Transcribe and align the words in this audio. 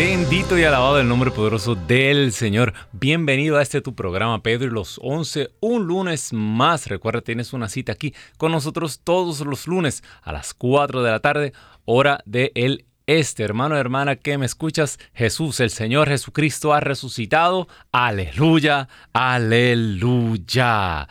Bendito 0.00 0.56
y 0.56 0.62
alabado 0.62 1.00
el 1.00 1.08
nombre 1.08 1.32
poderoso 1.32 1.74
del 1.74 2.32
Señor. 2.32 2.72
Bienvenido 2.92 3.56
a 3.56 3.62
este 3.62 3.80
tu 3.80 3.96
programa, 3.96 4.44
Pedro 4.44 4.68
y 4.68 4.70
los 4.70 5.00
11, 5.02 5.50
un 5.58 5.88
lunes 5.88 6.32
más. 6.32 6.86
Recuerda, 6.86 7.20
tienes 7.20 7.52
una 7.52 7.68
cita 7.68 7.94
aquí 7.94 8.14
con 8.36 8.52
nosotros 8.52 9.00
todos 9.02 9.40
los 9.40 9.66
lunes 9.66 10.04
a 10.22 10.32
las 10.32 10.54
4 10.54 11.02
de 11.02 11.10
la 11.10 11.18
tarde, 11.18 11.52
hora 11.84 12.20
de 12.26 12.52
el 12.54 12.84
este, 13.08 13.42
hermano, 13.42 13.76
hermana, 13.76 14.14
que 14.14 14.38
me 14.38 14.46
escuchas, 14.46 15.00
Jesús, 15.14 15.58
el 15.58 15.70
Señor 15.70 16.08
Jesucristo 16.08 16.72
ha 16.72 16.78
resucitado. 16.78 17.66
Aleluya, 17.90 18.88
aleluya. 19.12 21.08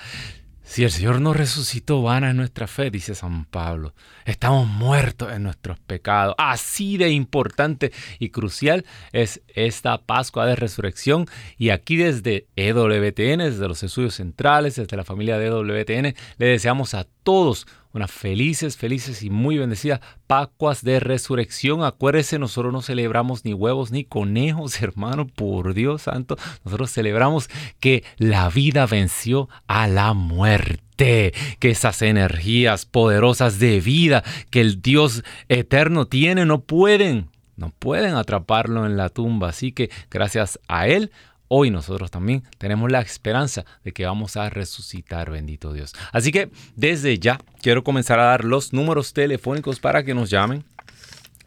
Si 0.68 0.84
el 0.84 0.92
Señor 0.92 1.22
no 1.22 1.34
resucitó, 1.34 2.02
vana 2.02 2.30
es 2.30 2.36
nuestra 2.36 2.68
fe, 2.68 2.92
dice 2.92 3.16
San 3.16 3.46
Pablo. 3.46 3.94
Estamos 4.26 4.68
muertos 4.68 5.32
en 5.32 5.44
nuestros 5.44 5.80
pecados. 5.80 6.36
Así 6.38 6.98
de 6.98 7.10
importante 7.10 7.94
y 8.20 8.30
crucial 8.30 8.86
es 9.14 9.42
esta 9.48 9.98
Pascua 9.98 10.46
de 10.46 10.58
Resurrección. 10.58 11.26
Y 11.58 11.70
aquí 11.70 11.96
desde 11.96 12.48
EWTN, 12.58 13.40
desde 13.40 13.68
los 13.70 13.82
estudios 13.82 14.16
centrales, 14.16 14.76
desde 14.76 14.98
la 14.98 15.06
familia 15.06 15.38
de 15.38 15.48
EWTN, 15.48 16.14
le 16.38 16.46
deseamos 16.46 16.94
a 16.96 17.08
todos 17.24 17.66
felices, 18.06 18.78
felices 18.78 19.24
y 19.24 19.32
muy 19.32 19.58
bendecidas 19.58 20.02
Pascuas 20.28 20.84
de 20.84 21.00
Resurrección. 21.00 21.84
Acuérdese, 21.84 22.38
nosotros 22.38 22.72
no 22.72 22.84
celebramos 22.84 23.46
ni 23.46 23.54
huevos 23.54 23.90
ni 23.92 24.04
conejos, 24.04 24.80
hermano, 24.84 25.26
por 25.26 25.74
Dios 25.74 26.04
santo. 26.04 26.38
Nosotros 26.64 26.92
celebramos 26.92 27.50
que 27.80 28.04
la 28.18 28.50
vida 28.50 28.86
venció 28.86 29.50
a 29.66 29.88
la 29.88 30.14
muerte 30.14 31.34
que 31.60 31.70
esas 31.70 32.02
energías 32.02 32.86
poderosas 32.86 33.60
de 33.60 33.80
vida 33.80 34.24
que 34.50 34.62
el 34.62 34.82
Dios 34.82 35.24
eterno 35.48 36.06
tiene 36.06 36.46
no 36.46 36.62
pueden, 36.62 37.30
no 37.56 37.72
pueden 37.78 38.16
atraparlo 38.16 38.86
en 38.86 38.98
la 38.98 39.10
tumba. 39.10 39.50
Así 39.50 39.72
que 39.72 39.90
gracias 40.10 40.60
a 40.68 40.88
Él 40.88 41.12
hoy 41.48 41.72
nosotros 41.72 42.12
también 42.12 42.44
tenemos 42.58 42.92
la 42.92 43.02
esperanza 43.02 43.66
de 43.84 43.92
que 43.92 44.06
vamos 44.06 44.38
a 44.38 44.50
resucitar, 44.50 45.32
bendito 45.32 45.74
Dios. 45.74 45.94
Así 46.12 46.32
que 46.32 46.50
desde 46.76 47.20
ya 47.20 47.40
quiero 47.62 47.84
comenzar 47.84 48.20
a 48.20 48.26
dar 48.26 48.46
los 48.46 48.74
números 48.74 49.14
telefónicos 49.14 49.80
para 49.80 50.04
que 50.04 50.14
nos 50.14 50.30
llamen. 50.30 50.64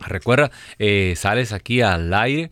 Recuerda, 0.01 0.51
eh, 0.79 1.15
sales 1.17 1.53
aquí 1.53 1.83
al 1.83 2.13
aire. 2.15 2.51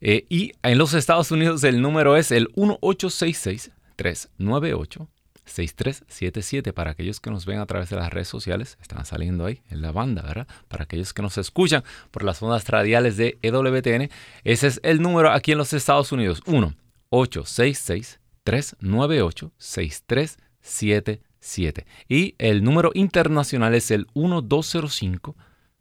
Eh, 0.00 0.26
y 0.28 0.52
en 0.62 0.76
los 0.76 0.92
Estados 0.92 1.30
Unidos 1.30 1.64
el 1.64 1.80
número 1.80 2.16
es 2.16 2.30
el 2.30 2.48
1866 2.56 3.70
398 3.96 5.08
6377 5.46 6.72
para 6.72 6.92
aquellos 6.92 7.20
que 7.20 7.30
nos 7.30 7.44
ven 7.46 7.58
a 7.58 7.66
través 7.66 7.90
de 7.90 7.96
las 7.96 8.12
redes 8.12 8.28
sociales, 8.28 8.78
están 8.80 9.04
saliendo 9.04 9.46
ahí 9.46 9.62
en 9.70 9.82
la 9.82 9.90
banda, 9.92 10.22
¿verdad? 10.22 10.46
Para 10.68 10.84
aquellos 10.84 11.12
que 11.12 11.22
nos 11.22 11.38
escuchan 11.38 11.82
por 12.10 12.24
las 12.24 12.42
ondas 12.42 12.68
radiales 12.68 13.16
de 13.16 13.38
EWTN, 13.42 14.10
ese 14.44 14.66
es 14.66 14.80
el 14.82 15.00
número 15.02 15.30
aquí 15.30 15.52
en 15.52 15.58
los 15.58 15.72
Estados 15.72 16.10
Unidos, 16.12 16.42
1 16.46 16.74
866 17.10 18.20
398 18.44 19.52
6377 19.58 21.86
y 22.08 22.34
el 22.38 22.64
número 22.64 22.90
internacional 22.94 23.74
es 23.74 23.90
el 23.90 24.06
1205 24.14 25.36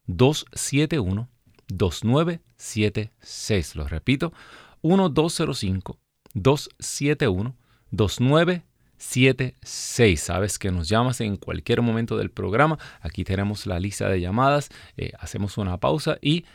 271 0.08 1.30
2976. 1.68 3.76
Lo 3.76 3.88
repito, 3.88 4.34
1205 4.82 6.00
271 6.34 7.56
2976 7.92 8.73
76. 9.04 10.20
Sabes 10.20 10.58
que 10.58 10.72
nos 10.72 10.88
llamas 10.88 11.22
en 11.22 11.36
cualquier 11.38 11.82
momento 11.82 12.18
del 12.18 12.32
programa. 12.32 12.80
Aquí 13.02 13.24
tenemos 13.24 13.66
la 13.68 13.80
lista 13.80 14.08
de 14.10 14.22
llamadas. 14.22 14.70
Eh, 14.98 15.12
hacemos 15.20 15.58
una 15.58 15.78
pausa 15.78 16.18
y 16.22 16.46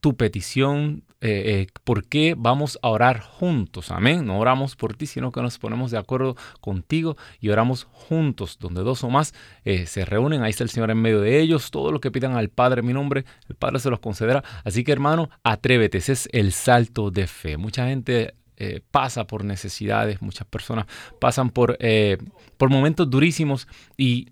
tu 0.00 0.16
petición, 0.16 1.02
eh, 1.20 1.66
eh, 1.66 1.66
por 1.82 2.06
qué 2.06 2.36
vamos 2.38 2.78
a 2.82 2.88
orar 2.88 3.20
juntos. 3.20 3.90
Amén. 3.90 4.24
No 4.24 4.38
oramos 4.38 4.76
por 4.76 4.94
ti, 4.94 5.06
sino 5.06 5.32
que 5.32 5.42
nos 5.42 5.58
ponemos 5.58 5.90
de 5.90 5.98
acuerdo 5.98 6.36
contigo 6.60 7.16
y 7.40 7.48
oramos 7.48 7.88
juntos, 7.90 8.58
donde 8.60 8.82
dos 8.82 9.02
o 9.02 9.10
más 9.10 9.34
se 9.64 10.04
reúnen. 10.04 10.42
Ahí 10.42 10.50
está 10.50 10.62
el 10.62 10.70
Señor 10.70 10.92
en 10.92 11.02
medio 11.02 11.20
de 11.20 11.40
ellos. 11.40 11.72
Todo 11.72 11.90
lo 11.90 12.00
que 12.00 12.12
pidan 12.12 12.36
al 12.36 12.48
Padre 12.48 12.82
mi 12.82 12.92
nombre, 12.92 13.24
el 13.48 13.56
Padre 13.56 13.80
se 13.80 13.90
los 13.90 13.98
concederá. 13.98 14.44
Así 14.64 14.84
que 14.84 14.92
hermano, 14.92 15.30
atrévete. 15.42 15.98
Ese 15.98 16.12
es 16.12 16.28
el 16.32 16.52
salto 16.52 17.10
de 17.10 17.26
fe. 17.26 17.56
Mucha 17.56 17.88
gente 17.88 18.34
eh, 18.60 18.80
pasa 18.90 19.26
por 19.26 19.44
necesidades, 19.44 20.20
muchas 20.20 20.46
personas 20.46 20.86
pasan 21.20 21.50
por, 21.50 21.76
eh, 21.80 22.18
por 22.56 22.70
momentos 22.70 23.08
durísimos 23.08 23.68
y 23.96 24.28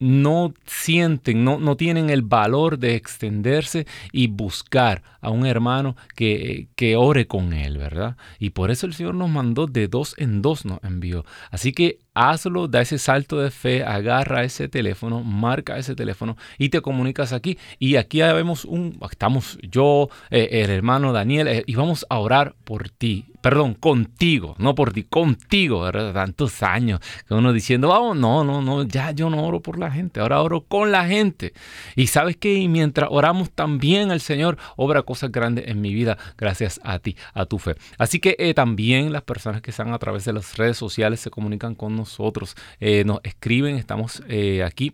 no 0.00 0.54
sienten, 0.66 1.44
no, 1.44 1.60
no, 1.60 1.76
tienen 1.76 2.10
el 2.10 2.22
valor 2.22 2.78
de 2.78 2.96
extenderse 2.96 3.86
y 4.12 4.26
buscar 4.28 5.02
a 5.20 5.30
un 5.30 5.46
hermano 5.46 5.94
que, 6.16 6.68
que, 6.74 6.96
ore 6.96 7.26
con 7.26 7.52
él, 7.52 7.76
¿verdad? 7.76 8.16
Y 8.38 8.50
por 8.50 8.70
eso 8.70 8.86
el 8.86 8.94
Señor 8.94 9.14
nos 9.14 9.28
mandó 9.28 9.66
de 9.66 9.88
dos 9.88 10.14
en 10.18 10.42
dos, 10.42 10.64
nos 10.64 10.82
envió. 10.82 11.24
Así 11.50 11.72
que 11.72 11.98
hazlo, 12.14 12.68
da 12.68 12.80
ese 12.80 12.98
salto 12.98 13.40
de 13.40 13.50
fe, 13.50 13.84
agarra 13.84 14.44
ese 14.44 14.68
teléfono, 14.68 15.22
marca 15.22 15.78
ese 15.78 15.94
teléfono 15.94 16.36
y 16.58 16.68
te 16.68 16.80
comunicas 16.80 17.32
aquí. 17.32 17.58
Y 17.78 17.96
aquí 17.96 18.20
vemos 18.20 18.64
un, 18.64 18.98
estamos 19.10 19.58
yo, 19.62 20.08
eh, 20.30 20.48
el 20.52 20.70
hermano 20.70 21.12
Daniel, 21.12 21.64
y 21.66 21.74
vamos 21.74 22.06
a 22.08 22.18
orar 22.18 22.54
por 22.64 22.88
ti 22.90 23.30
perdón, 23.40 23.74
contigo, 23.74 24.54
no 24.58 24.74
por 24.74 24.92
ti, 24.92 25.04
contigo, 25.04 25.80
¿verdad? 25.80 26.12
Tantos 26.12 26.62
años 26.62 27.00
que 27.26 27.34
uno 27.34 27.52
diciendo, 27.52 27.88
vamos, 27.88 28.16
no, 28.16 28.44
no, 28.44 28.60
no, 28.60 28.82
ya 28.82 29.12
yo 29.12 29.30
no 29.30 29.44
oro 29.44 29.60
por 29.60 29.78
la 29.78 29.90
gente, 29.90 30.20
ahora 30.20 30.42
oro 30.42 30.62
con 30.62 30.92
la 30.92 31.06
gente. 31.06 31.52
Y 31.96 32.08
sabes 32.08 32.36
que 32.36 32.66
mientras 32.68 33.08
oramos 33.10 33.50
también 33.50 34.10
el 34.10 34.20
Señor 34.20 34.58
obra 34.76 35.02
cosas 35.02 35.32
grandes 35.32 35.68
en 35.68 35.80
mi 35.80 35.94
vida 35.94 36.18
gracias 36.36 36.80
a 36.84 36.98
ti, 36.98 37.16
a 37.34 37.46
tu 37.46 37.58
fe. 37.58 37.76
Así 37.98 38.20
que 38.20 38.36
eh, 38.38 38.54
también 38.54 39.12
las 39.12 39.22
personas 39.22 39.62
que 39.62 39.70
están 39.70 39.92
a 39.92 39.98
través 39.98 40.24
de 40.24 40.32
las 40.32 40.56
redes 40.56 40.76
sociales 40.76 41.20
se 41.20 41.30
comunican 41.30 41.74
con 41.74 41.94
nosotros, 42.00 42.56
eh, 42.80 43.04
nos 43.04 43.20
escriben, 43.22 43.76
estamos 43.76 44.22
eh, 44.28 44.62
aquí 44.64 44.92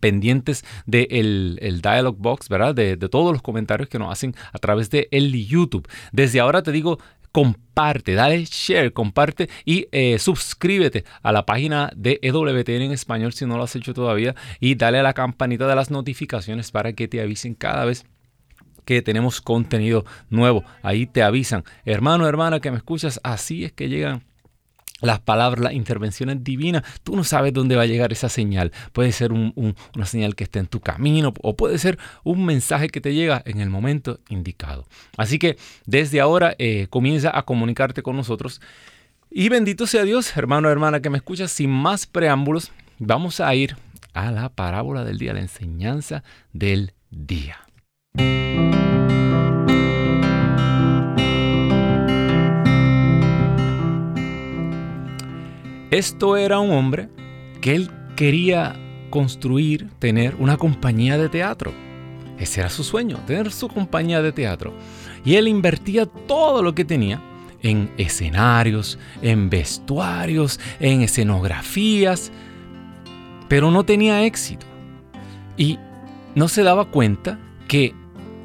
pendientes 0.00 0.64
del 0.84 1.58
el 1.62 1.80
dialog 1.80 2.16
box, 2.18 2.48
¿verdad? 2.48 2.74
De, 2.74 2.96
de, 2.96 3.08
todos 3.08 3.32
los 3.32 3.40
comentarios 3.40 3.88
que 3.88 3.98
nos 3.98 4.12
hacen 4.12 4.34
a 4.52 4.58
través 4.58 4.90
de 4.90 5.08
el 5.10 5.32
YouTube. 5.46 5.88
Desde 6.12 6.40
ahora 6.40 6.62
te 6.62 6.72
digo, 6.72 6.98
comparte, 7.32 8.14
dale 8.14 8.44
share, 8.44 8.92
comparte 8.92 9.48
y 9.64 9.88
eh, 9.92 10.18
suscríbete 10.18 11.04
a 11.22 11.32
la 11.32 11.46
página 11.46 11.90
de 11.94 12.18
EWTN 12.22 12.82
en 12.82 12.92
español 12.92 13.32
si 13.32 13.46
no 13.46 13.56
lo 13.56 13.62
has 13.62 13.76
hecho 13.76 13.94
todavía 13.94 14.34
y 14.60 14.74
dale 14.74 14.98
a 14.98 15.02
la 15.02 15.12
campanita 15.12 15.66
de 15.66 15.76
las 15.76 15.90
notificaciones 15.90 16.70
para 16.70 16.92
que 16.94 17.08
te 17.08 17.20
avisen 17.20 17.54
cada 17.54 17.84
vez 17.84 18.06
que 18.84 19.02
tenemos 19.02 19.40
contenido 19.40 20.04
nuevo. 20.30 20.64
Ahí 20.82 21.06
te 21.06 21.22
avisan, 21.22 21.64
hermano, 21.84 22.26
hermana 22.26 22.60
que 22.60 22.70
me 22.70 22.78
escuchas, 22.78 23.20
así 23.22 23.64
es 23.64 23.72
que 23.72 23.88
llegan 23.88 24.24
las 25.00 25.20
palabras, 25.20 25.62
las 25.62 25.72
intervenciones 25.72 26.42
divinas, 26.42 26.82
tú 27.02 27.16
no 27.16 27.24
sabes 27.24 27.52
dónde 27.52 27.76
va 27.76 27.82
a 27.82 27.86
llegar 27.86 28.12
esa 28.12 28.28
señal. 28.28 28.72
Puede 28.92 29.12
ser 29.12 29.32
una 29.32 30.06
señal 30.06 30.34
que 30.34 30.44
esté 30.44 30.58
en 30.58 30.66
tu 30.66 30.80
camino 30.80 31.32
o 31.42 31.56
puede 31.56 31.78
ser 31.78 31.98
un 32.24 32.44
mensaje 32.44 32.88
que 32.88 33.00
te 33.00 33.14
llega 33.14 33.42
en 33.44 33.60
el 33.60 33.70
momento 33.70 34.20
indicado. 34.28 34.86
Así 35.16 35.38
que 35.38 35.56
desde 35.86 36.20
ahora 36.20 36.54
eh, 36.58 36.86
comienza 36.90 37.36
a 37.36 37.42
comunicarte 37.42 38.02
con 38.02 38.16
nosotros. 38.16 38.60
Y 39.30 39.48
bendito 39.50 39.86
sea 39.86 40.04
Dios, 40.04 40.36
hermano, 40.36 40.70
hermana, 40.70 41.00
que 41.00 41.10
me 41.10 41.18
escuchas. 41.18 41.52
Sin 41.52 41.70
más 41.70 42.06
preámbulos, 42.06 42.72
vamos 42.98 43.40
a 43.40 43.54
ir 43.54 43.76
a 44.14 44.30
la 44.30 44.48
parábola 44.48 45.04
del 45.04 45.18
día, 45.18 45.34
la 45.34 45.40
enseñanza 45.40 46.24
del 46.52 46.94
día. 47.10 47.58
Esto 55.90 56.36
era 56.36 56.58
un 56.58 56.70
hombre 56.72 57.08
que 57.62 57.74
él 57.74 57.90
quería 58.14 58.76
construir, 59.08 59.88
tener 59.98 60.34
una 60.38 60.58
compañía 60.58 61.16
de 61.16 61.30
teatro. 61.30 61.72
Ese 62.38 62.60
era 62.60 62.68
su 62.68 62.84
sueño, 62.84 63.18
tener 63.26 63.50
su 63.50 63.68
compañía 63.68 64.20
de 64.20 64.32
teatro. 64.32 64.74
Y 65.24 65.36
él 65.36 65.48
invertía 65.48 66.04
todo 66.04 66.62
lo 66.62 66.74
que 66.74 66.84
tenía 66.84 67.22
en 67.62 67.90
escenarios, 67.96 68.98
en 69.22 69.48
vestuarios, 69.48 70.60
en 70.78 71.00
escenografías, 71.00 72.30
pero 73.48 73.70
no 73.70 73.84
tenía 73.84 74.24
éxito. 74.24 74.66
Y 75.56 75.78
no 76.34 76.48
se 76.48 76.62
daba 76.64 76.90
cuenta 76.90 77.38
que 77.66 77.94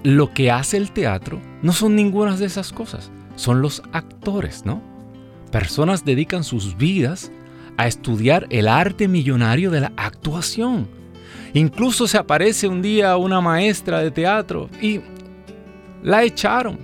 lo 0.03 0.33
que 0.33 0.49
hace 0.49 0.77
el 0.77 0.91
teatro 0.91 1.41
no 1.61 1.73
son 1.73 1.95
ninguna 1.95 2.37
de 2.37 2.45
esas 2.45 2.71
cosas, 2.71 3.11
son 3.35 3.61
los 3.61 3.83
actores, 3.91 4.65
¿no? 4.65 4.92
Personas 5.53 6.03
dedican 6.03 6.43
sus 6.43 6.77
vidas 6.77 7.31
a 7.77 7.85
estudiar 7.85 8.47
el 8.49 8.67
arte 8.67 9.07
millonario 9.07 9.69
de 9.69 9.81
la 9.81 9.93
actuación. 9.97 10.87
Incluso 11.53 12.07
se 12.07 12.17
aparece 12.17 12.67
un 12.67 12.81
día 12.81 13.15
una 13.17 13.39
maestra 13.39 13.99
de 13.99 14.09
teatro 14.09 14.67
y 14.81 15.01
la 16.01 16.23
echaron. 16.23 16.79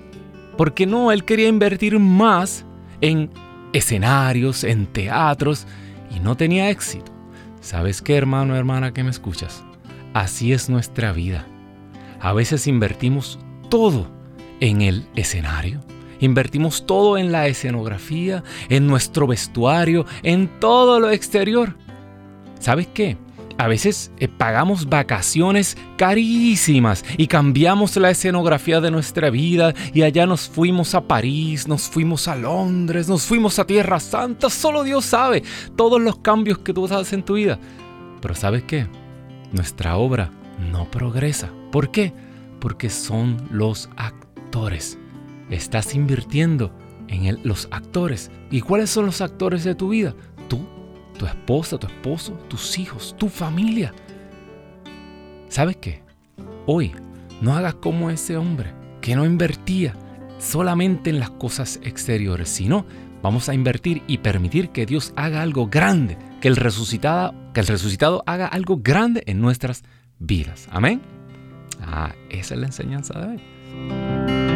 Porque 0.56 0.86
no, 0.86 1.12
él 1.12 1.25
quería 1.25 1.48
invertir 1.48 1.98
más 1.98 2.63
en 3.01 3.31
escenarios, 3.74 4.63
en 4.63 4.86
teatros, 4.86 5.66
y 6.16 6.19
no 6.19 6.38
tenía 6.38 6.69
éxito. 6.69 7.12
¿Sabes 7.62 8.04
qué, 8.04 8.18
hermano, 8.18 8.56
hermana, 8.56 8.94
que 8.94 9.04
me 9.04 9.10
escuchas? 9.10 9.63
Así 10.13 10.54
es 10.54 10.69
nuestra 10.69 11.12
vida. 11.12 11.48
A 12.19 12.33
veces 12.33 12.68
invertimos 12.68 13.39
todo 13.69 14.12
en 14.60 14.83
el 14.83 15.07
escenario. 15.16 15.81
Invertimos 16.19 16.86
todo 16.86 17.18
en 17.18 17.31
la 17.31 17.48
escenografía, 17.48 18.44
en 18.69 18.88
nuestro 18.88 19.27
vestuario, 19.27 20.06
en 20.24 20.48
todo 20.60 21.00
lo 21.00 21.10
exterior. 21.12 21.75
¿Sabes 22.60 22.88
qué? 22.88 23.18
A 23.60 23.68
veces 23.68 24.12
eh, 24.19 24.30
pagamos 24.30 24.88
vacaciones 24.88 25.75
carísimas 25.98 27.04
y 27.18 27.27
cambiamos 27.27 27.98
la 27.98 28.10
escenografía 28.10 28.80
de 28.80 28.89
nuestra 28.89 29.30
vida 29.30 29.74
y 29.94 30.04
allá 30.04 30.25
nos 30.25 30.48
fuimos 30.48 30.95
a 30.95 31.01
París, 31.01 31.68
nos 31.68 31.89
fuimos 31.89 32.30
a 32.30 32.38
Londres, 32.38 33.10
nos 33.10 33.24
fuimos 33.24 33.60
a 33.60 33.68
Tierra 33.68 34.00
Santa, 34.00 34.50
solo 34.50 34.86
Dios 34.86 35.04
sabe 35.04 35.44
todos 35.75 36.00
los 36.00 36.19
cambios 36.19 36.60
que 36.60 36.74
tú 36.74 36.86
haces 36.86 37.12
en 37.12 37.24
tu 37.24 37.33
vida. 37.33 37.60
Pero 38.21 38.33
¿sabes 38.33 38.63
qué? 38.63 38.88
Nuestra 39.51 39.98
obra 39.98 40.31
no 40.71 40.89
progresa. 40.89 41.51
¿Por 41.69 41.92
qué? 41.92 42.13
Porque 42.62 42.89
son 42.89 43.45
los 43.51 43.89
actores. 43.98 44.98
Estás 45.49 45.95
invirtiendo 45.95 46.71
en 47.07 47.39
los 47.43 47.67
actores. 47.71 48.31
¿Y 48.51 48.61
cuáles 48.61 48.89
son 48.89 49.05
los 49.05 49.21
actores 49.21 49.63
de 49.63 49.75
tu 49.75 49.89
vida? 49.89 50.15
Tú 50.47 50.65
tu 51.19 51.25
esposa, 51.25 51.77
tu 51.77 51.85
esposo, 51.85 52.31
tus 52.47 52.79
hijos, 52.79 53.13
tu 53.19 53.27
familia. 53.27 53.93
¿Sabes 55.49 55.75
qué? 55.77 56.01
Hoy 56.65 56.93
no 57.41 57.55
hagas 57.55 57.75
como 57.75 58.09
ese 58.09 58.37
hombre 58.37 58.73
que 59.01 59.15
no 59.15 59.25
invertía 59.25 59.93
solamente 60.39 61.09
en 61.09 61.19
las 61.19 61.29
cosas 61.29 61.79
exteriores, 61.83 62.49
sino 62.49 62.85
vamos 63.21 63.49
a 63.49 63.53
invertir 63.53 64.01
y 64.07 64.19
permitir 64.19 64.69
que 64.69 64.85
Dios 64.85 65.13
haga 65.17 65.41
algo 65.41 65.67
grande, 65.67 66.17
que 66.39 66.47
el 66.47 66.55
resucitado, 66.55 67.33
que 67.53 67.59
el 67.59 67.67
resucitado 67.67 68.23
haga 68.25 68.47
algo 68.47 68.79
grande 68.81 69.23
en 69.27 69.41
nuestras 69.41 69.83
vidas. 70.19 70.67
Amén. 70.71 71.01
Ah, 71.81 72.13
esa 72.29 72.53
es 72.53 72.59
la 72.61 72.67
enseñanza 72.67 73.19
de 73.19 73.27
hoy. 73.27 74.48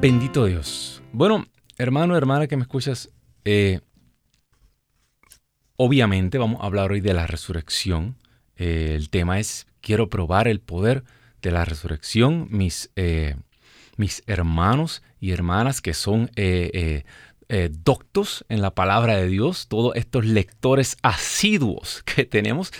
Bendito 0.00 0.46
Dios. 0.46 1.02
Bueno, 1.12 1.44
hermano, 1.76 2.16
hermana 2.16 2.46
que 2.46 2.56
me 2.56 2.62
escuchas, 2.62 3.10
eh, 3.44 3.80
obviamente 5.74 6.38
vamos 6.38 6.60
a 6.62 6.66
hablar 6.66 6.92
hoy 6.92 7.00
de 7.00 7.14
la 7.14 7.26
resurrección. 7.26 8.16
Eh, 8.54 8.92
el 8.94 9.10
tema 9.10 9.40
es, 9.40 9.66
quiero 9.80 10.08
probar 10.08 10.46
el 10.46 10.60
poder 10.60 11.02
de 11.42 11.50
la 11.50 11.64
resurrección. 11.64 12.46
Mis, 12.48 12.92
eh, 12.94 13.34
mis 13.96 14.22
hermanos 14.28 15.02
y 15.18 15.32
hermanas 15.32 15.80
que 15.80 15.94
son 15.94 16.30
doctos 17.82 18.44
en 18.48 18.62
la 18.62 18.76
palabra 18.76 19.16
de 19.16 19.26
Dios, 19.26 19.66
todos 19.66 19.96
estos 19.96 20.24
lectores 20.24 20.96
asiduos 21.02 22.02
que 22.14 22.24
tenemos, 22.24 22.70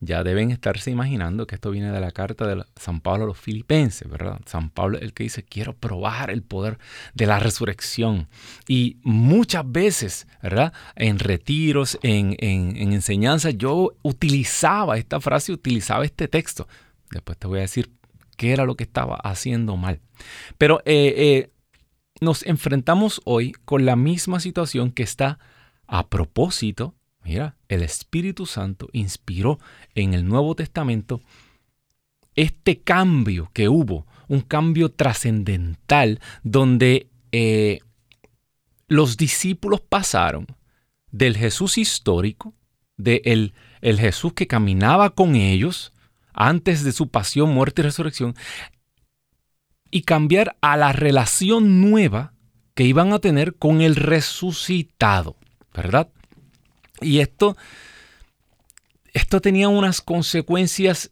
ya 0.00 0.22
deben 0.22 0.50
estarse 0.50 0.90
imaginando 0.90 1.46
que 1.46 1.54
esto 1.54 1.70
viene 1.70 1.90
de 1.90 2.00
la 2.00 2.10
carta 2.10 2.46
de 2.46 2.64
San 2.76 3.00
Pablo 3.00 3.24
a 3.24 3.26
los 3.28 3.38
filipenses, 3.38 4.08
¿verdad? 4.08 4.40
San 4.44 4.70
Pablo 4.70 4.98
es 4.98 5.04
el 5.04 5.14
que 5.14 5.24
dice, 5.24 5.42
quiero 5.42 5.74
probar 5.74 6.30
el 6.30 6.42
poder 6.42 6.78
de 7.14 7.26
la 7.26 7.38
resurrección. 7.38 8.28
Y 8.68 8.98
muchas 9.02 9.70
veces, 9.70 10.26
¿verdad? 10.42 10.72
En 10.96 11.18
retiros, 11.18 11.98
en, 12.02 12.36
en, 12.40 12.92
enseñanza, 12.92 13.50
yo 13.50 13.94
utilizaba 14.02 14.98
esta 14.98 15.20
frase, 15.20 15.52
utilizaba 15.52 16.04
este 16.04 16.28
texto. 16.28 16.68
Después 17.10 17.38
te 17.38 17.46
voy 17.46 17.58
a 17.58 17.62
decir 17.62 17.90
qué 18.36 18.52
era 18.52 18.64
lo 18.64 18.74
que 18.74 18.84
estaba 18.84 19.16
haciendo 19.16 19.76
mal. 19.76 20.00
Pero 20.58 20.80
eh, 20.84 21.14
eh, 21.16 21.50
nos 22.20 22.44
enfrentamos 22.44 23.22
hoy 23.24 23.52
con 23.64 23.86
la 23.86 23.96
misma 23.96 24.40
situación 24.40 24.90
que 24.90 25.02
está 25.02 25.38
a 25.86 26.08
propósito 26.08 26.95
Mira, 27.26 27.56
el 27.68 27.82
Espíritu 27.82 28.46
Santo 28.46 28.88
inspiró 28.92 29.58
en 29.96 30.14
el 30.14 30.24
Nuevo 30.28 30.54
Testamento 30.54 31.20
este 32.36 32.82
cambio 32.82 33.50
que 33.52 33.68
hubo, 33.68 34.06
un 34.28 34.42
cambio 34.42 34.92
trascendental 34.92 36.20
donde 36.44 37.10
eh, 37.32 37.80
los 38.86 39.16
discípulos 39.16 39.80
pasaron 39.80 40.46
del 41.10 41.36
Jesús 41.36 41.78
histórico, 41.78 42.54
del 42.96 43.54
el 43.80 43.98
Jesús 43.98 44.32
que 44.34 44.46
caminaba 44.46 45.10
con 45.10 45.34
ellos 45.34 45.92
antes 46.32 46.84
de 46.84 46.92
su 46.92 47.08
pasión, 47.08 47.52
muerte 47.52 47.82
y 47.82 47.86
resurrección, 47.86 48.36
y 49.90 50.02
cambiar 50.02 50.56
a 50.60 50.76
la 50.76 50.92
relación 50.92 51.80
nueva 51.90 52.34
que 52.74 52.84
iban 52.84 53.12
a 53.12 53.18
tener 53.18 53.56
con 53.56 53.80
el 53.80 53.96
resucitado, 53.96 55.36
¿verdad? 55.74 56.10
Y 57.00 57.20
esto, 57.20 57.56
esto 59.12 59.40
tenía 59.40 59.68
unas 59.68 60.00
consecuencias 60.00 61.10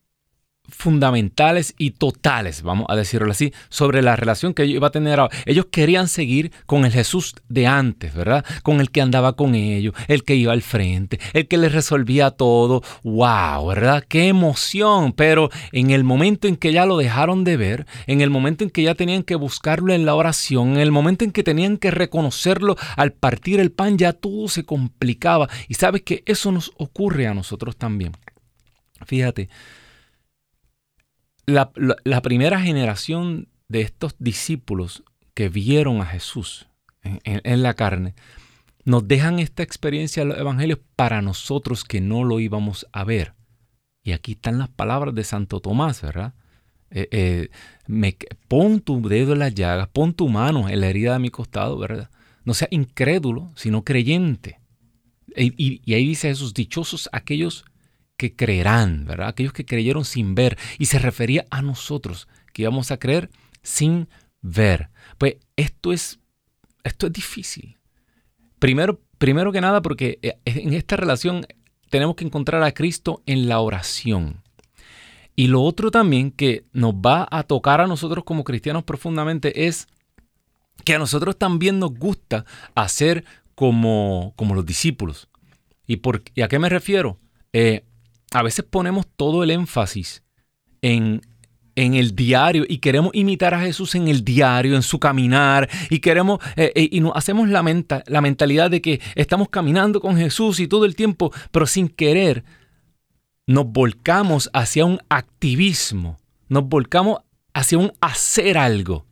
fundamentales 0.69 1.75
y 1.79 1.93
totales, 1.93 2.63
vamos 2.63 2.87
a 2.89 2.97
decirlo 2.97 3.31
así, 3.31 3.53
sobre 3.69 4.03
la 4.03 4.17
relación 4.17 4.55
que 4.55 4.63
ellos 4.63 4.77
iban 4.77 4.89
a 4.89 4.93
tener 4.93 5.21
ahora. 5.21 5.37
Ellos 5.47 5.67
querían 5.71 6.09
seguir 6.09 6.53
con 6.67 6.85
el 6.85 6.93
Jesús 6.93 7.35
de 7.49 7.67
antes, 7.67 8.15
¿verdad? 8.15 8.45
Con 8.63 8.81
el 8.81 8.91
que 8.91 9.03
andaba 9.03 9.35
con 9.35 9.55
ellos, 9.55 9.95
el 10.09 10.25
que 10.25 10.37
iba 10.37 10.53
al 10.53 10.63
frente, 10.63 11.21
el 11.33 11.49
que 11.49 11.59
les 11.59 11.73
resolvía 11.73 12.31
todo. 12.31 12.83
¡Wow! 13.03 13.67
¿Verdad? 13.67 14.05
¡Qué 14.09 14.29
emoción! 14.29 15.13
Pero 15.13 15.51
en 15.73 15.91
el 15.91 16.05
momento 16.05 16.49
en 16.49 16.57
que 16.57 16.73
ya 16.73 16.87
lo 16.87 16.97
dejaron 16.97 17.45
de 17.45 17.57
ver, 17.57 17.87
en 18.07 18.21
el 18.21 18.31
momento 18.31 18.65
en 18.65 18.71
que 18.71 18.83
ya 18.83 18.95
tenían 18.95 19.23
que 19.23 19.37
buscarlo 19.37 19.93
en 19.93 20.07
la 20.07 20.15
oración, 20.15 20.73
en 20.73 20.79
el 20.79 20.93
momento 20.93 21.25
en 21.25 21.33
que 21.33 21.43
tenían 21.43 21.77
que 21.77 21.91
reconocerlo 21.91 22.77
al 22.97 23.13
partir 23.13 23.61
el 23.61 23.71
pan, 23.71 23.99
ya 23.99 24.13
todo 24.13 24.49
se 24.49 24.65
complicaba. 24.65 25.49
Y 25.69 25.75
sabes 25.75 26.03
que 26.03 26.23
eso 26.27 26.53
nos 26.53 26.73
ocurre 26.79 27.27
a 27.27 27.35
nosotros 27.35 27.77
también. 27.77 28.13
Fíjate, 29.07 29.49
la, 31.47 32.21
primera 32.23 32.61
generación 32.61 33.49
de 33.69 33.83
estos 33.83 34.15
discípulos 34.19 35.05
que 35.35 35.49
vieron 35.49 36.01
a 36.01 36.07
Jesús 36.07 36.69
en, 37.03 37.63
la 37.63 37.75
carne, 37.75 38.15
nos 38.85 39.07
dejan 39.07 39.39
esta 39.39 39.63
experiencia 39.63 40.23
en 40.23 40.31
los 40.31 40.39
evangelios 40.39 40.79
para 40.97 41.23
nosotros 41.23 41.85
que 41.85 42.01
no 42.01 42.25
lo 42.25 42.41
íbamos 42.41 42.87
a 42.93 43.05
ver. 43.05 43.35
Y 44.03 44.13
aquí 44.13 44.33
están 44.33 44.59
las 44.59 44.69
palabras 44.69 45.15
de 45.15 45.25
Santo 45.25 45.61
Tomás, 45.61 46.03
¿verdad? 46.03 46.35
Eh, 46.91 47.09
eh, 47.11 47.49
me, 47.87 48.17
pon 48.49 48.81
tu 48.81 49.07
dedo 49.09 49.33
en 49.33 49.41
las 49.41 49.55
llagas, 49.55 49.89
pon 49.89 50.15
tu 50.15 50.29
mano 50.29 50.69
en 50.69 50.81
la 50.81 50.89
herida 50.89 51.15
de 51.15 51.19
mi 51.19 51.31
costado, 51.31 51.79
¿verdad? 51.79 52.11
No 52.45 52.55
sea 52.55 52.69
incrédulo, 52.71 53.51
sino 53.57 53.83
creyente. 53.83 54.61
Y, 55.37 55.81
y 55.85 55.95
ahí 55.95 56.07
dice 56.07 56.29
Jesús, 56.29 56.55
dichosos 56.55 57.09
aquellos 57.13 57.65
que 58.17 58.35
creerán, 58.35 59.05
¿verdad? 59.05 59.29
Aquellos 59.29 59.53
que 59.53 59.65
creyeron 59.65 60.05
sin 60.05 60.35
ver. 60.35 60.59
Y 60.79 60.87
se 60.87 60.99
refería 60.99 61.47
a 61.51 61.63
nosotros, 61.63 62.29
que 62.53 62.63
íbamos 62.63 62.91
a 62.91 62.99
creer 62.99 63.31
sin 63.63 64.09
ver. 64.41 64.91
Pues 65.19 65.37
esto 65.57 65.93
es, 65.93 66.21
esto 66.85 67.07
es 67.07 67.13
difícil. 67.13 67.79
Primero, 68.59 69.01
primero 69.19 69.53
que 69.53 69.61
nada, 69.61 69.83
porque 69.83 70.19
eh, 70.23 70.39
en 70.45 70.73
esta 70.73 70.97
relación 70.97 71.47
tenemos 71.91 72.17
que 72.17 72.25
encontrar 72.25 72.63
a 72.63 72.73
Cristo 72.73 73.23
en 73.27 73.49
la 73.49 73.61
oración. 73.61 74.43
Y 75.37 75.49
lo 75.49 75.63
otro 75.63 75.91
también 75.91 76.31
que 76.31 76.65
nos 76.73 76.95
va 76.95 77.27
a 77.31 77.43
tocar 77.43 77.81
a 77.81 77.87
nosotros 77.87 78.25
como 78.25 78.45
cristianos 78.45 78.85
profundamente 78.85 79.67
es 79.67 79.89
que 80.85 80.95
a 80.95 80.99
nosotros 80.99 81.37
también 81.37 81.79
nos 81.79 81.95
gusta 81.95 82.45
hacer 82.75 83.25
como, 83.55 84.33
como 84.37 84.55
los 84.55 84.65
discípulos. 84.65 85.29
¿Y, 85.87 85.97
por, 85.97 86.23
¿Y 86.35 86.43
a 86.43 86.49
qué 86.49 86.59
me 86.59 86.69
refiero? 86.69 87.19
Eh, 87.53 87.85
a 88.35 88.43
veces 88.43 88.65
ponemos 88.69 89.07
todo 89.17 89.45
el 89.45 89.51
énfasis 89.53 90.25
en, 90.83 91.23
en 91.77 91.95
el 91.95 92.17
diario 92.17 92.65
y 92.69 92.79
queremos 92.79 93.13
imitar 93.15 93.55
a 93.55 93.61
Jesús 93.61 93.95
en 93.95 94.09
el 94.09 94.25
diario, 94.25 94.75
en 94.75 94.83
su 94.83 94.99
caminar 94.99 95.71
y 95.89 96.01
queremos 96.01 96.41
eh, 96.57 96.73
eh, 96.75 96.89
y 96.91 97.01
nos 97.01 97.13
hacemos 97.15 97.49
la, 97.49 97.63
la 98.07 98.21
mentalidad 98.21 98.73
de 98.73 98.83
que 98.83 99.01
estamos 99.15 99.49
caminando 99.51 100.01
con 100.01 100.17
Jesús 100.17 100.59
y 100.59 100.67
todo 100.67 100.85
el 100.85 100.97
tiempo, 100.97 101.33
pero 101.53 101.65
sin 101.67 101.89
querer 101.89 102.45
nos 103.47 103.67
volcamos 103.67 104.51
hacia 104.53 104.85
un 104.85 104.99
activismo, 105.09 106.19
nos 106.49 106.69
volcamos 106.69 107.19
hacia 107.53 107.79
un 107.79 107.93
hacer 108.01 108.59
algo 108.59 109.07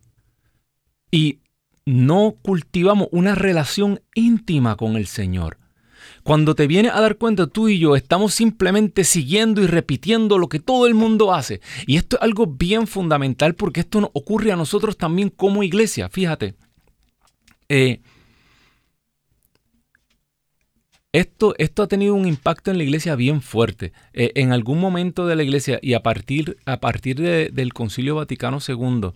y 1.11 1.39
no 1.85 2.35
cultivamos 2.41 3.07
una 3.11 3.35
relación 3.35 4.01
íntima 4.15 4.75
con 4.75 4.97
el 4.97 5.07
Señor. 5.07 5.62
Cuando 6.23 6.55
te 6.55 6.67
vienes 6.67 6.93
a 6.93 7.01
dar 7.01 7.17
cuenta, 7.17 7.47
tú 7.47 7.67
y 7.67 7.79
yo 7.79 7.97
estamos 7.97 8.33
simplemente 8.33 9.03
siguiendo 9.03 9.61
y 9.61 9.67
repitiendo 9.67 10.37
lo 10.37 10.47
que 10.47 10.59
todo 10.59 10.87
el 10.87 10.93
mundo 10.93 11.33
hace. 11.33 11.59
Y 11.85 11.97
esto 11.97 12.15
es 12.15 12.21
algo 12.21 12.47
bien 12.47 12.87
fundamental 12.87 13.55
porque 13.55 13.81
esto 13.81 13.99
nos 13.99 14.09
ocurre 14.13 14.51
a 14.53 14.55
nosotros 14.55 14.97
también 14.97 15.29
como 15.29 15.63
iglesia. 15.63 16.09
Fíjate, 16.09 16.55
Eh, 17.69 18.01
esto, 21.11 21.55
esto, 21.57 21.83
ha 21.83 21.87
tenido 21.87 22.13
un 22.13 22.27
impacto 22.27 22.71
en 22.71 22.77
la 22.77 22.83
iglesia 22.83 23.15
bien 23.15 23.41
fuerte. 23.41 23.93
Eh, 24.13 24.31
en 24.35 24.51
algún 24.51 24.79
momento 24.79 25.25
de 25.27 25.35
la 25.35 25.43
iglesia 25.43 25.79
y 25.81 25.93
a 25.93 26.03
partir, 26.03 26.57
a 26.65 26.79
partir 26.79 27.19
del 27.19 27.73
Concilio 27.73 28.15
Vaticano 28.15 28.59
II, 28.67 29.11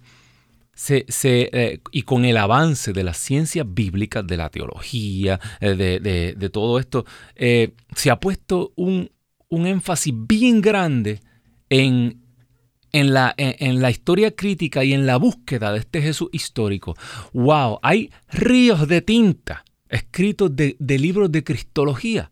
se, 0.78 1.06
eh, 1.26 1.82
y 1.92 2.04
con 2.04 2.24
el 2.24 2.38
avance 2.38 2.94
de 2.94 3.04
las 3.04 3.18
ciencias 3.18 3.66
bíblicas, 3.68 4.26
de 4.26 4.38
la 4.38 4.50
teología, 4.50 5.40
de, 5.60 6.50
todo 6.54 6.80
esto, 6.80 7.06
se 7.36 8.12
ha 8.12 8.20
puesto 8.20 8.72
un, 8.76 9.10
un 9.50 9.66
énfasis 9.68 10.14
bien 10.16 10.62
grande 10.62 11.20
en, 11.70 12.22
en 12.92 13.14
la, 13.14 13.34
en, 13.38 13.82
la, 13.82 13.90
historia 13.90 14.36
crítica 14.36 14.84
y 14.84 14.94
en 14.94 15.06
la 15.06 15.18
búsqueda 15.18 15.74
de 15.74 15.80
este 15.80 16.02
Jesús 16.02 16.30
histórico. 16.32 16.96
¡Wow! 17.34 17.80
Hay 17.82 18.12
ríos 18.30 18.88
de 18.88 19.02
tinta 19.02 19.66
escritos 19.90 20.56
de, 20.56 20.76
libros 20.80 21.32
de 21.32 21.44
cristología. 21.44 22.32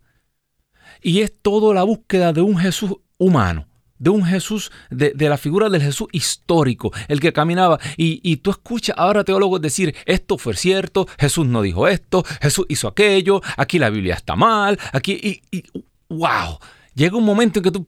Y 1.01 1.21
es 1.21 1.33
toda 1.41 1.73
la 1.73 1.83
búsqueda 1.83 2.33
de 2.33 2.41
un 2.41 2.57
Jesús 2.57 2.95
humano, 3.17 3.67
de 3.97 4.09
un 4.09 4.25
Jesús, 4.25 4.71
de, 4.89 5.13
la 5.17 5.37
figura 5.37 5.69
del 5.69 5.81
Jesús 5.81 6.07
histórico, 6.11 6.91
el 7.07 7.19
que 7.19 7.33
caminaba. 7.33 7.79
Y, 7.97 8.37
tú 8.37 8.51
escuchas 8.51 8.95
ahora 8.97 9.23
teólogos 9.23 9.61
decir, 9.61 9.95
esto 10.05 10.37
fue 10.37 10.55
cierto, 10.55 11.07
Jesús 11.17 11.45
no 11.47 11.61
dijo 11.61 11.87
esto, 11.87 12.23
Jesús 12.41 12.65
hizo 12.69 12.87
aquello, 12.87 13.41
aquí 13.57 13.79
la 13.79 13.89
Biblia 13.89 14.15
está 14.15 14.35
mal, 14.35 14.79
aquí, 14.91 15.41
y, 15.51 15.63
wow, 16.09 16.59
llega 16.93 17.17
un 17.17 17.25
momento 17.25 17.59
en 17.59 17.63
que 17.63 17.71
tú, 17.71 17.87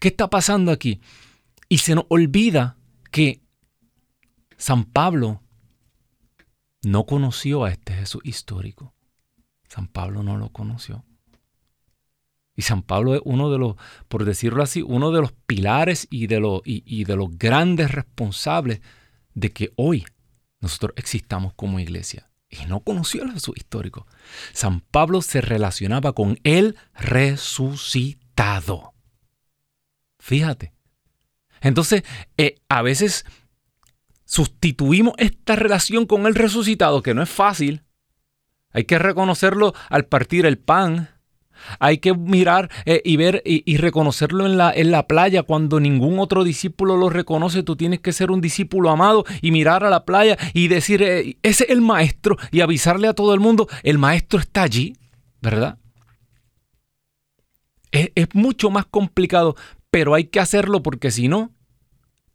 ¿qué 0.00 0.08
está 0.08 0.28
pasando 0.28 0.72
aquí? 0.72 1.00
Y 1.68 1.78
se 1.78 1.94
nos 1.94 2.06
olvida 2.08 2.76
que 3.10 3.40
San 4.56 4.84
Pablo 4.84 5.42
no 6.82 7.06
conoció 7.06 7.64
a 7.64 7.70
este 7.70 7.94
Jesús 7.94 8.20
histórico. 8.24 8.94
San 9.68 9.88
Pablo 9.88 10.22
no 10.22 10.36
lo 10.36 10.50
conoció. 10.50 11.04
Y 12.56 12.62
San 12.62 12.82
Pablo 12.82 13.14
es 13.14 13.20
uno 13.24 13.50
de 13.50 13.58
los, 13.58 13.76
por 14.08 14.24
decirlo 14.24 14.62
así, 14.62 14.82
uno 14.82 15.10
de 15.10 15.20
los 15.20 15.32
pilares 15.32 16.06
y 16.10 16.28
de 16.28 16.40
los, 16.40 16.62
y, 16.64 17.04
de 17.04 17.16
los 17.16 17.36
grandes 17.36 17.90
responsables 17.90 18.80
de 19.34 19.50
que 19.50 19.72
hoy 19.76 20.04
nosotros 20.60 20.92
existamos 20.96 21.52
como 21.54 21.80
iglesia. 21.80 22.30
Y 22.48 22.66
no 22.66 22.80
conoció 22.80 23.24
al 23.24 23.32
Jesús 23.32 23.56
histórico. 23.56 24.06
San 24.52 24.80
Pablo 24.80 25.22
se 25.22 25.40
relacionaba 25.40 26.12
con 26.12 26.38
el 26.44 26.76
resucitado. 26.94 28.94
Fíjate. 30.20 30.72
Entonces, 31.60 32.04
eh, 32.36 32.56
a 32.68 32.82
veces 32.82 33.24
sustituimos 34.24 35.14
esta 35.18 35.56
relación 35.56 36.06
con 36.06 36.26
el 36.26 36.34
resucitado, 36.34 37.02
que 37.02 37.14
no 37.14 37.22
es 37.22 37.30
fácil. 37.30 37.82
Hay 38.70 38.84
que 38.84 38.98
reconocerlo 38.98 39.74
al 39.88 40.06
partir 40.06 40.46
el 40.46 40.58
pan. 40.58 41.13
Hay 41.78 41.98
que 41.98 42.14
mirar 42.14 42.70
eh, 42.84 43.02
y 43.04 43.16
ver 43.16 43.42
y, 43.44 43.76
reconocerlo 43.76 44.46
en 44.46 44.56
la, 44.56 44.72
en 44.72 44.90
la, 44.90 45.06
playa 45.06 45.42
cuando 45.42 45.80
ningún 45.80 46.18
otro 46.18 46.44
discípulo 46.44 46.96
lo 46.96 47.10
reconoce. 47.10 47.62
Tú 47.62 47.76
tienes 47.76 48.00
que 48.00 48.12
ser 48.12 48.30
un 48.30 48.40
discípulo 48.40 48.90
amado 48.90 49.24
y 49.42 49.50
mirar 49.50 49.84
a 49.84 49.90
la 49.90 50.04
playa 50.04 50.38
y 50.52 50.68
decir, 50.68 51.02
eh, 51.02 51.36
ese 51.42 51.64
es 51.64 51.70
el 51.70 51.80
maestro 51.80 52.36
y 52.50 52.60
avisarle 52.60 53.08
a 53.08 53.14
todo 53.14 53.34
el 53.34 53.40
mundo, 53.40 53.68
el 53.82 53.98
maestro 53.98 54.38
está 54.40 54.62
allí, 54.62 54.96
¿verdad? 55.40 55.78
es 57.92 58.26
mucho 58.34 58.70
más 58.70 58.86
complicado, 58.86 59.54
pero 59.92 60.14
hay 60.14 60.24
que 60.24 60.40
hacerlo 60.40 60.82
porque 60.82 61.12
si 61.12 61.28
no, 61.28 61.52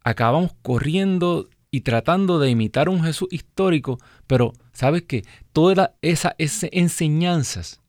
acabamos 0.02 0.52
corriendo 0.62 1.48
y 1.70 1.82
tratando 1.82 2.38
de 2.38 2.50
imitar 2.50 2.88
un 2.88 3.02
Jesús 3.02 3.28
histórico, 3.30 3.98
pero 4.26 4.52
sabes 4.72 5.02
que 5.02 5.24
todas 5.52 5.90
esas 6.02 6.34
enseñanzas, 6.72 7.79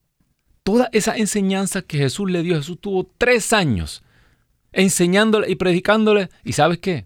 todas 0.63 0.89
esas 0.91 1.17
enseñanzas 1.17 1.83
que 1.83 1.97
Jesús 1.97 2.29
le 2.29 2.43
dio, 2.43 2.55
Jesús 2.55 2.79
tuvo 2.79 3.09
tres 3.17 3.53
años 3.53 4.03
enseñándole 4.71 5.49
y 5.51 5.55
predicándole, 5.55 6.29
y 6.43 6.53
sabes 6.53 6.79
qué, 6.79 7.03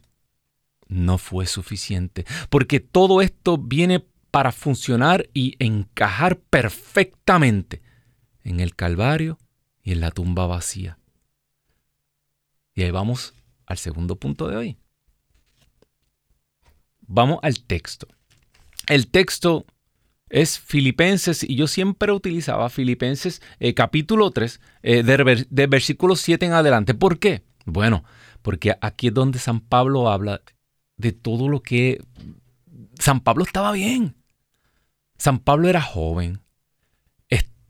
no 0.88 1.18
fue 1.18 1.48
suficiente, 1.48 2.26
porque 2.50 2.80
todo 2.80 3.22
esto 3.22 3.58
viene 3.58 4.06
para 4.32 4.52
funcionar 4.52 5.30
y 5.34 5.56
encajar 5.60 6.38
perfectamente 6.38 7.82
en 8.44 8.60
el 8.60 8.76
Calvario 8.76 9.40
y 9.82 9.94
en 9.94 10.02
la 10.02 10.12
tumba 10.12 10.46
vacía. 10.46 11.00
Y 12.76 12.84
ahí 12.84 12.92
vamos 12.92 13.34
al 13.66 13.78
segundo 13.78 14.18
punto 14.18 14.48
de 14.48 14.58
hoy. 14.58 14.78
Vamos 17.08 17.40
al 17.42 17.64
texto. 17.64 18.08
El 18.88 19.08
texto 19.08 19.66
es 20.30 20.60
Filipenses 20.60 21.44
y 21.44 21.56
yo 21.56 21.68
siempre 21.68 22.12
utilizaba 22.12 22.70
Filipenses 22.70 23.42
eh, 23.60 23.74
capítulo 23.74 24.32
3 24.32 24.60
eh, 24.84 25.04
de, 25.04 25.46
de 25.50 25.68
versículo 25.68 26.16
7 26.16 26.46
en 26.46 26.54
adelante. 26.54 26.94
¿Por 26.94 27.20
qué? 27.20 27.44
Bueno, 27.66 28.04
porque 28.42 28.76
aquí 28.82 29.08
es 29.08 29.14
donde 29.14 29.40
San 29.40 29.60
Pablo 29.60 30.10
habla 30.10 30.42
de 30.98 31.12
todo 31.12 31.50
lo 31.50 31.62
que... 31.62 32.04
San 33.00 33.20
Pablo 33.20 33.44
estaba 33.44 33.72
bien. 33.72 34.16
San 35.18 35.40
Pablo 35.40 35.68
era 35.68 35.82
joven, 35.82 36.42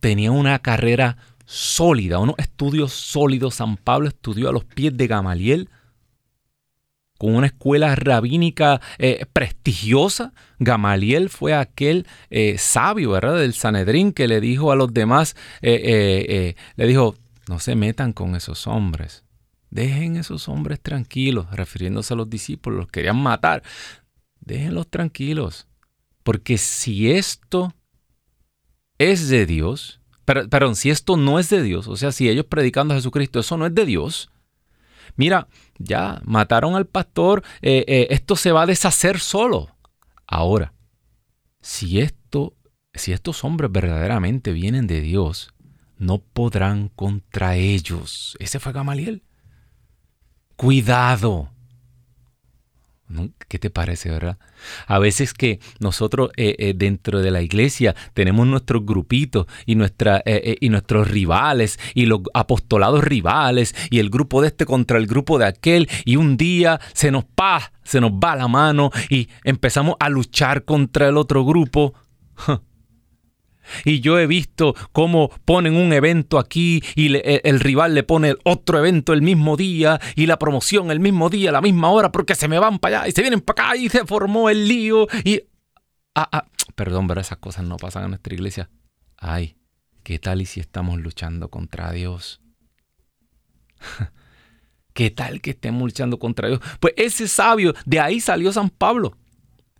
tenía 0.06 0.32
una 0.32 0.60
carrera 0.60 1.18
sólida, 1.46 2.20
unos 2.20 2.36
estudios 2.38 2.94
sólidos. 2.94 3.56
San 3.56 3.76
Pablo 3.76 4.08
estudió 4.08 4.50
a 4.50 4.52
los 4.52 4.64
pies 4.64 4.96
de 4.96 5.08
Gamaliel, 5.08 5.68
con 7.18 7.36
una 7.36 7.48
escuela 7.48 7.96
rabínica 7.96 8.82
eh, 8.98 9.26
prestigiosa. 9.32 10.34
Gamaliel 10.60 11.30
fue 11.30 11.54
aquel 11.54 12.08
eh, 12.30 12.58
sabio, 12.58 13.12
¿verdad? 13.12 13.40
Del 13.40 13.54
Sanedrín 13.54 14.12
que 14.12 14.28
le 14.28 14.42
dijo 14.42 14.72
a 14.72 14.76
los 14.76 14.94
demás, 14.94 15.36
eh, 15.62 16.56
le 16.76 16.88
dijo, 16.88 17.16
no 17.48 17.60
se 17.60 17.76
metan 17.76 18.14
con 18.14 18.36
esos 18.36 18.68
hombres. 18.68 19.24
Dejen 19.70 20.16
esos 20.16 20.48
hombres 20.48 20.80
tranquilos, 20.80 21.48
refiriéndose 21.52 22.14
a 22.14 22.18
los 22.18 22.30
discípulos, 22.30 22.80
los 22.80 22.88
querían 22.88 23.22
matar. 23.22 23.64
Déjenlos 24.40 24.88
tranquilos. 24.88 25.68
Porque 26.24 26.58
si 26.58 27.12
esto 27.12 27.74
es 28.98 29.28
de 29.30 29.46
Dios, 29.46 30.00
perdón, 30.26 30.76
si 30.76 30.90
esto 30.90 31.18
no 31.18 31.40
es 31.40 31.50
de 31.50 31.62
Dios, 31.62 31.88
o 31.88 31.96
sea, 31.98 32.12
si 32.12 32.30
ellos 32.30 32.46
predicando 32.46 32.94
a 32.94 32.98
Jesucristo, 32.98 33.40
eso 33.40 33.58
no 33.58 33.66
es 33.66 33.76
de 33.76 33.86
Dios, 33.86 34.32
mira, 35.16 35.48
ya 35.78 36.22
mataron 36.24 36.76
al 36.76 36.86
pastor, 36.86 37.44
eh, 37.62 37.86
eh, 37.88 38.08
esto 38.10 38.36
se 38.36 38.52
va 38.52 38.64
a 38.64 38.68
deshacer 38.68 39.20
solo. 39.20 39.70
Ahora, 40.28 40.74
si 41.62 42.00
si 42.94 43.12
estos 43.12 43.44
hombres 43.44 43.72
verdaderamente 43.72 44.54
vienen 44.54 44.88
de 44.88 45.02
Dios, 45.02 45.54
no 45.98 46.20
podrán 46.20 46.90
contra 46.90 47.56
ellos. 47.56 48.38
Ese 48.40 48.60
fue 48.60 48.72
Gamaliel. 48.72 49.24
Cuidado. 50.56 51.52
¿Qué 53.48 53.60
te 53.60 53.70
parece, 53.70 54.10
verdad? 54.10 54.40
A 54.88 54.98
veces 54.98 55.34
que 55.34 55.60
nosotros 55.80 56.32
eh, 56.38 56.56
eh, 56.58 56.74
dentro 56.76 57.22
de 57.22 57.30
la 57.30 57.44
iglesia 57.44 57.96
tenemos 58.16 58.48
nuestros 58.48 58.84
grupitos 58.84 59.46
y, 59.68 59.76
nuestra, 59.76 60.24
eh, 60.26 60.58
y 60.60 60.70
nuestros 60.70 61.08
rivales 61.08 61.80
y 61.94 62.08
los 62.08 62.22
apostolados 62.34 63.04
rivales 63.04 63.76
y 63.92 64.00
el 64.00 64.10
grupo 64.10 64.42
de 64.42 64.48
este 64.48 64.66
contra 64.66 64.98
el 64.98 65.06
grupo 65.06 65.38
de 65.38 65.46
aquel 65.46 65.88
y 66.04 66.16
un 66.16 66.36
día 66.36 66.80
se 66.94 67.12
nos 67.12 67.26
pa, 67.26 67.72
se 67.84 68.02
nos 68.02 68.12
va 68.12 68.36
la 68.36 68.48
mano 68.48 68.90
y 69.10 69.30
empezamos 69.44 69.96
a 70.00 70.10
luchar 70.10 70.66
contra 70.66 71.08
el 71.08 71.18
otro 71.18 71.46
grupo. 71.46 71.94
Y 73.84 74.00
yo 74.00 74.20
he 74.20 74.28
visto 74.28 74.76
cómo 74.92 75.30
ponen 75.46 75.76
un 75.76 75.94
evento 75.94 76.40
aquí 76.40 76.84
y 76.96 77.16
el 77.24 77.60
rival 77.60 77.94
le 77.94 78.04
pone 78.04 78.36
otro 78.44 78.78
evento 78.80 79.14
el 79.14 79.22
mismo 79.22 79.58
día 79.58 80.00
y 80.16 80.26
la 80.26 80.40
promoción 80.40 80.92
el 80.92 81.00
mismo 81.00 81.30
día, 81.30 81.52
la 81.52 81.62
misma 81.62 81.90
hora, 81.90 82.12
porque 82.12 82.36
se 82.36 82.48
me 82.48 82.60
van 82.60 82.80
para 82.80 83.00
allá 83.00 83.08
y 83.10 83.12
se 83.12 83.22
vienen 83.22 83.42
para 83.42 83.70
acá 83.70 83.78
y 83.78 83.90
se 83.90 84.06
formó 84.06 84.50
el 84.50 84.68
lío. 84.68 85.08
Y. 85.24 85.42
Ah, 86.16 86.30
ah, 86.32 86.46
perdón, 86.76 87.08
pero 87.08 87.22
esas 87.22 87.38
cosas 87.40 87.66
no 87.66 87.78
pasan 87.78 88.04
en 88.06 88.10
nuestra 88.12 88.34
iglesia. 88.34 88.70
Ay, 89.18 89.58
¿qué 90.04 90.20
tal 90.20 90.42
y 90.42 90.46
si 90.46 90.60
estamos 90.60 91.00
luchando 91.00 91.50
contra 91.50 91.92
Dios? 91.92 92.42
¿Qué 94.94 95.12
tal 95.12 95.42
que 95.42 95.52
estemos 95.52 95.84
luchando 95.84 96.20
contra 96.20 96.48
Dios? 96.48 96.62
Pues 96.80 96.94
ese 96.98 97.28
sabio, 97.28 97.74
de 97.86 98.00
ahí 98.00 98.22
salió 98.22 98.52
San 98.54 98.70
Pablo. 98.70 99.18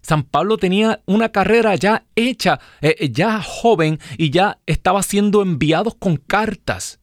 San 0.06 0.22
Pablo 0.22 0.58
tenía 0.58 1.02
una 1.08 1.30
carrera 1.30 1.74
ya 1.74 2.06
hecha, 2.16 2.60
eh, 2.80 2.96
eh, 3.00 3.10
ya 3.12 3.42
joven, 3.42 4.00
y 4.20 4.30
ya 4.30 4.60
estaba 4.68 5.02
siendo 5.02 5.42
enviado 5.42 5.98
con 5.98 6.18
cartas 6.18 7.00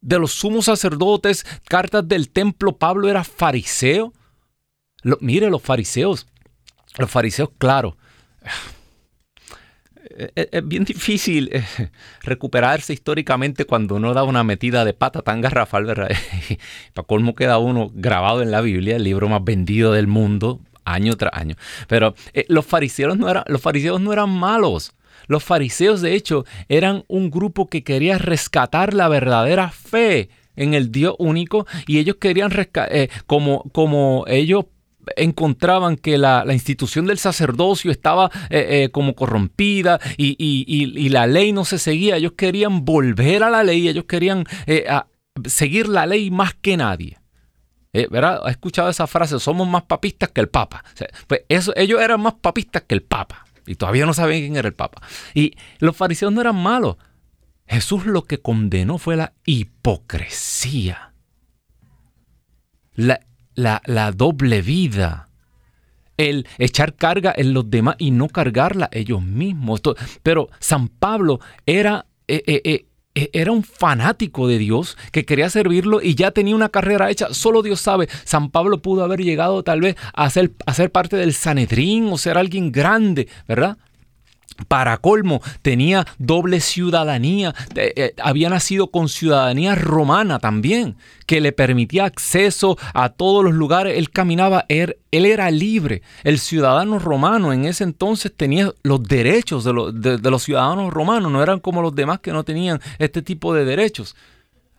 de 0.00 0.20
los 0.20 0.30
sumos 0.30 0.66
sacerdotes, 0.66 1.44
cartas 1.68 2.06
del 2.06 2.30
templo. 2.30 2.76
Pablo 2.76 3.08
era 3.08 3.24
fariseo. 3.24 4.12
mire, 5.18 5.50
los 5.50 5.62
fariseos, 5.62 6.28
los 6.96 7.10
fariseos, 7.10 7.50
claro. 7.58 7.96
Eh, 10.04 10.48
es, 10.52 10.68
bien 10.68 10.84
difícil 10.84 11.50
recuperarse 12.22 12.92
históricamente 12.92 13.64
cuando 13.64 13.96
uno 13.96 14.14
da 14.14 14.22
una 14.22 14.44
metida 14.44 14.84
de 14.84 14.94
pata 14.94 15.22
tan 15.22 15.40
garrafal, 15.40 15.86
¿verdad? 15.86 16.10
Para 16.94 17.04
colmo 17.04 17.34
queda 17.34 17.58
uno 17.58 17.90
grabado 17.92 18.42
en 18.42 18.52
la 18.52 18.60
Biblia, 18.60 18.94
el 18.94 19.02
libro 19.02 19.28
más 19.28 19.42
vendido 19.42 19.92
del 19.92 20.06
mundo, 20.06 20.60
año 20.84 21.16
tras 21.16 21.32
año. 21.34 21.56
Pero 21.88 22.14
eh, 22.32 22.44
los, 22.48 22.66
fariseos 22.66 23.16
no 23.16 23.28
eran, 23.28 23.44
los 23.46 23.60
fariseos 23.60 24.00
no 24.00 24.12
eran 24.12 24.30
malos. 24.30 24.92
Los 25.26 25.44
fariseos, 25.44 26.00
de 26.00 26.14
hecho, 26.14 26.44
eran 26.68 27.04
un 27.08 27.30
grupo 27.30 27.68
que 27.68 27.84
quería 27.84 28.18
rescatar 28.18 28.94
la 28.94 29.08
verdadera 29.08 29.70
fe 29.70 30.30
en 30.56 30.74
el 30.74 30.90
Dios 30.90 31.14
único 31.18 31.66
y 31.86 31.98
ellos 31.98 32.16
querían, 32.16 32.50
eh, 32.90 33.08
como, 33.26 33.62
como 33.72 34.24
ellos 34.26 34.66
encontraban 35.16 35.96
que 35.96 36.16
la, 36.18 36.44
institución 36.52 37.06
del 37.06 37.18
sacerdocio 37.18 37.90
estaba 37.90 38.30
eh, 38.50 38.84
eh, 38.84 38.88
como 38.90 39.14
corrompida 39.14 39.98
y, 40.16 41.08
la 41.08 41.26
ley 41.26 41.52
no 41.52 41.64
se 41.64 41.78
seguía. 41.78 42.16
Ellos 42.16 42.32
querían 42.32 42.84
volver 42.84 43.42
a 43.42 43.50
la 43.50 43.62
ley, 43.62 43.88
ellos 43.88 44.04
querían 44.04 44.44
seguir 45.44 45.88
la 45.88 46.06
ley 46.06 46.30
más 46.30 46.54
que 46.54 46.76
nadie. 46.76 47.21
¿Verdad? 47.92 48.40
¿Ha 48.44 48.50
escuchado 48.50 48.88
esa 48.88 49.06
frase? 49.06 49.38
Somos 49.38 49.68
más 49.68 49.82
papistas 49.82 50.30
que 50.30 50.40
el 50.40 50.48
Papa. 50.48 50.82
pues 51.26 51.42
eso, 51.48 51.72
ellos 51.76 52.00
eran 52.00 52.20
más 52.20 52.34
papistas 52.34 52.82
que 52.82 52.94
el 52.94 53.02
Papa. 53.02 53.46
Y 53.66 53.76
todavía 53.76 54.06
no 54.06 54.14
saben 54.14 54.40
quién 54.40 54.56
era 54.56 54.68
el 54.68 54.74
Papa. 54.74 55.02
Y 55.34 55.56
los 55.78 55.96
fariseos 55.96 56.32
no 56.32 56.40
eran 56.40 56.56
malos. 56.56 56.96
Jesús 57.66 58.06
lo 58.06 58.24
que 58.24 58.38
condenó 58.38 58.98
fue 58.98 59.16
la 59.16 59.32
hipocresía, 59.46 61.14
la, 62.94 63.20
la, 63.54 64.12
doble 64.12 64.62
vida, 64.62 65.30
el 66.16 66.46
echar 66.58 66.94
carga 66.96 67.32
en 67.34 67.54
los 67.54 67.70
demás 67.70 67.96
y 67.98 68.10
no 68.10 68.28
cargarla 68.28 68.88
ellos 68.92 69.22
mismos. 69.22 69.80
Pero 70.22 70.48
San 70.58 70.88
Pablo 70.88 71.40
era, 71.64 72.06
eh, 72.28 72.42
eh, 72.46 72.62
eh, 72.64 72.86
era 73.14 73.52
un 73.52 73.62
fanático 73.62 74.48
de 74.48 74.58
Dios 74.58 74.96
que 75.10 75.24
quería 75.24 75.50
servirlo 75.50 76.00
y 76.02 76.14
ya 76.14 76.30
tenía 76.30 76.54
una 76.54 76.70
carrera 76.70 77.10
hecha. 77.10 77.28
Solo 77.32 77.62
Dios 77.62 77.80
sabe, 77.80 78.08
San 78.24 78.50
Pablo 78.50 78.80
pudo 78.80 79.04
haber 79.04 79.22
llegado 79.22 79.62
tal 79.62 79.80
vez 79.80 79.96
a 80.14 80.30
ser, 80.30 80.52
a 80.66 80.74
ser 80.74 80.90
parte 80.90 81.16
del 81.16 81.34
Sanedrín 81.34 82.08
o 82.10 82.18
ser 82.18 82.38
alguien 82.38 82.72
grande, 82.72 83.28
¿verdad? 83.46 83.76
Para 84.68 84.96
colmo, 84.98 85.40
tenía 85.62 86.06
doble 86.18 86.60
ciudadanía, 86.60 87.54
eh, 87.74 88.14
había 88.22 88.48
nacido 88.48 88.90
con 88.90 89.08
ciudadanía 89.08 89.74
romana 89.74 90.38
también, 90.38 90.96
que 91.26 91.40
le 91.40 91.52
permitía 91.52 92.04
acceso 92.04 92.76
a 92.94 93.10
todos 93.10 93.44
los 93.44 93.54
lugares. 93.54 93.98
Él 93.98 94.10
caminaba, 94.10 94.64
él, 94.68 94.96
era 95.10 95.50
libre. 95.50 96.02
El 96.24 96.38
ciudadano 96.38 96.98
romano 96.98 97.52
en 97.52 97.64
ese 97.64 97.84
entonces 97.84 98.32
tenía 98.36 98.72
los 98.82 99.02
derechos 99.02 99.64
de, 99.64 100.18
de 100.18 100.30
los 100.30 100.42
ciudadanos 100.42 100.92
romanos, 100.92 101.30
no 101.30 101.42
eran 101.42 101.60
como 101.60 101.82
los 101.82 101.94
demás 101.94 102.20
que 102.20 102.32
no 102.32 102.44
tenían 102.44 102.80
este 102.98 103.22
tipo 103.22 103.54
de 103.54 103.64
derechos. 103.64 104.16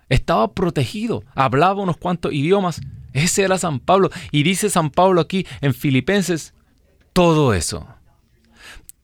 Estaba 0.09 0.51
protegido, 0.51 1.23
hablaba 1.35 1.81
unos 1.81 1.97
cuantos 1.97 2.33
idiomas. 2.33 2.81
Ese 3.13 3.43
era 3.43 3.57
San 3.57 3.79
Pablo. 3.79 4.09
Y 4.31 4.43
dice 4.43 4.69
San 4.69 4.89
Pablo 4.89 5.21
aquí 5.21 5.45
en 5.61 5.73
Filipenses, 5.73 6.53
todo 7.13 7.53
eso 7.53 7.87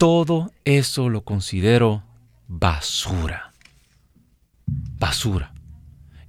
todo 0.00 0.50
eso 0.64 1.10
lo 1.10 1.24
considero 1.24 2.02
basura. 2.48 3.52
Basura. 4.98 5.52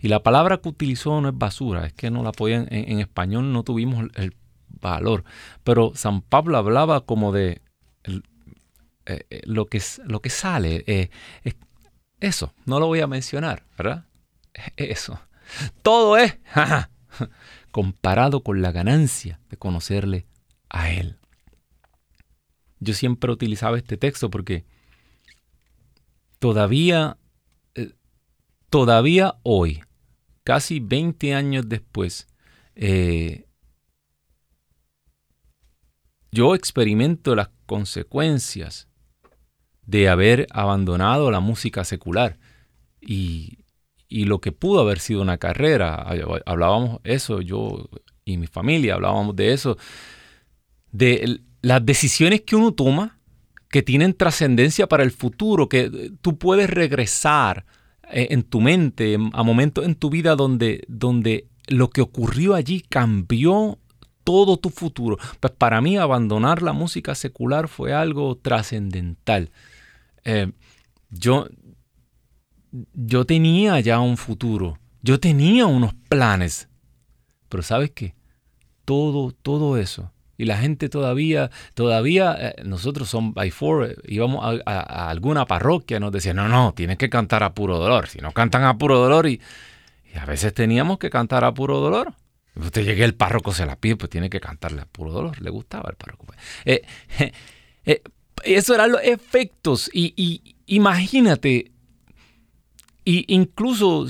Y 0.02 0.10
la 0.10 0.24
palabra 0.24 0.58
que 0.58 0.68
utilizó 0.68 1.22
no 1.22 1.30
es 1.30 1.38
basura, 1.38 1.86
es 1.86 1.94
que 1.94 2.12
no 2.12 2.22
la 2.22 2.34
podían, 2.34 2.68
en, 2.70 3.00
español 3.00 3.54
no 3.54 3.64
tuvimos 3.64 4.10
el 4.16 4.36
valor. 4.68 5.24
Pero 5.64 5.94
San 5.96 6.20
Pablo 6.20 6.58
hablaba 6.58 7.06
como 7.06 7.32
de 7.32 7.62
eh, 8.04 8.20
eh, 9.06 9.42
lo, 9.46 9.68
que, 9.68 9.82
lo 10.04 10.20
que 10.22 10.30
sale. 10.30 10.84
Eh, 10.86 11.10
eso, 12.20 12.54
no 12.66 12.78
lo 12.78 12.88
voy 12.88 13.00
a 13.00 13.08
mencionar, 13.08 13.64
¿verdad? 13.78 14.04
Eso. 14.76 15.18
Todo 15.82 16.18
es 16.18 16.38
comparado 17.72 18.44
con 18.44 18.62
la 18.62 18.74
ganancia 18.74 19.40
de 19.50 19.56
conocerle 19.56 20.26
a 20.70 20.92
Él. 20.92 21.21
Yo 22.82 22.96
siempre 22.96 23.32
utilizaba 23.32 23.78
este 23.78 23.96
texto 23.96 24.32
porque 24.32 24.66
todavía, 26.40 27.18
eh, 27.76 27.94
todavía 28.72 29.36
hoy, 29.44 29.84
casi 30.44 30.80
20 30.80 31.36
años 31.36 31.70
después, 31.70 32.28
eh, 32.76 33.46
yo 36.32 36.56
experimento 36.56 37.36
las 37.36 37.52
consecuencias 37.68 38.88
de 39.86 40.10
haber 40.10 40.48
abandonado 40.50 41.30
la 41.30 41.40
música 41.40 41.84
secular 41.84 42.40
y, 43.00 43.60
y, 44.08 44.26
lo 44.26 44.40
que 44.40 44.52
pudo 44.52 44.82
haber 44.82 45.00
sido 45.00 45.22
una 45.22 45.38
carrera. 45.38 46.08
Hablábamos 46.46 47.00
eso, 47.04 47.42
yo 47.42 47.90
y 48.26 48.38
mi 48.38 48.48
familia 48.48 48.96
hablábamos 48.96 49.36
de 49.36 49.54
eso, 49.54 49.78
de 50.92 51.42
las 51.62 51.86
decisiones 51.86 52.42
que 52.42 52.56
uno 52.56 52.74
toma, 52.74 53.20
que 53.70 53.82
tienen 53.82 54.14
trascendencia 54.14 54.88
para 54.88 55.04
el 55.04 55.12
futuro, 55.12 55.70
que 55.70 55.82
eh, 55.82 56.12
tú 56.22 56.38
puedes 56.38 56.70
regresar 56.70 57.66
eh, 58.12 58.28
en 58.32 58.44
tu 58.44 58.62
mente 58.62 59.18
a 59.34 59.44
momentos 59.44 59.86
en 59.86 59.96
tu 59.96 60.10
vida 60.10 60.36
donde, 60.36 60.84
donde 60.88 61.48
lo 61.68 61.90
que 61.90 62.02
ocurrió 62.02 62.56
allí 62.56 62.82
cambió 62.82 63.80
todo 64.24 64.58
tu 64.58 64.70
futuro. 64.70 65.18
Pues 65.40 65.54
para 65.54 65.82
mí 65.82 65.98
abandonar 65.98 66.62
la 66.62 66.74
música 66.74 67.16
secular 67.16 67.68
fue 67.68 67.94
algo 67.94 68.36
trascendental. 68.36 69.52
Eh, 70.26 70.52
yo, 71.10 71.48
yo 72.94 73.26
tenía 73.26 73.80
ya 73.80 74.00
un 74.00 74.18
futuro, 74.18 74.78
yo 75.02 75.20
tenía 75.20 75.66
unos 75.66 75.94
planes, 76.10 76.68
pero 77.50 77.64
¿sabes 77.64 77.92
qué? 77.92 78.16
Todo, 78.86 79.32
todo 79.32 79.78
eso 79.78 80.12
y 80.42 80.46
la 80.46 80.58
gente 80.58 80.90
todavía, 80.90 81.52
todavía, 81.76 82.36
eh, 82.40 82.56
nosotros 82.64 83.08
son 83.08 83.36
by 83.36 83.52
four, 83.52 83.96
íbamos 84.08 84.44
a, 84.66 85.10
alguna 85.10 85.46
parroquia, 85.46 86.00
nos 86.00 86.12
decían, 86.12 86.38
no, 86.38 86.48
no, 86.48 86.74
tienes 86.74 86.98
que 86.98 87.12
cantar 87.12 87.44
a 87.44 87.54
puro 87.54 87.78
dolor. 87.78 88.08
Si 88.08 88.18
no 88.18 88.32
cantan 88.32 88.64
a 88.64 88.76
puro 88.76 88.98
dolor, 88.98 89.28
y, 89.28 89.40
a 90.20 90.26
veces 90.26 90.52
teníamos 90.56 90.98
que 90.98 91.12
cantar 91.12 91.44
a 91.44 91.54
puro 91.54 91.80
dolor. 91.80 92.16
Usted 92.56 92.84
llegue 92.84 93.04
el 93.04 93.14
párroco, 93.14 93.54
se 93.54 93.68
la 93.68 93.76
pide, 93.76 93.98
pues 93.98 94.10
tiene 94.10 94.32
que 94.32 94.40
cantarle 94.40 94.82
a 94.82 94.86
puro 94.86 95.12
dolor. 95.12 95.40
Le 95.40 95.52
gustaba 95.52 95.92
el 95.92 95.96
párroco. 95.96 96.26
Pues. 96.26 96.40
Eh, 96.66 96.82
eh, 97.86 98.02
eso 98.44 98.74
eran 98.74 98.94
los 98.94 99.04
efectos. 99.04 99.92
Y, 99.94 100.16
y 100.18 100.56
imagínate, 100.66 101.72
y 103.06 103.32
incluso 103.32 104.08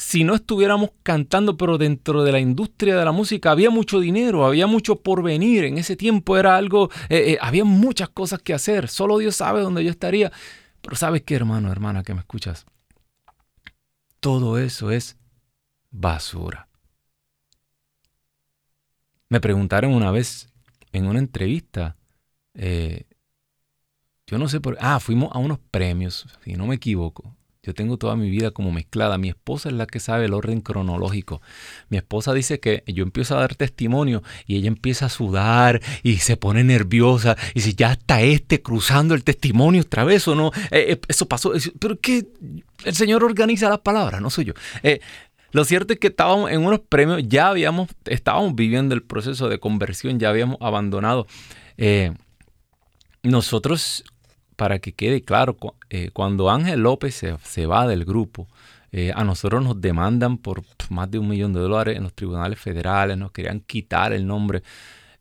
si 0.00 0.24
no 0.24 0.34
estuviéramos 0.34 0.92
cantando, 1.02 1.58
pero 1.58 1.76
dentro 1.76 2.24
de 2.24 2.32
la 2.32 2.40
industria 2.40 2.96
de 2.96 3.04
la 3.04 3.12
música 3.12 3.50
había 3.50 3.68
mucho 3.68 4.00
dinero, 4.00 4.46
había 4.46 4.66
mucho 4.66 4.96
por 4.96 5.22
venir. 5.22 5.64
En 5.64 5.76
ese 5.76 5.94
tiempo 5.94 6.38
era 6.38 6.56
algo, 6.56 6.90
eh, 7.10 7.32
eh, 7.32 7.38
había 7.38 7.66
muchas 7.66 8.08
cosas 8.08 8.40
que 8.40 8.54
hacer. 8.54 8.88
Solo 8.88 9.18
Dios 9.18 9.36
sabe 9.36 9.60
dónde 9.60 9.84
yo 9.84 9.90
estaría. 9.90 10.32
Pero 10.80 10.96
sabes 10.96 11.20
qué, 11.22 11.34
hermano, 11.34 11.70
hermana, 11.70 12.02
que 12.02 12.14
me 12.14 12.20
escuchas. 12.20 12.64
Todo 14.20 14.56
eso 14.56 14.90
es 14.90 15.18
basura. 15.90 16.68
Me 19.28 19.38
preguntaron 19.38 19.92
una 19.92 20.10
vez 20.10 20.48
en 20.92 21.06
una 21.06 21.18
entrevista, 21.18 21.98
eh, 22.54 23.04
yo 24.26 24.38
no 24.38 24.48
sé 24.48 24.60
por 24.60 24.78
ah, 24.80 24.98
fuimos 24.98 25.30
a 25.34 25.38
unos 25.38 25.58
premios, 25.70 26.26
si 26.42 26.54
no 26.54 26.66
me 26.66 26.76
equivoco, 26.76 27.36
yo 27.62 27.74
tengo 27.74 27.98
toda 27.98 28.16
mi 28.16 28.30
vida 28.30 28.52
como 28.52 28.72
mezclada. 28.72 29.18
Mi 29.18 29.28
esposa 29.28 29.68
es 29.68 29.74
la 29.74 29.86
que 29.86 30.00
sabe 30.00 30.24
el 30.24 30.32
orden 30.32 30.62
cronológico. 30.62 31.42
Mi 31.90 31.98
esposa 31.98 32.32
dice 32.32 32.58
que 32.58 32.82
yo 32.86 33.02
empiezo 33.02 33.36
a 33.36 33.40
dar 33.40 33.54
testimonio 33.54 34.22
y 34.46 34.56
ella 34.56 34.68
empieza 34.68 35.06
a 35.06 35.08
sudar 35.10 35.82
y 36.02 36.16
se 36.18 36.38
pone 36.38 36.64
nerviosa. 36.64 37.36
Y 37.54 37.60
si 37.60 37.74
ya 37.74 37.92
está 37.92 38.22
este 38.22 38.62
cruzando 38.62 39.14
el 39.14 39.24
testimonio 39.24 39.82
otra 39.82 40.04
vez 40.04 40.26
o 40.26 40.34
no. 40.34 40.52
Eh, 40.70 40.92
eh, 40.92 41.00
eso 41.08 41.26
pasó. 41.26 41.52
Pero 41.78 42.00
que 42.00 42.28
el 42.84 42.94
Señor 42.94 43.24
organiza 43.24 43.68
las 43.68 43.80
palabras, 43.80 44.22
no 44.22 44.30
soy 44.30 44.46
yo. 44.46 44.54
Eh, 44.82 45.00
lo 45.52 45.64
cierto 45.64 45.92
es 45.92 45.98
que 45.98 46.06
estábamos 46.06 46.50
en 46.50 46.64
unos 46.64 46.80
premios, 46.80 47.22
ya 47.26 47.48
habíamos, 47.48 47.90
estábamos 48.06 48.54
viviendo 48.54 48.94
el 48.94 49.02
proceso 49.02 49.48
de 49.50 49.58
conversión, 49.58 50.18
ya 50.18 50.30
habíamos 50.30 50.56
abandonado. 50.60 51.26
nosotros 53.22 54.04
para 54.60 54.78
que 54.78 54.92
quede 54.92 55.22
claro, 55.22 55.56
eh, 55.88 56.10
cuando 56.12 56.50
Ángel 56.50 56.80
López 56.80 57.24
se, 57.42 57.64
va 57.64 57.86
del 57.86 58.04
grupo, 58.04 58.46
eh, 58.92 59.10
a 59.16 59.24
nosotros 59.24 59.64
nos 59.64 59.80
demandan 59.80 60.36
por 60.36 60.62
más 60.90 61.10
de 61.10 61.18
un 61.18 61.28
millón 61.28 61.54
de 61.54 61.60
dólares 61.60 61.96
en 61.96 62.02
los 62.02 62.12
tribunales 62.12 62.60
federales, 62.60 63.16
nos 63.16 63.32
querían 63.32 63.60
quitar 63.60 64.12
el 64.12 64.26
nombre. 64.26 64.62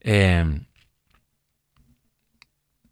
Em, 0.01 0.65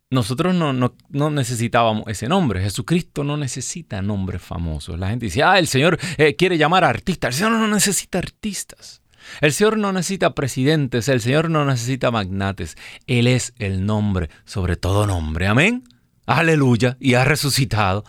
nosotros 0.10 0.56
no, 0.56 1.30
necesitábamos 1.32 2.06
ese 2.08 2.30
nombre. 2.30 2.62
Jesucristo 2.62 3.26
no 3.26 3.36
necesita 3.36 4.02
nombres 4.02 4.42
famosos. 4.42 4.98
La 4.98 5.10
gente 5.10 5.26
dice, 5.26 5.44
ah, 5.44 5.60
el 5.60 5.68
Señor 5.68 6.00
eh, 6.18 6.38
quiere 6.38 6.58
llamar 6.58 6.86
a 6.86 6.90
artistas. 6.90 7.36
El 7.36 7.40
Señor 7.40 7.60
no 7.60 7.68
necesita 7.68 8.20
artistas. 8.20 9.02
El 9.42 9.52
Señor 9.52 9.78
no 9.78 9.92
necesita 9.92 10.34
presidentes. 10.34 11.10
El 11.10 11.20
Señor 11.20 11.50
no 11.50 11.66
necesita 11.66 12.10
magnates. 12.10 12.78
Él 13.06 13.28
es 13.28 13.54
el 13.60 13.86
nombre 13.86 14.30
sobre 14.46 14.78
todo 14.78 15.06
nombre. 15.06 15.48
Amén 15.48 15.84
aleluya, 16.28 16.98
y 17.00 17.16
ha 17.16 17.24
resucitado. 17.24 18.06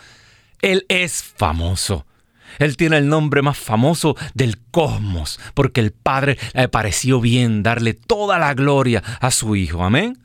Él 0.60 0.84
es 0.88 1.22
famoso. 1.22 2.04
Él 2.58 2.76
tiene 2.76 2.98
el 2.98 3.08
nombre 3.08 3.42
más 3.42 3.56
famoso 3.56 4.16
del 4.34 4.58
cosmos, 4.70 5.38
porque 5.54 5.80
el 5.80 5.92
Padre 5.92 6.38
le 6.54 6.68
pareció 6.68 7.20
bien 7.20 7.62
darle 7.62 7.94
toda 7.94 8.38
la 8.38 8.52
gloria 8.54 9.02
a 9.20 9.30
su 9.30 9.56
Hijo. 9.56 9.82
Amén. 9.84 10.18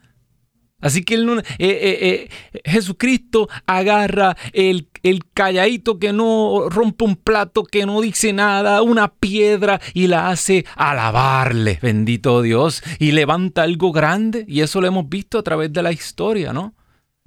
Así 0.83 1.05
que 1.05 1.15
eh, 1.15 1.43
eh, 1.59 2.29
eh, 2.59 2.61
Jesucristo 2.65 3.47
agarra 3.65 4.35
el, 4.51 4.89
el 5.01 5.23
calladito 5.33 5.97
que 5.97 6.11
no 6.11 6.67
rompe 6.69 7.05
un 7.05 7.15
plato, 7.15 7.63
que 7.63 7.85
no 7.85 8.01
dice 8.01 8.33
nada, 8.33 8.81
una 8.81 9.13
piedra 9.13 9.79
y 9.93 10.07
la 10.07 10.27
hace 10.27 10.65
alabarle, 10.75 11.79
bendito 11.81 12.41
Dios, 12.41 12.83
y 12.99 13.13
levanta 13.13 13.63
algo 13.63 13.93
grande. 13.93 14.43
Y 14.45 14.59
eso 14.59 14.81
lo 14.81 14.87
hemos 14.87 15.07
visto 15.07 15.39
a 15.39 15.43
través 15.43 15.71
de 15.71 15.83
la 15.83 15.93
historia, 15.93 16.51
¿no? 16.51 16.73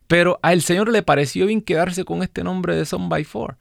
Pero 0.06 0.38
al 0.42 0.62
Señor 0.62 0.90
le 0.90 1.02
pareció 1.02 1.46
bien 1.46 1.60
quedarse 1.60 2.04
con 2.04 2.22
este 2.22 2.44
nombre 2.44 2.76
de 2.76 2.84
Son 2.84 3.08
by 3.08 3.24
Four. 3.24 3.58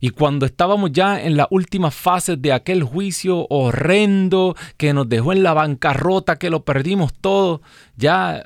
Y 0.00 0.10
cuando 0.10 0.44
estábamos 0.44 0.92
ya 0.92 1.22
en 1.22 1.36
las 1.36 1.46
últimas 1.50 1.94
fases 1.94 2.40
de 2.42 2.52
aquel 2.52 2.82
juicio 2.82 3.46
horrendo 3.48 4.54
que 4.76 4.92
nos 4.92 5.08
dejó 5.08 5.32
en 5.32 5.42
la 5.42 5.54
bancarrota, 5.54 6.36
que 6.36 6.50
lo 6.50 6.64
perdimos 6.64 7.14
todo, 7.14 7.62
ya 7.96 8.44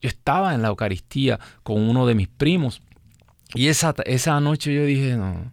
yo 0.00 0.08
estaba 0.08 0.54
en 0.54 0.62
la 0.62 0.68
Eucaristía 0.68 1.38
con 1.62 1.82
uno 1.82 2.06
de 2.06 2.14
mis 2.14 2.28
primos 2.28 2.80
y 3.54 3.68
esa, 3.68 3.94
esa 4.04 4.40
noche 4.40 4.74
yo 4.74 4.84
dije, 4.84 5.16
no, 5.16 5.52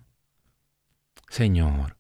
Señor, 1.29 1.97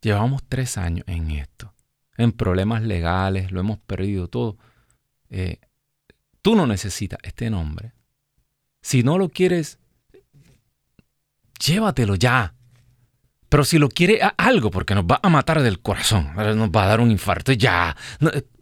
llevamos 0.00 0.42
tres 0.48 0.78
años 0.78 1.04
en 1.06 1.30
esto, 1.30 1.74
en 2.16 2.32
problemas 2.32 2.82
legales, 2.82 3.52
lo 3.52 3.60
hemos 3.60 3.78
perdido 3.78 4.28
todo. 4.28 4.56
Eh, 5.30 5.60
tú 6.48 6.56
no 6.56 6.66
necesitas 6.66 7.18
este 7.24 7.50
nombre. 7.50 7.92
Si 8.80 9.02
no 9.02 9.18
lo 9.18 9.28
quieres, 9.28 9.78
llévatelo 11.62 12.14
ya. 12.14 12.54
Pero 13.50 13.64
si 13.66 13.78
lo 13.78 13.90
quiere, 13.90 14.20
algo, 14.38 14.70
porque 14.70 14.94
nos 14.94 15.04
va 15.04 15.20
a 15.22 15.28
matar 15.28 15.60
del 15.60 15.80
corazón, 15.80 16.32
nos 16.34 16.70
va 16.70 16.84
a 16.84 16.86
dar 16.86 17.02
un 17.02 17.10
infarto, 17.10 17.52
ya. 17.52 17.94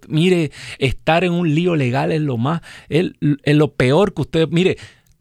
mire, 0.09 0.51
estar 0.81 1.23
en 1.23 1.33
un 1.33 1.55
lío 1.55 1.77
legal 1.77 2.11
es 2.11 2.23
lo 2.23 2.39
más, 2.39 2.61
es, 2.89 3.13
lo 3.21 3.75
peor 3.75 4.15
que 4.15 4.23
usted, 4.23 4.49
mire, 4.49 4.79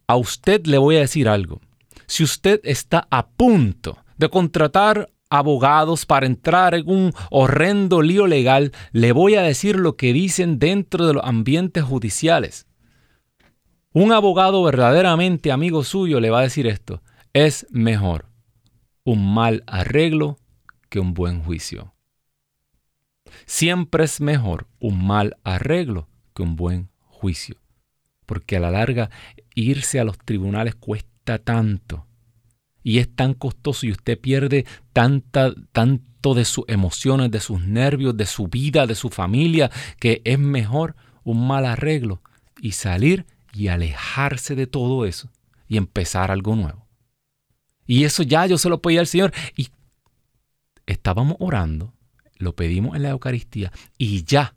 a 0.08 0.16
usted 0.16 0.66
le 0.66 0.80
voy 0.80 0.96
a 0.96 1.02
decir 1.02 1.30
algo. 1.30 1.62
Si 2.08 2.24
usted 2.24 2.62
está 2.64 3.08
a 3.12 3.28
punto 3.28 4.04
de 4.18 4.28
contratar 4.30 5.12
abogados 5.30 6.06
para 6.06 6.26
entrar 6.26 6.76
en 6.76 6.90
un 6.90 7.14
horrendo 7.30 8.02
lío 8.02 8.28
legal, 8.28 8.72
le 8.92 9.12
voy 9.12 9.36
a 9.36 9.42
decir 9.42 9.76
lo 9.76 9.96
que 9.96 10.14
dicen 10.14 10.60
dentro 10.60 11.08
de 11.08 11.14
los 11.16 11.24
ambientes 11.24 11.84
judiciales. 11.84 12.68
Un 13.92 14.12
abogado 14.12 14.64
verdaderamente 14.64 15.52
amigo 15.52 15.84
suyo 15.84 16.20
le 16.20 16.30
va 16.30 16.40
a 16.40 16.44
decir 16.44 16.68
esto, 16.68 17.02
es 17.34 17.66
mejor 17.70 18.28
un 19.04 19.34
mal 19.34 19.64
arreglo 19.68 20.38
que 20.90 21.00
un 21.00 21.14
buen 21.14 21.44
juicio. 21.44 21.94
Siempre 23.46 24.06
es 24.06 24.22
mejor 24.22 24.68
un 24.80 25.06
mal 25.06 25.38
arreglo 25.44 26.08
que 26.34 26.44
un 26.44 26.56
buen 26.56 26.90
juicio, 27.08 27.58
porque 28.26 28.58
a 28.58 28.60
la 28.60 28.72
larga 28.72 29.10
irse 29.54 30.00
a 30.00 30.04
los 30.04 30.18
tribunales 30.18 30.76
cuesta 30.76 31.38
tanto 31.38 32.08
y 32.86 33.00
es 33.00 33.14
tan 33.14 33.34
costoso 33.34 33.88
y 33.88 33.92
usted 33.92 34.18
pierde 34.20 34.64
tanta, 34.94 35.52
tanto 35.72 36.36
de 36.36 36.46
sus 36.46 36.66
emociones, 36.68 37.32
de 37.32 37.40
sus 37.40 37.60
nervios, 37.62 38.16
de 38.16 38.28
su 38.28 38.48
vida, 38.48 38.86
de 38.86 38.94
su 38.94 39.10
familia, 39.10 39.72
que 40.00 40.22
es 40.24 40.38
mejor 40.38 40.96
un 41.24 41.48
mal 41.48 41.66
arreglo 41.66 42.22
y 42.62 42.74
salir 42.74 43.26
y 43.52 43.70
alejarse 43.70 44.54
de 44.54 44.68
todo 44.68 45.08
eso 45.08 45.32
y 45.68 45.78
empezar 45.78 46.30
algo 46.30 46.56
nuevo. 46.56 46.88
Y 47.88 48.04
eso 48.04 48.22
ya 48.22 48.46
yo 48.46 48.60
se 48.60 48.70
lo 48.70 48.84
pedí 48.84 49.00
al 49.00 49.08
Señor. 49.08 49.34
Y 49.56 49.70
estábamos 50.86 51.38
orando, 51.40 51.96
lo 52.38 52.56
pedimos 52.56 52.96
en 52.96 53.02
la 53.02 53.10
Eucaristía 53.10 53.72
y 53.98 54.24
ya 54.26 54.54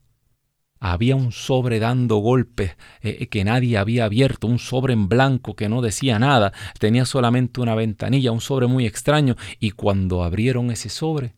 había 0.81 1.17
un 1.17 1.33
sobre 1.33 1.79
dando 1.79 2.17
golpes 2.17 2.73
eh, 3.03 3.19
eh, 3.21 3.27
que 3.29 3.45
nadie 3.45 3.79
había 3.79 4.05
abierto, 4.05 4.47
un 4.47 4.59
sobre 4.59 4.93
en 4.93 5.09
blanco 5.09 5.55
que 5.55 5.69
no 5.69 5.83
decía 5.83 6.19
nada, 6.19 6.53
tenía 6.79 7.05
solamente 7.05 7.61
una 7.61 7.75
ventanilla, 7.75 8.33
un 8.33 8.41
sobre 8.41 8.67
muy 8.67 8.87
extraño. 8.87 9.37
Y 9.59 9.73
cuando 9.73 10.23
abrieron 10.23 10.71
ese 10.71 10.89
sobre, 10.89 11.35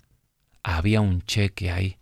había 0.62 1.00
un 1.00 1.22
cheque 1.22 1.70
ahí 1.70 1.96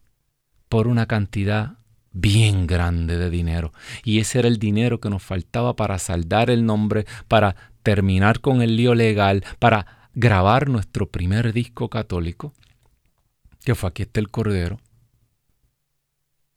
por 0.68 0.88
una 0.88 1.06
cantidad 1.06 1.78
bien 2.12 2.66
grande 2.66 3.16
de 3.16 3.30
dinero. 3.30 3.72
Y 4.04 4.18
ese 4.18 4.40
era 4.40 4.48
el 4.48 4.58
dinero 4.58 5.00
que 5.00 5.10
nos 5.10 5.22
faltaba 5.22 5.76
para 5.76 5.98
saldar 5.98 6.50
el 6.50 6.66
nombre, 6.66 7.06
para 7.28 7.54
terminar 7.82 8.40
con 8.40 8.60
el 8.60 8.76
lío 8.76 8.94
legal, 8.94 9.44
para 9.58 10.10
grabar 10.14 10.68
nuestro 10.68 11.08
primer 11.08 11.52
disco 11.52 11.88
católico, 11.88 12.52
que 13.64 13.74
fue 13.74 13.90
Aquí 13.90 14.02
está 14.02 14.20
el 14.20 14.30
Cordero. 14.30 14.80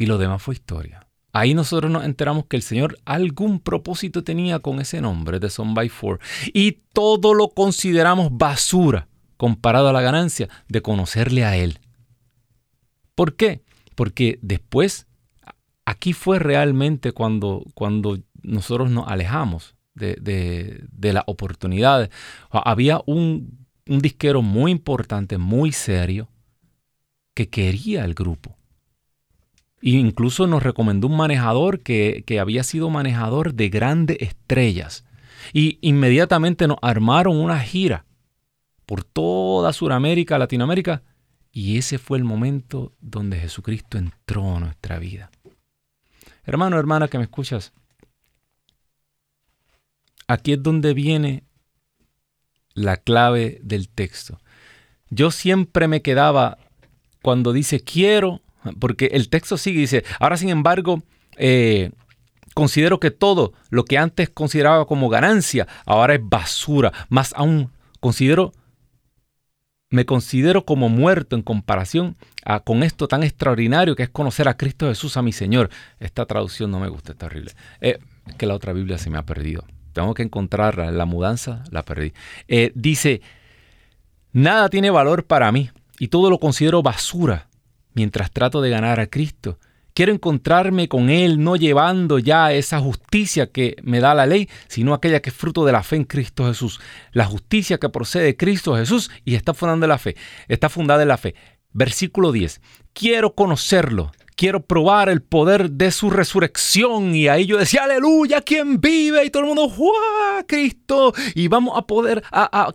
Y 0.02 0.08
lo 0.08 0.18
demás 0.18 0.42
fue 0.42 0.56
historia. 0.56 1.06
Ahí 1.32 1.54
nosotros 1.54 1.92
nos 1.92 2.06
enteramos 2.06 2.48
que 2.48 2.56
el 2.56 2.64
Señor 2.64 2.98
algún 3.06 3.60
propósito 3.60 4.24
tenía 4.24 4.58
con 4.58 4.80
ese 4.80 5.00
nombre 5.00 5.40
de 5.40 5.52
Son 5.52 5.76
by 5.76 5.90
Four. 5.90 6.20
Y 6.56 6.80
todo 6.92 7.36
lo 7.36 7.50
consideramos 7.50 8.36
basura 8.36 9.08
comparado 9.38 9.90
a 9.90 9.94
la 9.94 10.02
ganancia 10.02 10.50
de 10.68 10.82
conocerle 10.82 11.46
a 11.46 11.56
Él. 11.56 11.78
¿Por 13.14 13.36
qué? 13.36 13.62
Porque 13.94 14.40
después, 14.42 15.06
aquí 15.86 16.14
fue 16.14 16.40
realmente 16.40 17.12
cuando, 17.12 17.64
cuando 17.76 18.18
nosotros 18.42 18.90
nos 18.90 19.08
alejamos 19.08 19.76
de, 19.94 20.16
de, 20.92 21.14
las 21.14 21.26
oportunidades. 21.28 22.10
Había 22.50 23.04
un, 23.06 23.68
disquero 23.86 24.42
muy 24.42 24.72
importante, 24.72 25.38
muy 25.38 25.72
serio, 25.72 26.28
que 27.36 27.50
quería 27.50 28.04
el 28.04 28.16
grupo. 28.16 28.58
E 29.82 29.92
incluso 29.92 30.48
nos 30.48 30.64
recomendó 30.64 31.08
un 31.08 31.18
manejador 31.18 31.80
que, 31.82 32.24
que 32.26 32.40
había 32.40 32.64
sido 32.64 32.90
manejador 32.90 33.54
de 33.54 33.70
grandes 33.70 34.18
estrellas. 34.20 35.06
Y 35.54 35.80
inmediatamente 35.82 36.68
nos 36.68 36.78
armaron 36.82 37.38
una 37.38 37.60
gira 37.60 38.06
por 38.86 39.04
toda 39.04 39.74
Sudamérica, 39.74 40.38
Latinoamérica, 40.38 41.04
y 41.52 41.78
ese 41.78 41.98
fue 41.98 42.18
el 42.18 42.24
momento 42.24 42.94
donde 43.02 43.40
Jesucristo 43.40 43.98
entró 43.98 44.56
a 44.56 44.60
nuestra 44.60 45.00
vida. 45.00 45.32
Hermano, 46.46 46.78
hermana 46.78 47.08
que 47.08 47.18
me 47.18 47.26
escuchas, 47.26 47.74
Aquí 50.32 50.54
es 50.54 50.64
donde 50.64 50.94
viene 50.94 51.44
la 52.74 52.96
clave 52.96 53.60
del 53.64 53.90
texto. 53.90 54.40
Yo 55.10 55.30
siempre 55.30 55.90
me 55.90 56.02
quedaba 56.02 56.58
cuando 57.22 57.52
dice 57.52 57.82
quiero, 57.82 58.42
porque 58.80 59.08
el 59.14 59.30
texto 59.30 59.58
sigue, 59.58 59.80
dice, 59.80 60.04
ahora 60.20 60.38
sin 60.38 60.50
embargo, 60.50 61.04
eh, 61.38 61.92
considero 62.54 63.00
que 63.00 63.12
todo 63.12 63.54
lo 63.70 63.86
que 63.86 63.98
antes 63.98 64.30
consideraba 64.30 64.86
como 64.86 65.10
ganancia, 65.10 65.68
ahora 65.86 66.16
es 66.16 66.22
basura. 66.24 66.92
Más 67.10 67.34
aún, 67.36 67.72
considero, 68.00 68.52
me 69.90 70.06
considero 70.06 70.66
como 70.66 70.90
muerto 70.90 71.36
en 71.36 71.42
comparación 71.42 72.16
con 72.64 72.84
esto 72.84 73.08
tan 73.08 73.24
extraordinario 73.24 73.96
que 73.96 74.04
es 74.04 74.10
conocer 74.10 74.48
a 74.48 74.58
Cristo 74.58 74.88
Jesús, 74.88 75.18
a 75.18 75.22
mi 75.22 75.32
Señor. 75.32 75.70
Esta 76.00 76.26
traducción 76.26 76.72
no 76.72 76.80
me 76.80 76.90
gusta, 76.90 77.12
es 77.12 77.18
terrible. 77.18 77.52
Eh, 77.82 78.00
es 78.28 78.36
que 78.36 78.46
la 78.46 78.56
otra 78.56 78.74
Biblia 78.74 78.98
se 78.98 79.10
me 79.10 79.18
ha 79.18 79.26
perdido 79.26 79.66
tengo 79.92 80.14
que 80.14 80.24
encontrarla, 80.24 80.92
la 80.92 81.06
mudanza 81.06 81.64
la 81.70 81.84
perdí. 81.84 82.14
Eh, 82.48 82.72
dice, 82.76 83.22
nada 84.32 84.70
tiene 84.70 84.90
valor 84.90 85.26
para 85.26 85.52
mí 85.52 85.70
y 86.00 86.08
todo 86.08 86.30
lo 86.30 86.40
considero 86.40 86.82
basura 86.82 87.48
mientras 87.94 88.32
trato 88.32 88.62
de 88.62 88.70
ganar 88.70 89.00
a 89.00 89.08
Cristo. 89.08 89.60
Quiero 89.94 90.14
encontrarme 90.14 90.88
con 90.88 91.10
Él 91.10 91.44
no 91.44 91.58
llevando 91.58 92.18
ya 92.18 92.54
esa 92.54 92.80
justicia 92.80 93.52
que 93.52 93.76
me 93.84 94.00
da 94.00 94.14
la 94.14 94.26
ley, 94.26 94.48
sino 94.68 94.94
aquella 94.94 95.22
que 95.22 95.32
es 95.32 95.36
fruto 95.36 95.66
de 95.66 95.74
la 95.74 95.84
fe 95.84 95.98
en 95.98 96.06
Cristo 96.06 96.48
Jesús. 96.48 96.80
La 97.12 97.26
justicia 97.26 97.78
que 97.78 97.90
procede 97.90 98.24
de 98.24 98.38
Cristo 98.38 98.76
Jesús 98.76 99.12
y 99.26 99.36
está 99.36 99.54
fundada 99.54 99.86
en 99.86 99.90
la 99.90 99.98
fe. 99.98 100.16
Está 100.48 100.70
fundada 100.70 101.02
en 101.02 101.10
la 101.10 101.18
fe. 101.18 101.36
Versículo 101.74 102.32
10. 102.32 102.62
Quiero 102.94 103.36
conocerlo 103.36 104.12
quiero 104.42 104.66
probar 104.66 105.08
el 105.08 105.22
poder 105.22 105.70
de 105.70 105.92
su 105.92 106.10
resurrección. 106.10 107.14
Y 107.14 107.28
ahí 107.28 107.46
yo 107.46 107.60
decía, 107.60 107.84
aleluya, 107.84 108.42
quien 108.42 108.82
vive? 108.82 109.24
Y 109.24 109.30
todo 109.30 109.44
el 109.44 109.50
mundo, 109.50 109.70
¡Juá, 109.70 110.44
Cristo! 110.48 111.14
Y 111.36 111.48
vamos 111.48 111.78
a 111.78 111.84
poder, 111.84 112.24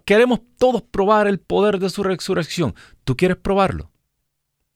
queremos 0.05 0.43
todos 0.59 0.83
probar 0.83 1.27
el 1.27 1.41
poder 1.41 1.81
de 1.81 1.91
su 1.91 2.05
resurrección. 2.05 2.77
¿Tú 3.03 3.17
quieres 3.17 3.39
probarlo? 3.39 3.91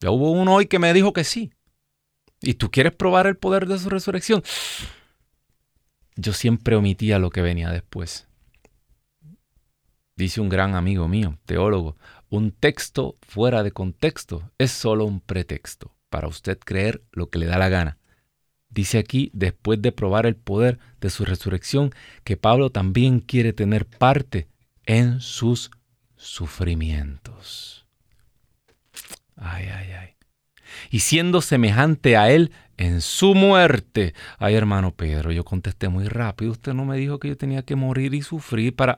Ya 0.01 0.09
hubo 0.09 0.31
uno 0.31 0.55
hoy 0.55 0.65
que 0.65 0.79
me 0.79 0.93
dijo 0.93 1.13
que 1.13 1.23
sí. 1.23 1.53
¿Y 2.41 2.55
tú 2.55 2.71
quieres 2.71 2.93
probar 2.93 3.27
el 3.27 3.37
poder 3.37 3.67
de 3.67 3.77
su 3.77 3.89
resurrección? 3.89 4.43
Yo 6.15 6.33
siempre 6.33 6.75
omitía 6.75 7.19
lo 7.19 7.29
que 7.29 7.41
venía 7.41 7.69
después. 7.69 8.27
Dice 10.15 10.41
un 10.41 10.49
gran 10.49 10.75
amigo 10.75 11.07
mío, 11.07 11.37
teólogo, 11.45 11.97
un 12.29 12.51
texto 12.51 13.15
fuera 13.21 13.63
de 13.63 13.71
contexto 13.71 14.51
es 14.57 14.71
solo 14.71 15.05
un 15.05 15.21
pretexto 15.21 15.95
para 16.09 16.27
usted 16.27 16.59
creer 16.59 17.03
lo 17.11 17.29
que 17.29 17.39
le 17.39 17.45
da 17.45 17.57
la 17.57 17.69
gana. 17.69 17.97
Dice 18.69 18.97
aquí, 18.97 19.29
después 19.33 19.81
de 19.81 19.91
probar 19.91 20.25
el 20.25 20.35
poder 20.35 20.79
de 20.99 21.09
su 21.09 21.25
resurrección, 21.25 21.91
que 22.23 22.37
Pablo 22.37 22.69
también 22.69 23.19
quiere 23.19 23.53
tener 23.53 23.85
parte 23.85 24.47
en 24.85 25.21
sus 25.21 25.71
sufrimientos. 26.15 27.80
Ay, 29.41 29.65
ay, 29.69 29.91
ay. 29.91 30.15
Y 30.91 30.99
siendo 30.99 31.41
semejante 31.41 32.15
a 32.15 32.29
Él 32.31 32.51
en 32.77 33.01
su 33.01 33.33
muerte. 33.33 34.13
Ay, 34.37 34.55
hermano 34.55 34.95
Pedro, 34.95 35.31
yo 35.31 35.43
contesté 35.43 35.89
muy 35.89 36.07
rápido. 36.07 36.51
Usted 36.51 36.73
no 36.73 36.85
me 36.85 36.95
dijo 36.97 37.19
que 37.19 37.29
yo 37.29 37.37
tenía 37.37 37.63
que 37.63 37.75
morir 37.75 38.13
y 38.13 38.21
sufrir 38.21 38.75
para... 38.75 38.97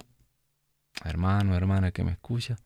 Hermano, 1.04 1.56
hermana 1.56 1.92
que 1.92 2.04
me 2.04 2.12
escucha. 2.12 2.58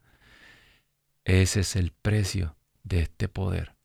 Ese 1.23 1.61
es 1.61 1.75
el 1.75 1.91
precio 1.91 2.57
de 2.83 3.01
este 3.01 3.29
poder. 3.29 3.75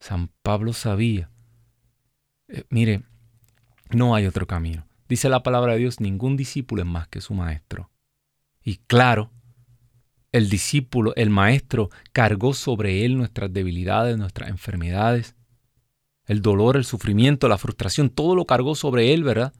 San 0.00 0.28
Pablo 0.42 0.72
sabía. 0.72 1.30
Eh, 2.48 2.64
mire, 2.70 3.02
no 3.90 4.14
hay 4.14 4.26
otro 4.26 4.46
camino. 4.46 4.86
Dice 5.08 5.28
la 5.28 5.42
palabra 5.42 5.74
de 5.74 5.80
Dios, 5.80 6.00
ningún 6.00 6.36
discípulo 6.36 6.82
es 6.82 6.88
más 6.88 7.06
que 7.06 7.20
su 7.20 7.34
maestro. 7.34 7.90
Y 8.64 8.78
claro, 8.78 9.30
el 10.32 10.48
discípulo, 10.48 11.12
el 11.14 11.30
maestro, 11.30 11.90
cargó 12.12 12.54
sobre 12.54 13.04
él 13.04 13.16
nuestras 13.16 13.52
debilidades, 13.52 14.16
nuestras 14.16 14.48
enfermedades, 14.48 15.36
el 16.26 16.40
dolor, 16.40 16.76
el 16.76 16.84
sufrimiento, 16.84 17.48
la 17.48 17.58
frustración, 17.58 18.08
todo 18.08 18.34
lo 18.34 18.46
cargó 18.46 18.74
sobre 18.74 19.12
él, 19.12 19.22
¿verdad? 19.22 19.52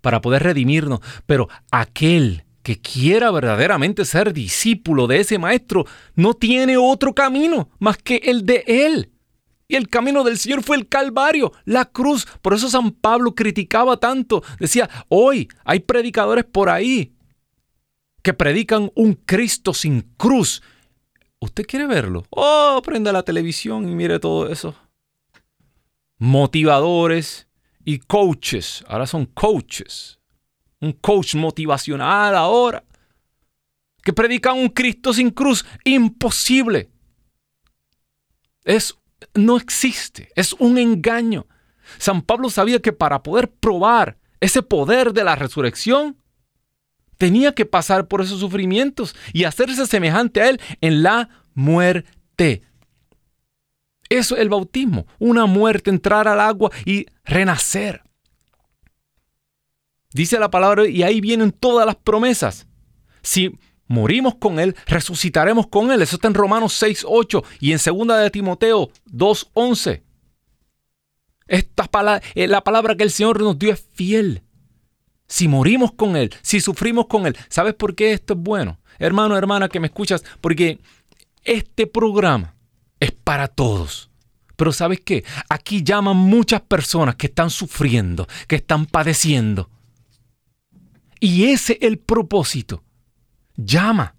Para 0.00 0.20
poder 0.20 0.42
redimirnos. 0.42 1.00
Pero 1.26 1.48
aquel 1.70 2.44
que 2.62 2.80
quiera 2.80 3.30
verdaderamente 3.30 4.04
ser 4.04 4.32
discípulo 4.32 5.06
de 5.06 5.20
ese 5.20 5.38
maestro 5.38 5.86
no 6.16 6.34
tiene 6.34 6.76
otro 6.76 7.14
camino 7.14 7.70
más 7.78 7.96
que 7.98 8.16
el 8.24 8.44
de 8.44 8.64
él. 8.66 9.12
Y 9.68 9.76
el 9.76 9.88
camino 9.88 10.22
del 10.22 10.38
Señor 10.38 10.62
fue 10.62 10.76
el 10.76 10.88
Calvario, 10.88 11.52
la 11.64 11.86
cruz. 11.86 12.26
Por 12.40 12.54
eso 12.54 12.68
San 12.68 12.92
Pablo 12.92 13.34
criticaba 13.34 13.96
tanto. 13.96 14.42
Decía, 14.60 14.88
hoy 15.08 15.48
hay 15.64 15.80
predicadores 15.80 16.44
por 16.44 16.68
ahí 16.68 17.15
que 18.26 18.34
predican 18.34 18.90
un 18.96 19.14
Cristo 19.14 19.72
sin 19.72 20.00
cruz. 20.16 20.60
¿Usted 21.38 21.64
quiere 21.64 21.86
verlo? 21.86 22.26
Oh, 22.30 22.82
prenda 22.84 23.12
la 23.12 23.22
televisión 23.22 23.88
y 23.88 23.94
mire 23.94 24.18
todo 24.18 24.50
eso. 24.50 24.74
Motivadores 26.18 27.46
y 27.84 28.00
coaches. 28.00 28.84
Ahora 28.88 29.06
son 29.06 29.26
coaches. 29.26 30.18
Un 30.80 30.90
coach 30.90 31.36
motivacional 31.36 32.34
ahora. 32.34 32.82
Que 34.02 34.12
predican 34.12 34.58
un 34.58 34.70
Cristo 34.70 35.12
sin 35.12 35.30
cruz. 35.30 35.64
Imposible. 35.84 36.90
Es 38.64 38.98
no 39.34 39.56
existe, 39.56 40.32
es 40.34 40.52
un 40.54 40.78
engaño. 40.78 41.46
San 41.98 42.22
Pablo 42.22 42.50
sabía 42.50 42.82
que 42.82 42.92
para 42.92 43.22
poder 43.22 43.52
probar 43.52 44.18
ese 44.40 44.64
poder 44.64 45.12
de 45.12 45.22
la 45.22 45.36
resurrección, 45.36 46.16
tenía 47.18 47.52
que 47.52 47.66
pasar 47.66 48.08
por 48.08 48.20
esos 48.20 48.40
sufrimientos 48.40 49.14
y 49.32 49.44
hacerse 49.44 49.86
semejante 49.86 50.40
a 50.40 50.48
Él 50.48 50.60
en 50.80 51.02
la 51.02 51.28
muerte. 51.54 52.62
Eso 54.08 54.36
es 54.36 54.42
el 54.42 54.48
bautismo, 54.48 55.06
una 55.18 55.46
muerte, 55.46 55.90
entrar 55.90 56.28
al 56.28 56.40
agua 56.40 56.70
y 56.84 57.06
renacer. 57.24 58.02
Dice 60.12 60.38
la 60.38 60.50
palabra 60.50 60.86
y 60.88 61.02
ahí 61.02 61.20
vienen 61.20 61.52
todas 61.52 61.84
las 61.84 61.96
promesas. 61.96 62.66
Si 63.22 63.52
morimos 63.86 64.36
con 64.36 64.58
Él, 64.58 64.76
resucitaremos 64.86 65.66
con 65.66 65.90
Él. 65.90 66.02
Eso 66.02 66.16
está 66.16 66.28
en 66.28 66.34
Romanos 66.34 66.72
6, 66.74 67.04
8 67.06 67.44
y 67.60 67.72
en 67.72 67.78
2 67.84 68.18
de 68.18 68.30
Timoteo 68.30 68.90
2, 69.06 69.50
11. 69.52 70.02
Esta 71.48 72.20
eh, 72.34 72.48
la 72.48 72.64
palabra 72.64 72.96
que 72.96 73.04
el 73.04 73.10
Señor 73.10 73.40
nos 73.40 73.58
dio 73.58 73.72
es 73.72 73.84
fiel. 73.92 74.42
Si 75.26 75.48
morimos 75.48 75.92
con 75.92 76.16
Él, 76.16 76.32
si 76.42 76.60
sufrimos 76.60 77.06
con 77.06 77.26
Él, 77.26 77.36
¿sabes 77.48 77.74
por 77.74 77.94
qué 77.94 78.12
esto 78.12 78.34
es 78.34 78.40
bueno? 78.40 78.78
Hermano, 78.98 79.36
hermana, 79.36 79.68
que 79.68 79.80
me 79.80 79.88
escuchas, 79.88 80.24
porque 80.40 80.78
este 81.44 81.86
programa 81.86 82.54
es 83.00 83.12
para 83.12 83.48
todos. 83.48 84.10
Pero 84.56 84.72
¿sabes 84.72 85.00
qué? 85.00 85.24
Aquí 85.48 85.82
llaman 85.82 86.16
muchas 86.16 86.62
personas 86.62 87.16
que 87.16 87.26
están 87.26 87.50
sufriendo, 87.50 88.26
que 88.48 88.56
están 88.56 88.86
padeciendo. 88.86 89.68
Y 91.20 91.44
ese 91.44 91.74
es 91.74 91.82
el 91.82 91.98
propósito 91.98 92.82
Llama. 93.56 94.14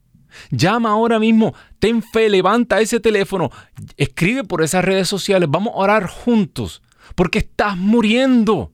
Llama 0.52 0.90
ahora 0.90 1.20
mismo. 1.20 1.54
Ten 1.80 2.02
fe, 2.02 2.30
levanta 2.30 2.82
ese 2.82 3.00
teléfono. 3.00 3.52
Escribe 3.96 4.44
por 4.44 4.64
esas 4.64 4.84
redes 4.84 5.08
sociales. 5.08 5.50
Vamos 5.50 5.74
a 5.74 5.78
orar 5.78 6.08
juntos. 6.08 6.82
Porque 7.16 7.40
estás 7.40 7.78
muriendo. 7.78 8.74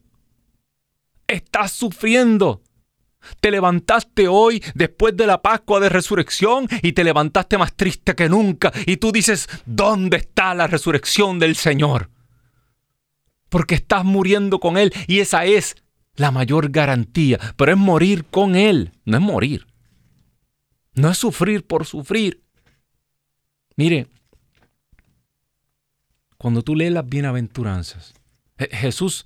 Estás 1.33 1.71
sufriendo. 1.71 2.61
Te 3.39 3.49
levantaste 3.49 4.27
hoy 4.27 4.63
después 4.75 5.17
de 5.17 5.25
la 5.25 5.41
Pascua 5.41 5.79
de 5.79 5.89
Resurrección 5.89 6.67
y 6.83 6.93
te 6.93 7.03
levantaste 7.03 7.57
más 7.57 7.73
triste 7.73 8.13
que 8.13 8.29
nunca. 8.29 8.71
Y 8.85 8.97
tú 8.97 9.11
dices, 9.11 9.49
¿dónde 9.65 10.17
está 10.17 10.53
la 10.53 10.67
resurrección 10.67 11.39
del 11.39 11.55
Señor? 11.55 12.11
Porque 13.49 13.73
estás 13.73 14.05
muriendo 14.05 14.59
con 14.59 14.77
Él 14.77 14.93
y 15.07 15.21
esa 15.21 15.45
es 15.45 15.75
la 16.15 16.29
mayor 16.29 16.69
garantía. 16.69 17.39
Pero 17.57 17.71
es 17.71 17.77
morir 17.79 18.25
con 18.25 18.55
Él, 18.55 18.91
no 19.03 19.17
es 19.17 19.23
morir. 19.23 19.65
No 20.93 21.09
es 21.09 21.17
sufrir 21.17 21.65
por 21.65 21.87
sufrir. 21.87 22.43
Mire, 23.75 24.07
cuando 26.37 26.61
tú 26.61 26.75
lees 26.75 26.91
las 26.91 27.09
bienaventuranzas, 27.09 28.13
Jesús 28.69 29.25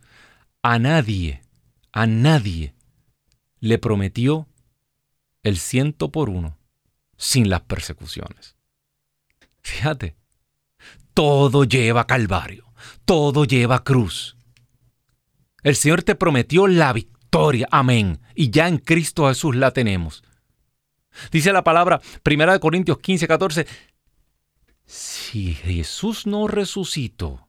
a 0.61 0.79
nadie, 0.79 1.41
a 1.91 2.05
nadie 2.07 2.75
le 3.59 3.77
prometió 3.77 4.47
el 5.43 5.57
ciento 5.57 6.11
por 6.11 6.29
uno 6.29 6.57
sin 7.17 7.49
las 7.49 7.61
persecuciones. 7.61 8.55
Fíjate, 9.61 10.15
todo 11.13 11.63
lleva 11.63 12.05
calvario, 12.05 12.71
todo 13.05 13.45
lleva 13.45 13.83
cruz. 13.83 14.37
El 15.63 15.75
Señor 15.75 16.03
te 16.03 16.15
prometió 16.15 16.67
la 16.67 16.93
victoria, 16.93 17.67
amén, 17.71 18.21
y 18.35 18.49
ya 18.51 18.67
en 18.67 18.77
Cristo 18.77 19.27
Jesús 19.27 19.55
la 19.55 19.71
tenemos. 19.71 20.23
Dice 21.31 21.51
la 21.51 21.63
palabra, 21.63 21.99
1 22.23 22.59
Corintios 22.59 22.99
15, 22.99 23.27
14, 23.27 23.67
si 24.85 25.53
Jesús 25.53 26.27
no 26.27 26.47
resucitó, 26.47 27.47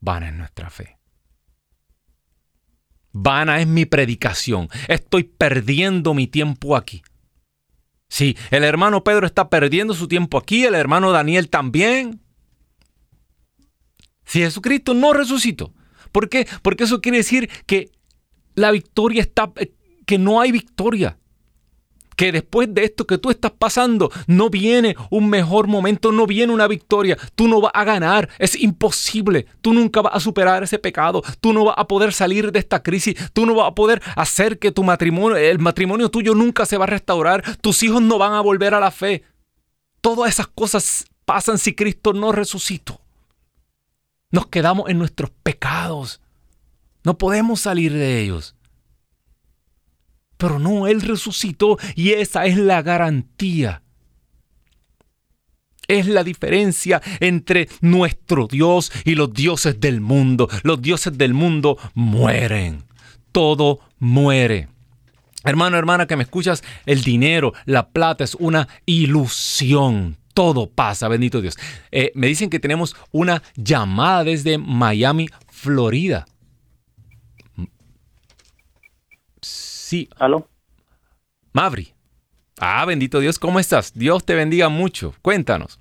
vana 0.00 0.28
es 0.28 0.34
nuestra 0.34 0.70
fe. 0.70 0.95
Vana 3.18 3.60
es 3.60 3.66
mi 3.66 3.86
predicación. 3.86 4.68
Estoy 4.88 5.24
perdiendo 5.24 6.12
mi 6.12 6.26
tiempo 6.26 6.76
aquí. 6.76 7.02
Si 8.08 8.36
el 8.50 8.62
hermano 8.62 9.02
Pedro 9.04 9.26
está 9.26 9.48
perdiendo 9.48 9.94
su 9.94 10.06
tiempo 10.06 10.36
aquí, 10.36 10.64
el 10.64 10.74
hermano 10.74 11.12
Daniel 11.12 11.48
también. 11.48 12.20
Si 14.26 14.40
Jesucristo 14.40 14.92
no 14.92 15.14
resucitó. 15.14 15.72
¿Por 16.12 16.28
qué? 16.28 16.46
Porque 16.60 16.84
eso 16.84 17.00
quiere 17.00 17.18
decir 17.18 17.48
que 17.64 17.90
la 18.54 18.70
victoria 18.70 19.22
está, 19.22 19.50
que 20.04 20.18
no 20.18 20.40
hay 20.40 20.52
victoria 20.52 21.18
que 22.16 22.32
después 22.32 22.72
de 22.72 22.84
esto 22.84 23.06
que 23.06 23.18
tú 23.18 23.30
estás 23.30 23.52
pasando 23.52 24.10
no 24.26 24.50
viene 24.50 24.96
un 25.10 25.28
mejor 25.28 25.68
momento, 25.68 26.10
no 26.10 26.26
viene 26.26 26.52
una 26.52 26.66
victoria, 26.66 27.16
tú 27.34 27.46
no 27.46 27.60
vas 27.60 27.72
a 27.74 27.84
ganar, 27.84 28.28
es 28.38 28.60
imposible, 28.60 29.46
tú 29.60 29.72
nunca 29.72 30.02
vas 30.02 30.14
a 30.14 30.20
superar 30.20 30.62
ese 30.62 30.78
pecado, 30.78 31.22
tú 31.40 31.52
no 31.52 31.64
vas 31.64 31.76
a 31.78 31.86
poder 31.86 32.12
salir 32.12 32.50
de 32.50 32.58
esta 32.58 32.82
crisis, 32.82 33.14
tú 33.32 33.46
no 33.46 33.54
vas 33.54 33.68
a 33.68 33.74
poder 33.74 34.02
hacer 34.16 34.58
que 34.58 34.72
tu 34.72 34.82
matrimonio, 34.82 35.36
el 35.36 35.58
matrimonio 35.58 36.10
tuyo 36.10 36.34
nunca 36.34 36.66
se 36.66 36.78
va 36.78 36.84
a 36.84 36.88
restaurar, 36.88 37.44
tus 37.60 37.82
hijos 37.82 38.02
no 38.02 38.18
van 38.18 38.32
a 38.32 38.40
volver 38.40 38.74
a 38.74 38.80
la 38.80 38.90
fe. 38.90 39.22
Todas 40.00 40.30
esas 40.30 40.46
cosas 40.46 41.04
pasan 41.24 41.58
si 41.58 41.74
Cristo 41.74 42.12
no 42.12 42.32
resucitó. 42.32 43.00
Nos 44.30 44.46
quedamos 44.46 44.88
en 44.88 44.98
nuestros 44.98 45.30
pecados. 45.42 46.20
No 47.04 47.18
podemos 47.18 47.60
salir 47.60 47.92
de 47.92 48.20
ellos. 48.20 48.55
Pero 50.36 50.58
no, 50.58 50.86
Él 50.86 51.00
resucitó 51.00 51.78
y 51.94 52.12
esa 52.12 52.46
es 52.46 52.56
la 52.56 52.82
garantía. 52.82 53.82
Es 55.88 56.08
la 56.08 56.24
diferencia 56.24 57.00
entre 57.20 57.68
nuestro 57.80 58.48
Dios 58.48 58.90
y 59.04 59.14
los 59.14 59.32
dioses 59.32 59.80
del 59.80 60.00
mundo. 60.00 60.48
Los 60.62 60.82
dioses 60.82 61.16
del 61.16 61.32
mundo 61.32 61.78
mueren. 61.94 62.82
Todo 63.30 63.80
muere. 63.98 64.68
Hermano, 65.44 65.78
hermana 65.78 66.06
que 66.06 66.16
me 66.16 66.24
escuchas, 66.24 66.64
el 66.86 67.02
dinero, 67.02 67.52
la 67.66 67.88
plata 67.88 68.24
es 68.24 68.34
una 68.34 68.66
ilusión. 68.84 70.16
Todo 70.34 70.68
pasa, 70.68 71.06
bendito 71.08 71.40
Dios. 71.40 71.56
Eh, 71.92 72.10
me 72.14 72.26
dicen 72.26 72.50
que 72.50 72.58
tenemos 72.58 72.96
una 73.12 73.42
llamada 73.54 74.24
desde 74.24 74.58
Miami, 74.58 75.28
Florida. 75.48 76.26
Sí. 79.86 80.08
¿Aló? 80.18 80.48
Mavri. 81.52 81.92
Ah, 82.60 82.84
bendito 82.86 83.20
Dios, 83.20 83.38
¿cómo 83.38 83.60
estás? 83.60 83.96
Dios 83.96 84.26
te 84.26 84.34
bendiga 84.34 84.68
mucho. 84.68 85.14
Cuéntanos. 85.22 85.78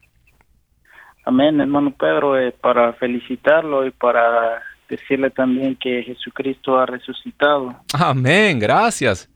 Amén, 1.24 1.60
hermano 1.60 1.90
Pedro, 1.90 2.38
eh, 2.38 2.52
para 2.52 2.94
felicitarlo 2.94 3.84
y 3.84 3.90
para 3.90 4.62
decirle 4.88 5.32
también 5.32 5.76
que 5.76 6.04
Jesucristo 6.04 6.78
ha 6.78 6.86
resucitado. 6.86 7.76
Amén, 8.00 8.60
gracias. 8.60 9.28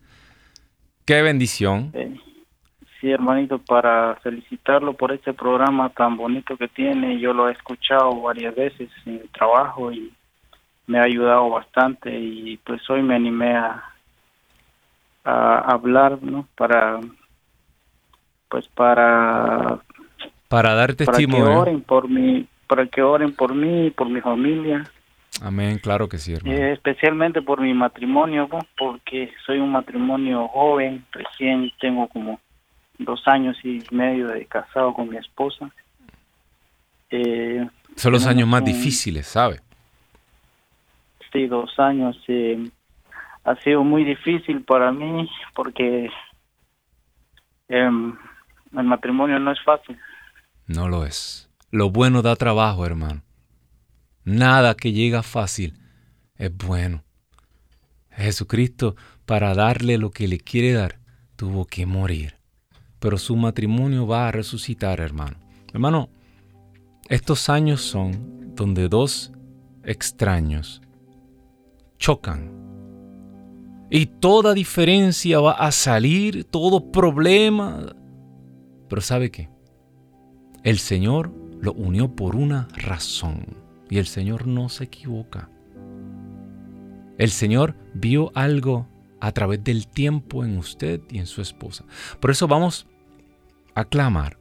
Qué 1.04 1.20
bendición. 1.20 1.90
Sí, 3.00 3.10
hermanito, 3.10 3.58
para 3.58 4.20
felicitarlo 4.22 4.92
por 4.92 5.10
este 5.10 5.32
programa 5.32 5.88
tan 5.88 6.16
bonito 6.16 6.56
que 6.56 6.68
tiene. 6.68 7.18
Yo 7.18 7.32
lo 7.32 7.48
he 7.48 7.52
escuchado 7.52 8.20
varias 8.20 8.54
veces 8.54 8.88
en 9.04 9.14
el 9.14 9.28
trabajo 9.30 9.90
y 9.90 10.12
me 10.86 11.00
ha 11.00 11.02
ayudado 11.02 11.50
bastante 11.50 12.16
y 12.16 12.56
pues 12.58 12.88
hoy 12.88 13.02
me 13.02 13.16
animé 13.16 13.56
a, 13.56 13.90
a 15.24 15.58
hablar, 15.58 16.22
¿no? 16.22 16.46
Para, 16.56 17.00
pues 18.48 18.66
para... 18.68 19.80
Para 20.48 20.74
dar 20.74 20.94
testimonio. 20.94 21.44
Para 21.44 21.54
que 21.54 21.60
oren 21.60 21.80
por 21.82 22.08
mí, 22.08 22.46
para 22.66 22.86
que 22.86 23.02
oren 23.02 23.32
por 23.34 23.54
mí 23.54 23.90
por 23.90 24.08
mi 24.08 24.20
familia. 24.20 24.84
Amén, 25.42 25.78
claro 25.78 26.08
que 26.08 26.18
sí, 26.18 26.34
hermano. 26.34 26.56
Eh, 26.56 26.72
especialmente 26.72 27.40
por 27.40 27.60
mi 27.60 27.72
matrimonio, 27.72 28.48
porque 28.76 29.32
soy 29.46 29.58
un 29.58 29.70
matrimonio 29.72 30.48
joven, 30.48 31.04
recién 31.12 31.70
tengo 31.80 32.08
como 32.08 32.40
dos 32.98 33.22
años 33.26 33.56
y 33.64 33.82
medio 33.90 34.28
de 34.28 34.44
casado 34.46 34.92
con 34.92 35.08
mi 35.08 35.16
esposa. 35.16 35.70
Eh, 37.10 37.66
Son 37.96 38.12
los 38.12 38.26
años 38.26 38.48
más 38.48 38.64
difíciles, 38.64 39.26
¿sabe? 39.26 39.60
Sí, 41.32 41.46
dos 41.46 41.78
años. 41.78 42.22
Eh, 42.28 42.68
ha 43.44 43.56
sido 43.56 43.84
muy 43.84 44.04
difícil 44.04 44.64
para 44.64 44.92
mí 44.92 45.28
porque 45.54 46.10
em, 47.68 48.16
el 48.76 48.84
matrimonio 48.84 49.38
no 49.38 49.52
es 49.52 49.62
fácil. 49.64 49.98
No 50.66 50.88
lo 50.88 51.04
es. 51.04 51.50
Lo 51.70 51.90
bueno 51.90 52.22
da 52.22 52.36
trabajo, 52.36 52.84
hermano. 52.86 53.22
Nada 54.24 54.74
que 54.74 54.92
llega 54.92 55.22
fácil 55.22 55.74
es 56.36 56.54
bueno. 56.56 57.02
Jesucristo, 58.10 58.96
para 59.24 59.54
darle 59.54 59.98
lo 59.98 60.10
que 60.10 60.28
le 60.28 60.38
quiere 60.38 60.72
dar, 60.72 60.98
tuvo 61.36 61.64
que 61.64 61.86
morir 61.86 62.40
pero 63.00 63.16
su 63.18 63.34
matrimonio 63.34 64.06
va 64.06 64.28
a 64.28 64.30
resucitar, 64.30 65.00
hermano. 65.00 65.38
Hermano, 65.72 66.10
estos 67.08 67.48
años 67.48 67.80
son 67.80 68.54
donde 68.54 68.88
dos 68.88 69.32
extraños 69.82 70.82
chocan. 71.98 72.59
Y 73.90 74.06
toda 74.06 74.54
diferencia 74.54 75.40
va 75.40 75.52
a 75.52 75.72
salir, 75.72 76.44
todo 76.44 76.92
problema. 76.92 77.94
Pero 78.88 79.02
¿sabe 79.02 79.30
qué? 79.30 79.48
El 80.62 80.78
Señor 80.78 81.32
lo 81.60 81.72
unió 81.72 82.14
por 82.14 82.36
una 82.36 82.68
razón. 82.76 83.56
Y 83.88 83.98
el 83.98 84.06
Señor 84.06 84.46
no 84.46 84.68
se 84.68 84.84
equivoca. 84.84 85.50
El 87.18 87.30
Señor 87.30 87.74
vio 87.92 88.30
algo 88.34 88.86
a 89.20 89.32
través 89.32 89.62
del 89.64 89.88
tiempo 89.88 90.44
en 90.44 90.56
usted 90.56 91.00
y 91.10 91.18
en 91.18 91.26
su 91.26 91.42
esposa. 91.42 91.84
Por 92.20 92.30
eso 92.30 92.46
vamos 92.48 92.86
a 93.74 93.84
clamar 93.84 94.38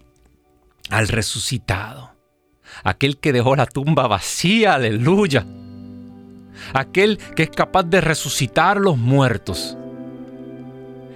al 0.90 1.08
resucitado, 1.08 2.16
aquel 2.84 3.18
que 3.18 3.34
dejó 3.34 3.56
la 3.56 3.66
tumba 3.66 4.08
vacía, 4.08 4.76
aleluya, 4.76 5.46
aquel 6.74 7.18
que 7.36 7.44
es 7.44 7.50
capaz 7.50 7.84
de 7.84 8.02
resucitar 8.02 8.78
los 8.78 8.98
muertos, 8.98 9.78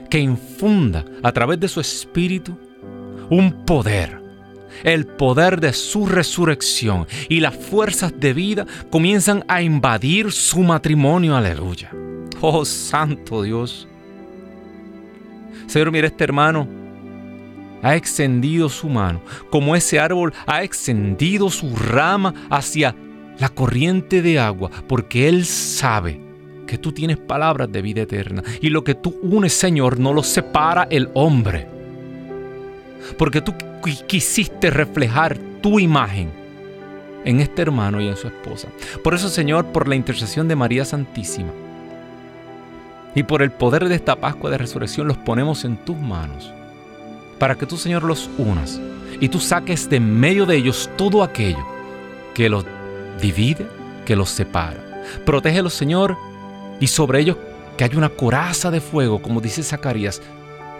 que 0.09 0.19
infunda 0.19 1.05
a 1.23 1.31
través 1.31 1.59
de 1.59 1.67
su 1.67 1.79
espíritu 1.79 2.57
un 3.29 3.65
poder, 3.65 4.21
el 4.83 5.05
poder 5.05 5.59
de 5.59 5.73
su 5.73 6.05
resurrección 6.05 7.07
y 7.29 7.39
las 7.39 7.55
fuerzas 7.55 8.13
de 8.19 8.33
vida 8.33 8.65
comienzan 8.91 9.43
a 9.47 9.61
invadir 9.61 10.31
su 10.31 10.61
matrimonio, 10.61 11.35
aleluya. 11.35 11.91
Oh 12.41 12.65
Santo 12.65 13.43
Dios. 13.43 13.87
Señor, 15.67 15.91
mira 15.91 16.07
este 16.07 16.23
hermano 16.23 16.67
ha 17.83 17.95
extendido 17.95 18.69
su 18.69 18.87
mano, 18.87 19.21
como 19.51 19.75
ese 19.75 19.99
árbol 19.99 20.33
ha 20.47 20.63
extendido 20.63 21.49
su 21.49 21.75
rama 21.75 22.33
hacia 22.49 22.95
la 23.39 23.49
corriente 23.49 24.21
de 24.21 24.39
agua, 24.39 24.69
porque 24.87 25.27
Él 25.27 25.45
sabe 25.45 26.19
que 26.67 26.77
tú 26.77 26.91
tienes 26.91 27.17
palabras 27.17 27.71
de 27.71 27.81
vida 27.81 28.01
eterna 28.01 28.43
y 28.61 28.69
lo 28.69 28.83
que 28.83 28.95
tú 28.95 29.17
unes, 29.21 29.53
Señor, 29.53 29.99
no 29.99 30.13
lo 30.13 30.23
separa 30.23 30.87
el 30.89 31.09
hombre. 31.13 31.67
Porque 33.17 33.41
tú 33.41 33.53
quisiste 34.07 34.69
reflejar 34.69 35.37
tu 35.61 35.79
imagen 35.79 36.31
en 37.25 37.39
este 37.39 37.61
hermano 37.61 38.01
y 38.01 38.07
en 38.07 38.17
su 38.17 38.27
esposa. 38.27 38.69
Por 39.03 39.13
eso, 39.13 39.29
Señor, 39.29 39.65
por 39.67 39.87
la 39.87 39.95
intercesión 39.95 40.47
de 40.47 40.55
María 40.55 40.85
Santísima 40.85 41.51
y 43.15 43.23
por 43.23 43.41
el 43.41 43.51
poder 43.51 43.87
de 43.87 43.95
esta 43.95 44.15
Pascua 44.15 44.49
de 44.49 44.57
Resurrección, 44.57 45.07
los 45.07 45.17
ponemos 45.17 45.65
en 45.65 45.77
tus 45.77 45.97
manos 45.97 46.51
para 47.39 47.55
que 47.55 47.65
tú, 47.65 47.77
Señor, 47.77 48.03
los 48.03 48.29
unas 48.37 48.79
y 49.19 49.29
tú 49.29 49.39
saques 49.39 49.89
de 49.89 49.99
medio 49.99 50.45
de 50.45 50.55
ellos 50.55 50.89
todo 50.95 51.23
aquello 51.23 51.65
que 52.33 52.49
los 52.49 52.65
divide, 53.21 53.67
que 54.05 54.15
los 54.15 54.29
separa. 54.29 55.03
Protégelos, 55.25 55.73
Señor, 55.73 56.17
y 56.79 56.87
sobre 56.87 57.19
ellos 57.19 57.37
que 57.77 57.83
haya 57.83 57.97
una 57.97 58.09
coraza 58.09 58.71
de 58.71 58.81
fuego, 58.81 59.21
como 59.21 59.41
dice 59.41 59.63
Zacarías, 59.63 60.21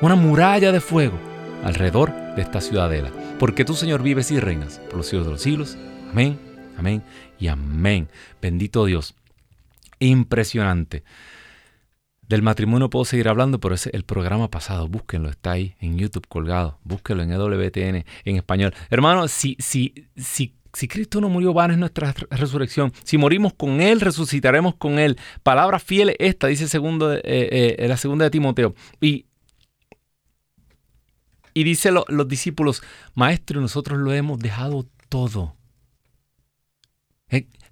una 0.02 0.16
muralla 0.16 0.72
de 0.72 0.82
fuego 0.82 1.18
alrededor 1.64 2.12
de 2.36 2.42
esta 2.42 2.62
ciudadela. 2.62 3.12
Porque 3.40 3.66
tú, 3.66 3.74
Señor, 3.74 4.04
vives 4.04 4.32
y 4.32 4.40
reinas 4.40 4.80
por 4.90 4.98
los 4.98 5.08
siglos 5.08 5.26
de 5.28 5.34
los 5.34 5.42
siglos. 5.42 5.78
Amén, 6.12 6.40
amén 6.78 7.04
y 7.40 7.48
amén. 7.48 8.10
Bendito 8.42 8.86
Dios. 8.86 9.16
Impresionante. 10.00 11.04
Del 12.28 12.42
matrimonio 12.42 12.90
puedo 12.90 13.06
seguir 13.06 13.28
hablando, 13.28 13.60
pero 13.60 13.76
es 13.76 13.88
el 13.88 14.04
programa 14.04 14.50
pasado. 14.50 14.88
Búsquenlo, 14.88 15.30
está 15.30 15.52
ahí 15.52 15.76
en 15.80 15.98
YouTube 15.98 16.28
colgado. 16.28 16.80
Búsquenlo 16.84 17.24
en 17.24 17.32
EWTN 17.32 18.06
en 18.26 18.36
español. 18.36 18.74
Hermano, 18.90 19.28
si, 19.28 19.58
si, 19.60 20.08
si, 20.16 20.56
si 20.74 20.88
Cristo 20.88 21.22
no 21.22 21.30
murió, 21.30 21.54
van 21.54 21.72
es 21.72 21.78
nuestra 21.78 22.14
resurrección. 22.32 22.92
Si 23.04 23.18
morimos 23.18 23.54
con 23.54 23.80
Él, 23.80 24.02
resucitaremos 24.02 24.76
con 24.76 25.00
Él. 25.00 25.18
Palabra 25.44 25.80
fiel 25.80 26.16
esta, 26.20 26.48
dice 26.48 26.66
eh, 26.66 27.76
eh, 27.80 27.88
la 27.88 27.98
segunda 27.98 28.26
de 28.26 28.32
Timoteo. 28.32 28.74
Y, 29.00 29.28
y 31.54 31.64
dice 31.64 31.92
los 31.92 32.28
discípulos, 32.28 32.82
Maestro, 33.14 33.62
nosotros 33.62 34.00
lo 34.00 34.14
hemos 34.14 34.40
dejado 34.40 34.88
todo 35.10 35.56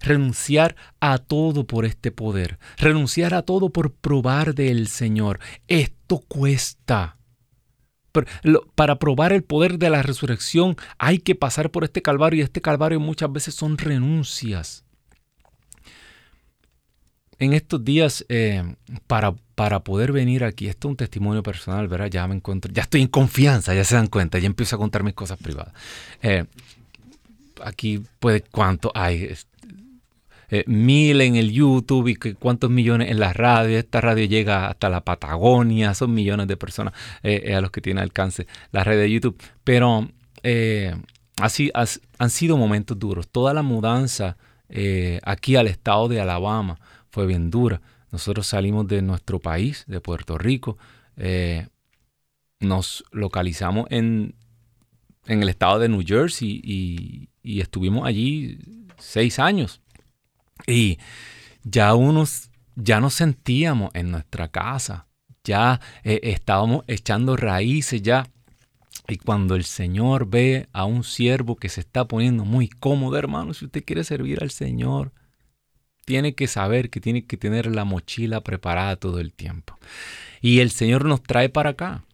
renunciar 0.02 0.76
a 1.00 1.18
todo 1.18 1.66
por 1.66 1.84
este 1.84 2.10
poder, 2.10 2.58
renunciar 2.76 3.34
a 3.34 3.42
todo 3.42 3.70
por 3.70 3.92
probar 3.92 4.54
del 4.54 4.88
Señor. 4.88 5.38
Esto 5.68 6.18
cuesta. 6.18 7.18
Para 8.74 8.98
probar 8.98 9.32
el 9.32 9.42
poder 9.42 9.78
de 9.78 9.90
la 9.90 10.02
resurrección 10.02 10.76
hay 10.98 11.18
que 11.18 11.34
pasar 11.34 11.70
por 11.70 11.84
este 11.84 12.02
calvario 12.02 12.40
y 12.40 12.42
este 12.42 12.60
calvario 12.60 13.00
muchas 13.00 13.32
veces 13.32 13.54
son 13.54 13.78
renuncias. 13.78 14.84
En 17.38 17.54
estos 17.54 17.84
días, 17.84 18.24
eh, 18.28 18.62
para, 19.08 19.34
para 19.56 19.80
poder 19.80 20.12
venir 20.12 20.44
aquí, 20.44 20.68
esto 20.68 20.86
es 20.86 20.90
un 20.90 20.96
testimonio 20.96 21.42
personal, 21.42 21.88
¿verdad? 21.88 22.06
Ya 22.06 22.26
me 22.28 22.36
encuentro, 22.36 22.72
ya 22.72 22.82
estoy 22.82 23.02
en 23.02 23.08
confianza, 23.08 23.74
ya 23.74 23.84
se 23.84 23.96
dan 23.96 24.06
cuenta, 24.06 24.38
ya 24.38 24.46
empiezo 24.46 24.76
a 24.76 24.78
contar 24.78 25.02
mis 25.02 25.14
cosas 25.14 25.38
privadas. 25.38 25.72
Eh, 26.22 26.44
aquí 27.64 28.00
puede 28.20 28.42
cuánto 28.42 28.92
hay, 28.94 29.34
eh, 30.54 30.64
mil 30.66 31.22
en 31.22 31.36
el 31.36 31.50
YouTube 31.50 32.08
y 32.08 32.14
cuántos 32.34 32.68
millones 32.68 33.10
en 33.10 33.18
la 33.18 33.32
radio. 33.32 33.78
Esta 33.78 34.02
radio 34.02 34.26
llega 34.26 34.68
hasta 34.68 34.90
la 34.90 35.00
Patagonia, 35.00 35.94
son 35.94 36.12
millones 36.12 36.46
de 36.46 36.58
personas 36.58 36.92
eh, 37.22 37.44
eh, 37.46 37.54
a 37.54 37.62
los 37.62 37.70
que 37.70 37.80
tiene 37.80 38.02
alcance 38.02 38.46
la 38.70 38.84
red 38.84 38.98
de 38.98 39.10
YouTube. 39.10 39.42
Pero 39.64 40.10
así 41.40 41.72
han 41.72 42.28
sido 42.28 42.58
momentos 42.58 42.98
duros. 42.98 43.28
Toda 43.30 43.54
la 43.54 43.62
mudanza 43.62 44.36
aquí 45.24 45.56
al 45.56 45.68
estado 45.68 46.08
de 46.08 46.20
Alabama 46.20 46.78
fue 47.08 47.26
bien 47.26 47.50
dura. 47.50 47.80
Nosotros 48.10 48.46
salimos 48.46 48.86
de 48.86 49.00
nuestro 49.00 49.38
país, 49.38 49.84
de 49.86 50.02
Puerto 50.02 50.36
Rico. 50.36 50.76
nos 52.60 53.04
localizamos 53.10 53.86
en, 53.88 54.34
en 55.24 55.42
el 55.42 55.48
estado 55.48 55.78
de 55.78 55.88
New 55.88 56.04
Jersey 56.06 56.60
y 57.42 57.60
estuvimos 57.60 58.06
allí 58.06 58.58
seis 58.98 59.38
años. 59.38 59.81
Y 60.66 60.98
ya 61.64 61.94
unos, 61.94 62.50
ya 62.76 63.00
nos 63.00 63.14
sentíamos 63.14 63.90
en 63.94 64.10
nuestra 64.10 64.48
casa, 64.48 65.06
ya 65.44 65.80
eh, 66.04 66.20
estábamos 66.24 66.84
echando 66.86 67.36
raíces 67.36 68.02
ya. 68.02 68.26
Y 69.08 69.16
cuando 69.16 69.56
el 69.56 69.64
Señor 69.64 70.28
ve 70.28 70.68
a 70.72 70.84
un 70.84 71.02
siervo 71.02 71.56
que 71.56 71.68
se 71.68 71.80
está 71.80 72.06
poniendo 72.06 72.44
muy 72.44 72.68
cómodo, 72.68 73.16
hermano, 73.18 73.52
si 73.52 73.64
usted 73.64 73.84
quiere 73.84 74.04
servir 74.04 74.42
al 74.42 74.50
Señor, 74.50 75.12
tiene 76.04 76.34
que 76.34 76.46
saber 76.46 76.88
que 76.90 77.00
tiene 77.00 77.26
que 77.26 77.36
tener 77.36 77.66
la 77.66 77.84
mochila 77.84 78.42
preparada 78.42 78.96
todo 78.96 79.18
el 79.18 79.32
tiempo. 79.32 79.78
Y 80.40 80.60
el 80.60 80.70
Señor 80.70 81.04
nos 81.04 81.22
trae 81.22 81.48
para 81.48 81.70
acá. 81.70 82.04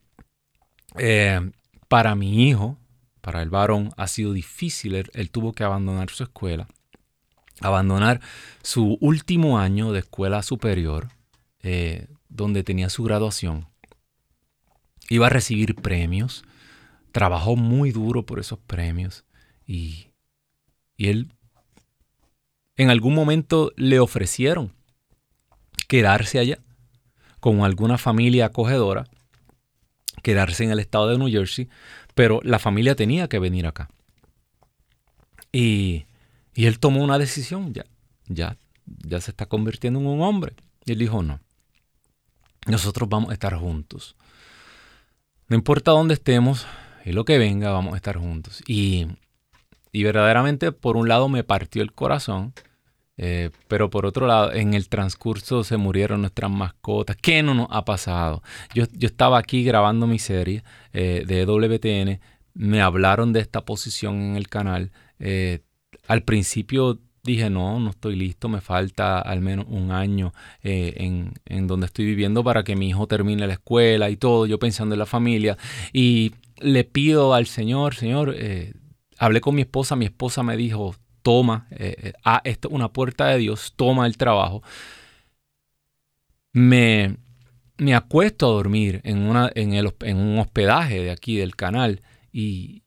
Eh, 0.99 1.51
para 1.89 2.15
mi 2.15 2.49
hijo, 2.49 2.79
para 3.21 3.43
el 3.43 3.51
varón, 3.51 3.91
ha 3.97 4.07
sido 4.07 4.33
difícil. 4.33 4.95
él, 4.95 5.31
tuvo 5.31 5.53
que 5.53 5.65
abandonar 5.65 6.11
su 6.11 6.23
escuela 6.23 6.69
abandonar 7.61 8.21
su 8.63 8.99
último 9.01 9.59
año 9.59 9.93
de 9.93 10.01
escuela 10.01 10.43
superior, 10.43 11.09
eh, 11.63 12.07
donde 12.29 12.63
tenía 12.63 12.89
su 12.89 13.03
graduación. 13.05 13.67
Iba 15.09 15.27
a 15.27 15.31
recibir 15.31 15.75
premios, 15.75 16.45
trabajó 17.13 17.57
muy 17.57 17.91
duro 17.91 18.25
por 18.25 18.39
esos 18.39 18.59
premios 18.59 19.25
y, 19.67 20.09
y 20.97 21.09
él 21.09 21.33
en 22.77 22.91
algún 22.91 23.15
momento 23.15 23.73
le 23.77 23.99
ofrecieron 23.99 24.73
quedarse 25.89 26.39
allá 26.39 26.59
con 27.41 27.63
alguna 27.63 27.99
familia 27.99 28.47
acogedora, 28.47 29.07
quedarse 30.23 30.65
en 30.65 30.71
el 30.71 30.79
estado 30.79 31.09
de 31.09 31.19
New 31.19 31.29
Jersey, 31.29 31.69
pero 32.15 32.41
la 32.43 32.59
familia 32.59 32.95
tenía 32.95 33.29
que 33.29 33.39
venir 33.39 33.67
acá. 33.67 33.89
Y, 35.53 36.05
y 36.59 36.67
él 36.67 36.81
tomó 36.81 37.05
una 37.05 37.19
decisión, 37.19 37.73
ya, 37.73 37.85
ya, 38.27 38.57
ya 38.85 39.21
se 39.21 39.31
está 39.31 39.47
convirtiendo 39.47 40.01
en 40.01 40.07
un 40.07 40.23
hombre. 40.23 40.55
Y 40.85 40.93
él 40.93 40.99
dijo, 40.99 41.23
no, 41.23 41.39
nosotros 42.67 43.09
vamos 43.09 43.31
a 43.31 43.35
estar 43.35 43.55
juntos. 43.55 44.17
No 45.47 45.55
importa 45.55 45.93
dónde 45.93 46.15
estemos 46.15 46.67
y 47.05 47.13
lo 47.13 47.25
que 47.25 47.39
venga, 47.39 47.71
vamos 47.71 47.95
a 47.95 47.97
estar 47.97 48.17
juntos. 48.17 48.65
Y, 48.67 49.07
y 49.93 50.03
verdaderamente, 50.03 50.73
por 50.73 50.97
un 50.97 51.07
lado, 51.07 51.29
me 51.29 51.45
partió 51.45 51.81
el 51.81 51.93
corazón 51.93 52.55
eh, 53.21 53.51
pero 53.67 53.91
por 53.91 54.07
otro 54.07 54.27
lado, 54.29 54.53
en 54.53 54.75
el 54.75 54.89
transcurso 54.89 55.65
se 55.65 55.77
murieron 55.77 56.21
nuestras 56.23 56.51
mascotas. 56.51 57.17
¿Qué 57.17 57.43
no 57.43 57.53
nos 57.53 57.69
ha 57.71 57.85
pasado? 57.85 58.43
Yo, 58.75 58.85
yo 58.93 59.09
estaba 59.09 59.39
aquí 59.39 59.65
grabando 59.65 60.07
mi 60.07 60.21
serie 60.21 60.63
eh, 60.93 61.25
de 61.27 61.45
WTN. 61.45 62.21
Me 62.55 62.81
hablaron 62.81 63.33
de 63.33 63.41
esta 63.41 63.65
posición 63.65 64.17
en 64.21 64.37
el 64.37 64.49
canal. 64.49 64.93
Eh, 65.19 65.61
al 66.07 66.23
principio 66.23 66.99
dije, 67.23 67.51
no, 67.51 67.79
no 67.81 67.91
estoy 67.91 68.17
listo. 68.17 68.49
Me 68.49 68.61
falta 68.61 69.21
al 69.21 69.41
menos 69.41 69.67
un 69.69 69.91
año 69.91 70.33
en, 70.63 71.35
en, 71.45 71.67
donde 71.67 71.87
estoy 71.87 72.05
viviendo 72.07 72.43
para 72.43 72.65
que 72.65 72.77
mi 72.77 72.89
hijo 72.89 73.07
termine 73.07 73.47
la 73.47 73.55
escuela 73.55 74.11
y 74.11 74.17
todo. 74.17 74.47
Yo 74.47 74.59
pensando 74.59 74.95
en 74.95 75.01
la 75.01 75.07
familia. 75.07 75.59
Y 75.93 76.33
le 76.59 76.85
pido 76.85 77.35
al 77.35 77.47
Señor, 77.47 77.95
Señor, 77.95 78.35
hablé 79.19 79.41
con 79.41 79.55
mi 79.55 79.63
esposa. 79.63 79.97
Mi 79.97 80.07
esposa 80.07 80.43
me 80.43 80.57
dijo, 80.57 80.95
toma, 81.29 81.67
eh, 81.73 81.95
eh, 81.99 82.13
ah, 82.25 82.41
esto, 82.45 82.71
una 82.71 82.91
puerta 82.91 83.27
de 83.27 83.37
Dios, 83.37 83.75
toma 83.77 84.07
el 84.07 84.17
trabajo. 84.17 84.63
Me, 86.55 87.17
me 87.77 87.95
acuesto 87.95 88.47
a 88.47 88.53
dormir 88.53 89.03
en, 89.05 89.19
una, 89.19 89.51
en, 89.55 89.75
el, 89.75 89.95
en, 90.01 90.17
un 90.17 90.39
hospedaje 90.39 91.03
de 91.03 91.11
aquí 91.11 91.37
del 91.37 91.55
canal 91.55 92.01
y, 92.33 92.83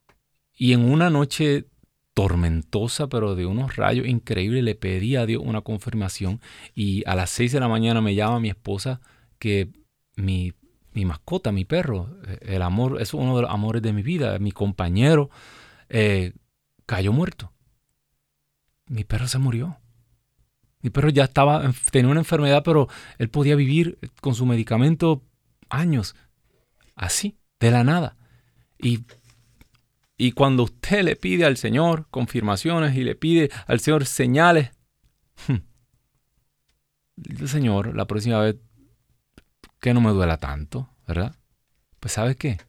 y 0.58 0.74
en 0.74 0.90
una 0.90 1.12
noche 1.12 1.66
tormentosa, 2.14 3.08
pero 3.08 3.36
de 3.36 3.46
unos 3.46 3.76
rayos 3.76 4.08
increíbles, 4.08 4.64
le 4.64 4.76
pedí 4.76 5.16
a 5.16 5.26
Dios 5.26 5.42
una 5.46 5.62
confirmación 5.62 6.42
y 6.76 7.04
a 7.08 7.16
las 7.16 7.30
6 7.32 7.54
de 7.54 7.60
la 7.60 7.68
mañana 7.68 8.02
me 8.02 8.16
llama 8.16 8.40
mi 8.40 8.50
esposa 8.50 9.02
que 9.40 9.70
mi, 10.16 10.54
mi 10.94 11.06
mascota, 11.06 11.52
mi 11.52 11.66
perro, 11.66 12.18
eh, 12.28 12.40
el 12.42 12.62
amor, 12.62 13.02
es 13.02 13.14
uno 13.14 13.36
de 13.36 13.44
los 13.44 13.52
amores 13.52 13.82
de 13.82 13.94
mi 13.94 14.04
vida, 14.04 14.38
mi 14.40 14.52
compañero, 14.52 15.30
cayó 16.86 17.12
muerto 17.12 17.52
mi 18.92 19.06
perro 19.06 19.28
se 19.28 19.40
murió. 19.40 19.80
Mi 20.82 20.90
perro 20.90 21.10
ya 21.10 21.24
estaba, 21.24 21.72
tenía 21.92 22.12
una 22.12 22.20
enfermedad, 22.20 22.62
pero 22.64 22.90
él 23.20 23.30
podía 23.30 23.56
vivir 23.56 24.00
con 24.20 24.36
su 24.36 24.46
medicamento 24.46 25.24
años. 25.70 26.16
Así, 26.94 27.38
de 27.60 27.72
la 27.72 27.86
nada. 27.86 28.18
Y, 28.78 29.06
y 30.22 30.34
cuando 30.34 30.62
usted 30.62 31.04
le 31.04 31.16
pide 31.16 31.46
al 31.46 31.58
Señor 31.58 32.06
confirmaciones 32.12 32.96
y 32.96 33.04
le 33.04 33.16
pide 33.16 33.50
al 33.66 33.80
Señor 33.80 34.06
señales, 34.06 34.70
el 35.48 35.64
hmm, 37.26 37.48
Señor, 37.48 37.96
la 37.96 38.06
próxima 38.06 38.40
vez, 38.40 38.58
que 39.80 39.96
no 39.96 40.00
me 40.00 40.12
duela 40.12 40.38
tanto, 40.38 40.92
¿verdad? 41.08 41.36
Pues 42.00 42.14
¿sabe 42.14 42.36
qué? 42.36 42.60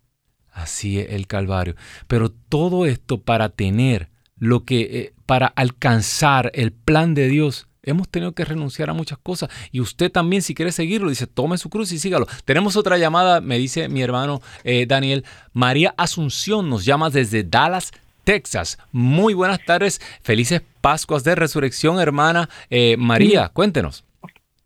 Así 0.50 0.98
es 0.98 1.10
el 1.10 1.26
Calvario. 1.26 1.76
Pero 2.06 2.30
todo 2.30 2.86
esto 2.86 3.20
para 3.20 3.50
tener 3.50 4.08
lo 4.36 4.64
que 4.64 4.80
eh, 4.80 5.14
para 5.26 5.48
alcanzar 5.48 6.52
el 6.54 6.72
plan 6.72 7.12
de 7.12 7.28
Dios 7.28 7.68
hemos 7.82 8.08
tenido 8.08 8.32
que 8.32 8.44
renunciar 8.44 8.90
a 8.90 8.94
muchas 8.94 9.18
cosas. 9.18 9.50
Y 9.72 9.80
usted 9.80 10.10
también, 10.10 10.42
si 10.42 10.54
quiere 10.54 10.72
seguirlo, 10.72 11.08
dice, 11.08 11.26
tome 11.26 11.58
su 11.58 11.70
cruz 11.70 11.92
y 11.92 11.98
sígalo. 11.98 12.26
Tenemos 12.44 12.76
otra 12.76 12.98
llamada, 12.98 13.40
me 13.40 13.58
dice 13.58 13.88
mi 13.88 14.02
hermano 14.02 14.40
eh, 14.64 14.86
Daniel. 14.86 15.24
María 15.52 15.94
Asunción 15.96 16.70
nos 16.70 16.84
llama 16.84 17.10
desde 17.10 17.44
Dallas, 17.44 17.92
Texas. 18.24 18.78
Muy 18.92 19.34
buenas 19.34 19.64
tardes, 19.64 19.98
felices 20.22 20.62
Pascuas 20.80 21.24
de 21.24 21.34
Resurrección, 21.34 22.00
hermana 22.00 22.48
eh, 22.70 22.96
María. 22.98 23.48
Cuéntenos. 23.48 24.04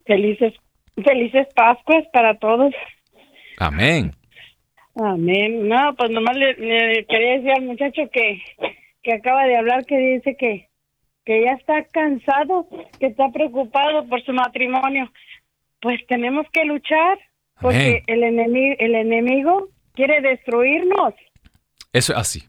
Felices, 0.05 0.55
felices 0.95 1.47
Pascuas 1.55 2.05
para 2.13 2.39
todos. 2.39 2.73
Amén. 3.59 4.13
Amén. 4.95 5.69
No, 5.69 5.95
pues 5.97 6.11
nomás 6.11 6.37
le 6.37 7.07
quería 7.07 7.33
decir 7.33 7.51
al 7.53 7.63
muchacho 7.63 8.03
que 8.13 8.41
que 9.07 9.13
acaba 9.13 9.47
de 9.47 9.57
hablar 9.57 9.87
que 9.87 9.97
dice 9.97 10.37
que, 10.37 10.69
que 11.27 11.43
ya 11.43 11.53
está 11.53 11.85
cansado, 11.87 12.69
que 13.01 13.09
está 13.09 13.31
preocupado 13.33 14.09
por 14.09 14.25
su 14.25 14.33
matrimonio. 14.33 15.13
Pues 15.81 16.01
tenemos 16.07 16.47
que 16.53 16.65
luchar 16.65 17.19
porque 17.61 18.05
el 18.07 18.23
enemigo, 18.23 18.77
el 18.79 18.95
enemigo 18.95 19.69
quiere 19.93 20.21
destruirnos. 20.21 21.15
Eso 21.93 22.13
es 22.13 22.19
así. 22.19 22.45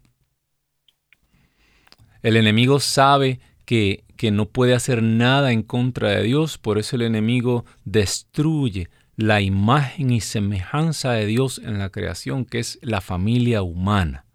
El 2.22 2.38
enemigo 2.38 2.80
sabe 2.80 3.40
que, 3.66 4.04
que 4.16 4.30
no 4.30 4.46
puede 4.46 4.76
hacer 4.76 5.02
nada 5.02 5.52
en 5.52 5.64
contra 5.64 6.12
de 6.12 6.24
Dios, 6.24 6.58
por 6.60 6.78
eso 6.78 6.96
el 6.98 7.02
enemigo 7.02 7.66
destruye 7.84 8.90
la 9.16 9.42
imagen 9.42 10.12
y 10.12 10.22
semejanza 10.22 11.14
de 11.14 11.26
Dios 11.26 11.60
en 11.64 11.80
la 11.80 11.90
creación, 11.90 12.46
que 12.46 12.60
es 12.60 12.78
la 12.84 13.02
familia 13.02 13.64
humana 13.64 14.27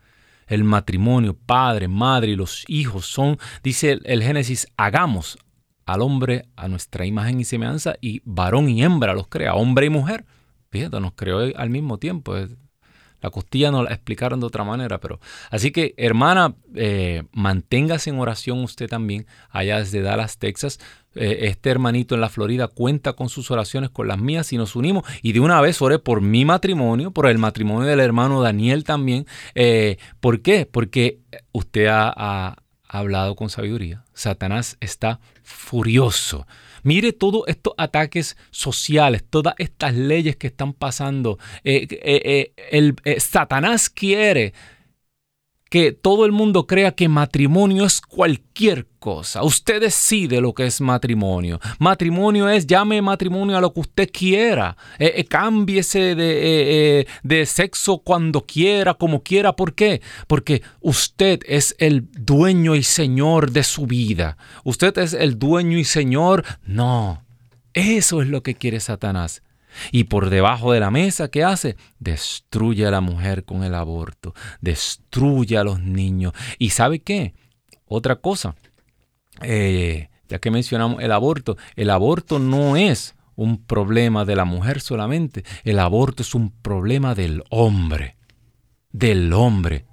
el 0.47 0.64
matrimonio, 0.64 1.34
padre, 1.34 1.88
madre 1.88 2.32
y 2.32 2.36
los 2.36 2.64
hijos 2.68 3.07
son, 3.07 3.38
dice 3.62 3.99
el, 4.05 4.22
Génesis, 4.22 4.66
hagamos 4.76 5.38
al 5.86 6.03
hombre 6.03 6.47
a 6.57 6.68
nuestra 6.68 7.07
imagen 7.07 7.40
y 7.40 7.45
semejanza 7.45 7.95
y 8.01 8.22
varón 8.24 8.68
y 8.68 8.82
hembra 8.82 9.14
los 9.14 9.28
crea, 9.28 9.55
hombre 9.55 9.86
y 9.86 9.90
mujer. 9.90 10.24
Fíjate, 10.70 11.01
nos 11.01 11.12
creó 11.12 11.38
al 11.57 11.70
mismo 11.70 11.99
tiempo. 11.99 12.34
La 13.20 13.30
costilla 13.30 13.70
nos 13.70 13.84
la 13.84 13.95
explicaron 13.95 14.40
de 14.40 14.47
otra 14.47 14.64
manera, 14.64 14.99
pero 14.99 15.20
así 15.51 15.70
que 15.70 15.95
hermana, 15.97 16.57
eh, 16.74 17.22
manténgase 17.32 18.11
en 18.11 18.18
oración 18.18 18.61
usted 18.64 18.88
también 18.88 19.26
allá 19.51 19.78
desde 19.78 20.03
Dallas, 20.03 20.38
Texas. 20.38 20.80
Eh, 21.15 21.41
este 21.43 21.71
hermanito 21.71 22.15
en 22.15 22.21
la 22.21 22.29
Florida 22.29 22.69
cuenta 22.69 23.13
con 23.13 23.29
sus 23.29 23.51
oraciones, 23.51 23.91
con 23.91 24.09
las 24.09 24.19
mías 24.19 24.53
y 24.53 24.57
nos 24.57 24.77
unimos. 24.77 25.05
Y 25.23 25.33
de 25.33 25.41
una 25.41 25.61
vez 25.61 25.81
oré 25.83 25.99
por 25.99 26.21
mi 26.21 26.45
matrimonio, 26.45 27.11
por 27.11 27.27
el 27.27 27.39
matrimonio 27.39 27.89
del 27.89 28.01
hermano 28.01 28.43
Daniel 28.43 28.85
también. 28.85 29.27
Eh, 29.55 29.99
¿Por 30.21 30.41
qué? 30.41 30.67
Porque 30.67 31.21
usted 31.53 31.87
ha 31.87 32.57
hablado 32.89 33.37
con 33.37 33.51
sabiduría. 33.51 34.05
Satanás 34.13 34.77
está 34.81 35.21
furioso 35.43 36.47
Mire 36.83 37.13
todos 37.13 37.45
estos 37.47 37.75
ataques 37.77 38.37
sociales, 38.51 39.25
todas 39.29 39.55
estas 39.59 39.95
leyes 39.95 40.37
que 40.37 40.49
están 40.49 40.73
pasando. 40.73 41.39
Eh, 41.63 42.53
el, 42.71 42.97
Satanás 43.19 43.89
quiere 43.89 44.53
que 45.73 45.93
todo 45.93 46.27
el 46.27 46.33
mundo 46.33 46.66
crea 46.66 46.93
que 46.93 47.09
matrimonio 47.09 47.87
es 47.87 48.03
cualquier 48.03 48.89
cosa. 48.99 49.43
Usted 49.43 49.81
decide 49.81 50.39
lo 50.43 50.53
que 50.53 50.66
es 50.66 50.83
matrimonio. 50.83 51.61
Matrimonio 51.79 52.47
es, 52.51 52.66
llame 52.66 53.01
matrimonio 53.01 53.57
a 53.57 53.61
lo 53.62 53.73
que 53.73 53.81
usted 53.81 54.11
quiera. 54.12 54.77
Eh, 54.99 55.14
eh 55.16 55.25
cámbiese 55.25 56.14
de, 56.14 57.01
eh, 57.01 57.07
de, 57.23 57.47
sexo 57.47 58.03
cuando 58.05 58.43
quiera, 58.43 58.93
como 58.93 59.23
quiera. 59.23 59.57
¿Por 59.57 59.73
qué? 59.73 60.03
Porque 60.27 60.61
usted 60.83 61.41
es 61.47 61.75
el 61.79 62.07
dueño 62.18 62.75
y 62.75 62.83
señor 62.83 63.51
de 63.51 63.62
su 63.62 63.87
vida. 63.87 64.37
Usted 64.64 64.99
es 64.99 65.14
el 65.14 65.39
dueño 65.39 65.79
y 65.79 65.85
señor. 65.85 66.45
No. 66.66 67.25
Eso 67.73 68.20
es 68.20 68.29
lo 68.29 68.43
que 68.43 68.57
quiere 68.57 68.79
Satanás. 68.79 69.43
Y 69.91 70.05
por 70.05 70.31
debajo 70.31 70.73
de 70.73 70.81
la 70.81 70.91
mesa, 70.91 71.29
¿qué 71.29 71.45
hace? 71.45 71.77
Destruye 71.99 72.87
a 72.87 72.91
la 72.91 73.01
mujer 73.01 73.45
con 73.45 73.64
el 73.64 73.75
aborto, 73.75 74.35
destruye 74.61 75.57
a 75.57 75.64
los 75.64 75.81
niños. 75.81 76.33
¿Y 76.59 76.70
sabe 76.70 77.01
qué? 77.01 77.35
Otra 77.87 78.16
cosa, 78.16 78.55
eh, 79.43 80.09
ya 80.29 80.39
que 80.39 80.51
mencionamos 80.51 81.03
el 81.03 81.12
aborto, 81.12 81.57
el 81.77 81.91
aborto 81.91 82.39
no 82.39 82.77
es 82.77 83.14
un 83.37 83.64
problema 83.64 84.25
de 84.25 84.37
la 84.37 84.45
mujer 84.45 84.81
solamente, 84.81 85.45
el 85.64 85.79
aborto 85.79 86.23
es 86.23 86.35
un 86.35 86.51
problema 86.51 87.14
del 87.14 87.43
hombre, 87.51 88.16
del 88.91 89.33
hombre. 89.33 89.87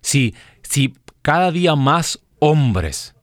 Si, 0.00 0.34
si 0.62 0.94
cada 1.22 1.50
día 1.50 1.76
más 1.76 2.20
hombres 2.38 3.14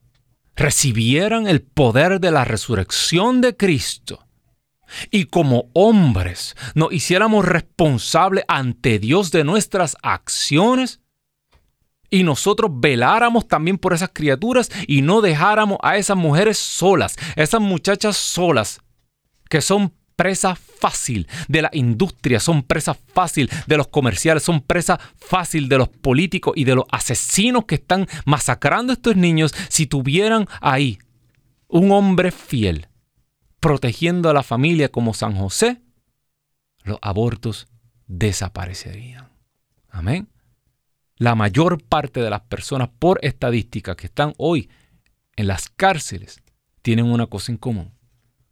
recibieran 0.55 1.47
el 1.47 1.61
poder 1.61 2.19
de 2.19 2.31
la 2.31 2.45
resurrección 2.45 3.41
de 3.41 3.55
Cristo, 3.55 4.24
y 5.11 5.25
como 5.25 5.69
hombres 5.73 6.55
nos 6.73 6.91
hiciéramos 6.91 7.45
responsables 7.45 8.43
ante 8.47 8.99
Dios 8.99 9.31
de 9.31 9.43
nuestras 9.43 9.95
acciones 10.01 11.01
y 12.09 12.23
nosotros 12.23 12.71
veláramos 12.73 13.47
también 13.47 13.77
por 13.77 13.93
esas 13.93 14.11
criaturas 14.13 14.69
y 14.87 15.01
no 15.01 15.21
dejáramos 15.21 15.77
a 15.81 15.97
esas 15.97 16.17
mujeres 16.17 16.57
solas, 16.57 17.15
esas 17.35 17.61
muchachas 17.61 18.15
solas 18.15 18.79
que 19.49 19.61
son 19.61 19.93
presa 20.15 20.55
fácil 20.55 21.27
de 21.47 21.61
la 21.61 21.69
industria, 21.73 22.39
son 22.39 22.63
presa 22.63 22.93
fácil 23.13 23.49
de 23.67 23.77
los 23.77 23.87
comerciales, 23.87 24.43
son 24.43 24.61
presa 24.61 24.99
fácil 25.15 25.67
de 25.67 25.77
los 25.77 25.89
políticos 25.89 26.53
y 26.55 26.63
de 26.63 26.75
los 26.75 26.85
asesinos 26.91 27.65
que 27.65 27.75
están 27.75 28.07
masacrando 28.25 28.91
a 28.91 28.95
estos 28.95 29.15
niños. 29.15 29.53
Si 29.69 29.87
tuvieran 29.87 30.47
ahí 30.61 30.99
un 31.67 31.91
hombre 31.91 32.31
fiel 32.31 32.87
protegiendo 33.65 34.29
a 34.29 34.33
la 34.35 34.43
familia 34.43 34.89
como 34.89 35.15
San 35.15 35.35
José, 35.35 35.81
los 36.83 36.99
abortos 37.01 37.67
desaparecerían. 38.05 39.31
Amén. 39.89 40.27
La 41.17 41.33
mayor 41.33 41.83
parte 41.83 42.19
de 42.19 42.29
las 42.29 42.41
personas 42.41 42.89
por 42.99 43.17
estadística 43.23 43.95
que 43.95 44.05
están 44.05 44.35
hoy 44.37 44.69
en 45.35 45.47
las 45.47 45.69
cárceles 45.69 46.43
tienen 46.83 47.05
una 47.05 47.25
cosa 47.25 47.51
en 47.51 47.57
común. 47.57 47.91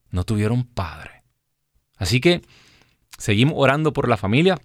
No 0.10 0.24
tuvieron 0.24 0.64
padre. 0.64 1.22
Así 1.96 2.20
que 2.20 2.42
seguimos 3.20 3.54
orando 3.56 3.94
por 3.94 4.10
la 4.10 4.18
familia 4.18 4.60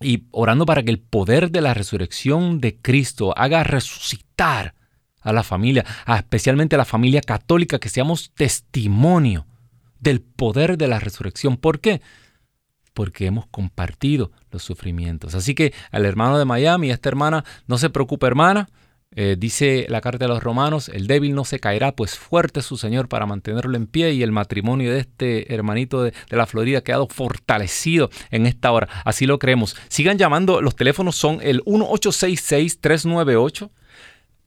y 0.00 0.24
orando 0.32 0.66
para 0.66 0.82
que 0.82 0.90
el 0.90 0.98
poder 0.98 1.52
de 1.52 1.60
la 1.60 1.74
resurrección 1.74 2.60
de 2.60 2.76
Cristo 2.76 3.38
haga 3.38 3.62
resucitar 3.62 4.74
a 5.20 5.32
la 5.32 5.44
familia, 5.44 5.84
especialmente 6.08 6.74
a 6.74 6.78
la 6.78 6.84
familia 6.84 7.20
católica, 7.20 7.78
que 7.78 7.88
seamos 7.88 8.32
testimonio 8.34 9.46
del 10.00 10.20
poder 10.20 10.78
de 10.78 10.88
la 10.88 10.98
resurrección. 10.98 11.56
¿Por 11.56 11.80
qué? 11.80 12.00
Porque 12.94 13.26
hemos 13.26 13.46
compartido 13.46 14.32
los 14.50 14.62
sufrimientos. 14.62 15.34
Así 15.34 15.54
que 15.54 15.74
al 15.90 16.06
hermano 16.06 16.38
de 16.38 16.44
Miami, 16.44 16.90
a 16.90 16.94
esta 16.94 17.08
hermana, 17.08 17.44
no 17.66 17.78
se 17.78 17.90
preocupe 17.90 18.26
hermana, 18.26 18.68
eh, 19.18 19.34
dice 19.38 19.86
la 19.88 20.02
carta 20.02 20.26
de 20.26 20.28
los 20.28 20.42
romanos, 20.42 20.90
el 20.90 21.06
débil 21.06 21.34
no 21.34 21.46
se 21.46 21.58
caerá, 21.58 21.92
pues 21.92 22.18
fuerte 22.18 22.60
es 22.60 22.66
su 22.66 22.76
Señor 22.76 23.08
para 23.08 23.24
mantenerlo 23.24 23.74
en 23.76 23.86
pie 23.86 24.12
y 24.12 24.22
el 24.22 24.32
matrimonio 24.32 24.92
de 24.92 24.98
este 24.98 25.54
hermanito 25.54 26.02
de, 26.02 26.12
de, 26.28 26.36
la 26.36 26.44
Florida 26.44 26.76
ha 26.78 26.84
quedado 26.84 27.08
fortalecido 27.08 28.10
en 28.30 28.46
esta 28.46 28.70
hora. 28.72 28.90
Así 29.06 29.24
lo 29.24 29.38
creemos. 29.38 29.74
Sigan 29.88 30.18
llamando, 30.18 30.60
los 30.60 30.76
teléfonos 30.76 31.16
son 31.16 31.38
el 31.42 31.64
1866-398. 31.64 33.70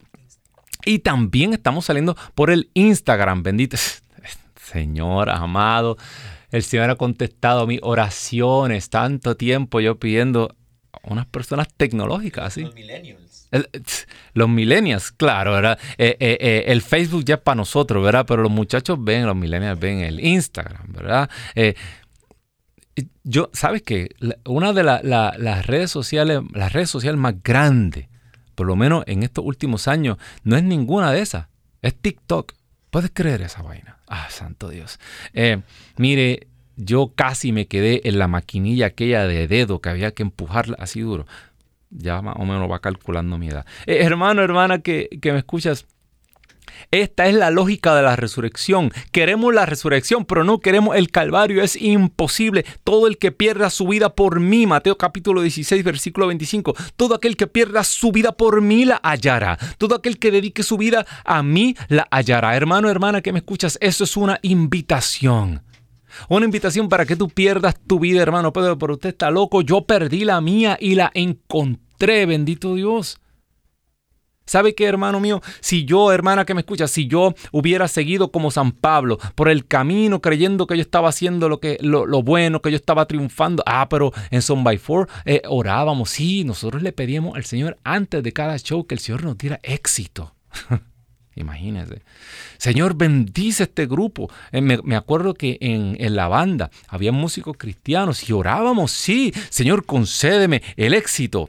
Y 0.86 1.00
también 1.00 1.54
estamos 1.54 1.86
saliendo 1.86 2.18
por 2.36 2.52
el 2.52 2.70
Instagram. 2.74 3.42
Bendito. 3.44 3.78
Señor 4.74 5.30
amado, 5.30 5.98
el 6.52 6.64
Señor 6.64 6.90
ha 6.90 6.96
contestado 6.96 7.66
mis 7.68 7.80
oraciones. 7.84 8.90
Tanto 8.90 9.38
tiempo 9.38 9.80
yo 9.80 9.98
pidiendo 10.00 10.56
unas 11.04 11.26
personas 11.26 11.68
tecnológicas, 11.76 12.54
¿sí? 12.54 12.62
Los 12.62 12.76
millennials. 12.76 13.50
los 14.34 14.50
millennials, 14.50 15.12
claro, 15.12 15.54
¿verdad? 15.54 15.80
Eh, 15.98 16.18
eh, 16.20 16.38
eh, 16.40 16.64
el 16.68 16.82
Facebook 16.82 17.24
ya 17.26 17.36
es 17.36 17.42
para 17.42 17.56
nosotros, 17.56 18.04
¿verdad? 18.04 18.26
Pero 18.28 18.42
los 18.42 18.52
muchachos 18.52 19.04
ven, 19.04 19.26
los 19.26 19.36
millennials 19.36 19.80
ven 19.80 20.00
el 20.00 20.20
Instagram, 20.20 20.92
¿verdad? 20.92 21.30
yo, 23.24 23.50
¿sabes 23.54 23.82
qué? 23.82 24.10
Una 24.46 24.74
de 24.74 24.84
las 24.84 25.66
redes 25.66 25.90
sociales, 25.90 26.42
las 26.54 26.74
redes 26.74 26.90
sociales 26.90 27.20
más 27.20 27.42
grandes, 27.44 28.08
por 28.54 28.68
lo 28.68 28.76
menos 28.76 29.04
en 29.08 29.24
estos 29.24 29.44
últimos 29.44 29.88
años, 29.88 30.18
no 30.44 30.56
es 30.56 30.64
ninguna 30.64 31.12
de 31.12 31.22
esas, 31.22 31.48
es 31.82 31.96
TikTok. 31.96 32.54
¿Puedes 32.92 33.12
creer 33.12 33.42
esa 33.42 33.64
vaina? 33.64 33.93
Ah, 34.16 34.28
santo 34.30 34.70
Dios. 34.70 35.00
mire, 35.98 36.46
yo 36.76 37.14
casi 37.16 37.52
me 37.52 37.66
quedé 37.66 38.08
en 38.08 38.20
la 38.20 38.28
maquinilla 38.28 38.86
aquella 38.86 39.26
de 39.26 39.48
dedo 39.48 39.82
que 39.82 39.90
había 39.90 40.12
que 40.12 40.22
empujarla 40.22 40.78
así 40.80 41.02
duro. 41.02 41.26
Ya 41.90 42.22
más 42.22 42.36
o 42.38 42.46
menos 42.46 42.70
va 42.70 42.80
calculando 42.80 43.40
mi 43.40 43.50
edad. 43.50 43.66
Eh, 43.88 43.98
hermano, 44.02 44.44
hermana 44.44 44.80
que, 44.80 45.10
que 45.20 45.32
me 45.32 45.40
escuchas, 45.40 45.88
esta 46.92 47.28
es 47.28 47.36
la 47.36 47.50
lógica 47.50 47.96
de 47.96 48.04
la 48.04 48.16
resurrección. 48.16 48.92
Queremos 49.12 49.54
la 49.54 49.66
resurrección, 49.66 50.26
pero 50.26 50.44
no 50.44 50.60
queremos 50.60 50.96
el 50.96 51.10
Calvario. 51.10 51.64
Es 51.64 51.76
imposible. 51.76 52.66
Todo 52.84 53.08
el 53.08 53.18
que 53.18 53.32
pierda 53.32 53.70
su 53.70 53.88
vida 53.88 54.16
por 54.16 54.40
mí, 54.40 54.68
Mateo 54.68 54.98
capítulo 54.98 55.42
16, 55.42 55.84
versículo 55.84 56.28
25, 56.28 56.76
todo 56.96 57.16
aquel 57.16 57.38
que 57.38 57.48
pierda 57.48 57.84
su 57.84 58.12
vida 58.12 58.34
por 58.34 58.62
mí 58.62 58.86
la 58.86 59.00
hallará. 59.04 59.58
Todo 59.78 59.96
aquel 59.96 60.20
que 60.20 60.32
dedique 60.32 60.64
su 60.64 60.78
vida 60.78 61.06
a 61.26 61.44
mí 61.44 61.76
la 61.88 62.08
hallará. 62.12 62.56
Hermano, 62.56 62.90
hermana 62.90 63.22
que 63.22 63.34
me 63.34 63.40
escuchas, 63.40 63.78
eso 63.82 64.04
es 64.04 64.18
una 64.18 64.40
invitación. 64.42 65.64
Una 66.30 66.46
invitación 66.46 66.90
para 66.90 67.06
que 67.06 67.16
tú 67.16 67.30
pierdas 67.30 67.76
tu 67.88 68.00
vida, 68.00 68.22
hermano 68.22 68.54
Pedro, 68.54 68.78
pero 68.78 68.94
usted 68.94 69.10
está 69.10 69.32
loco. 69.32 69.62
Yo 69.62 69.86
perdí 69.86 70.26
la 70.26 70.42
mía 70.42 70.78
y 70.80 70.96
la 70.96 71.12
encontré, 71.14 72.26
bendito 72.26 72.76
Dios. 72.76 73.20
¿Sabe 74.46 74.76
qué, 74.76 74.86
hermano 74.86 75.20
mío? 75.20 75.42
Si 75.62 75.86
yo, 75.86 76.12
hermana 76.12 76.46
que 76.46 76.54
me 76.54 76.62
escucha, 76.62 76.88
si 76.88 77.08
yo 77.08 77.34
hubiera 77.52 77.88
seguido 77.88 78.32
como 78.32 78.52
San 78.52 78.72
Pablo 78.72 79.18
por 79.36 79.50
el 79.50 79.66
camino 79.66 80.22
creyendo 80.22 80.68
que 80.68 80.76
yo 80.76 80.82
estaba 80.82 81.10
haciendo 81.10 81.48
lo, 81.48 81.60
que, 81.60 81.78
lo, 81.82 82.06
bueno, 82.24 82.62
que 82.62 82.72
yo 82.72 82.76
estaba 82.76 83.06
triunfando, 83.06 83.64
ah, 83.66 83.88
pero 83.90 84.12
en 84.32 84.42
Son 84.42 84.64
by 84.64 84.78
Four 84.78 85.08
eh, 85.26 85.42
orábamos, 85.48 86.10
sí, 86.10 86.44
nosotros 86.44 86.84
le 86.84 86.92
pedíamos 86.92 87.36
al 87.36 87.46
Señor 87.46 87.78
antes 87.84 88.22
de 88.22 88.34
cada 88.34 88.58
show 88.58 88.86
que 88.86 88.96
el 88.96 89.00
Señor 89.00 89.24
nos 89.24 89.38
diera 89.38 89.60
éxito. 89.64 90.36
Imagínense. 91.36 92.04
Señor, 92.58 92.96
bendice 92.96 93.64
este 93.64 93.88
grupo. 93.88 94.30
Eh, 94.52 94.62
me, 94.62 94.96
acuerdo 94.96 95.34
que 95.34 95.58
en, 95.62 96.16
la 96.16 96.28
banda 96.28 96.70
había 96.88 97.12
músicos 97.12 97.58
cristianos 97.58 98.30
y 98.30 98.34
orábamos, 98.34 98.92
sí, 98.92 99.34
Señor, 99.50 99.86
concédeme 99.86 100.62
el 100.76 100.94
éxito. 100.94 101.48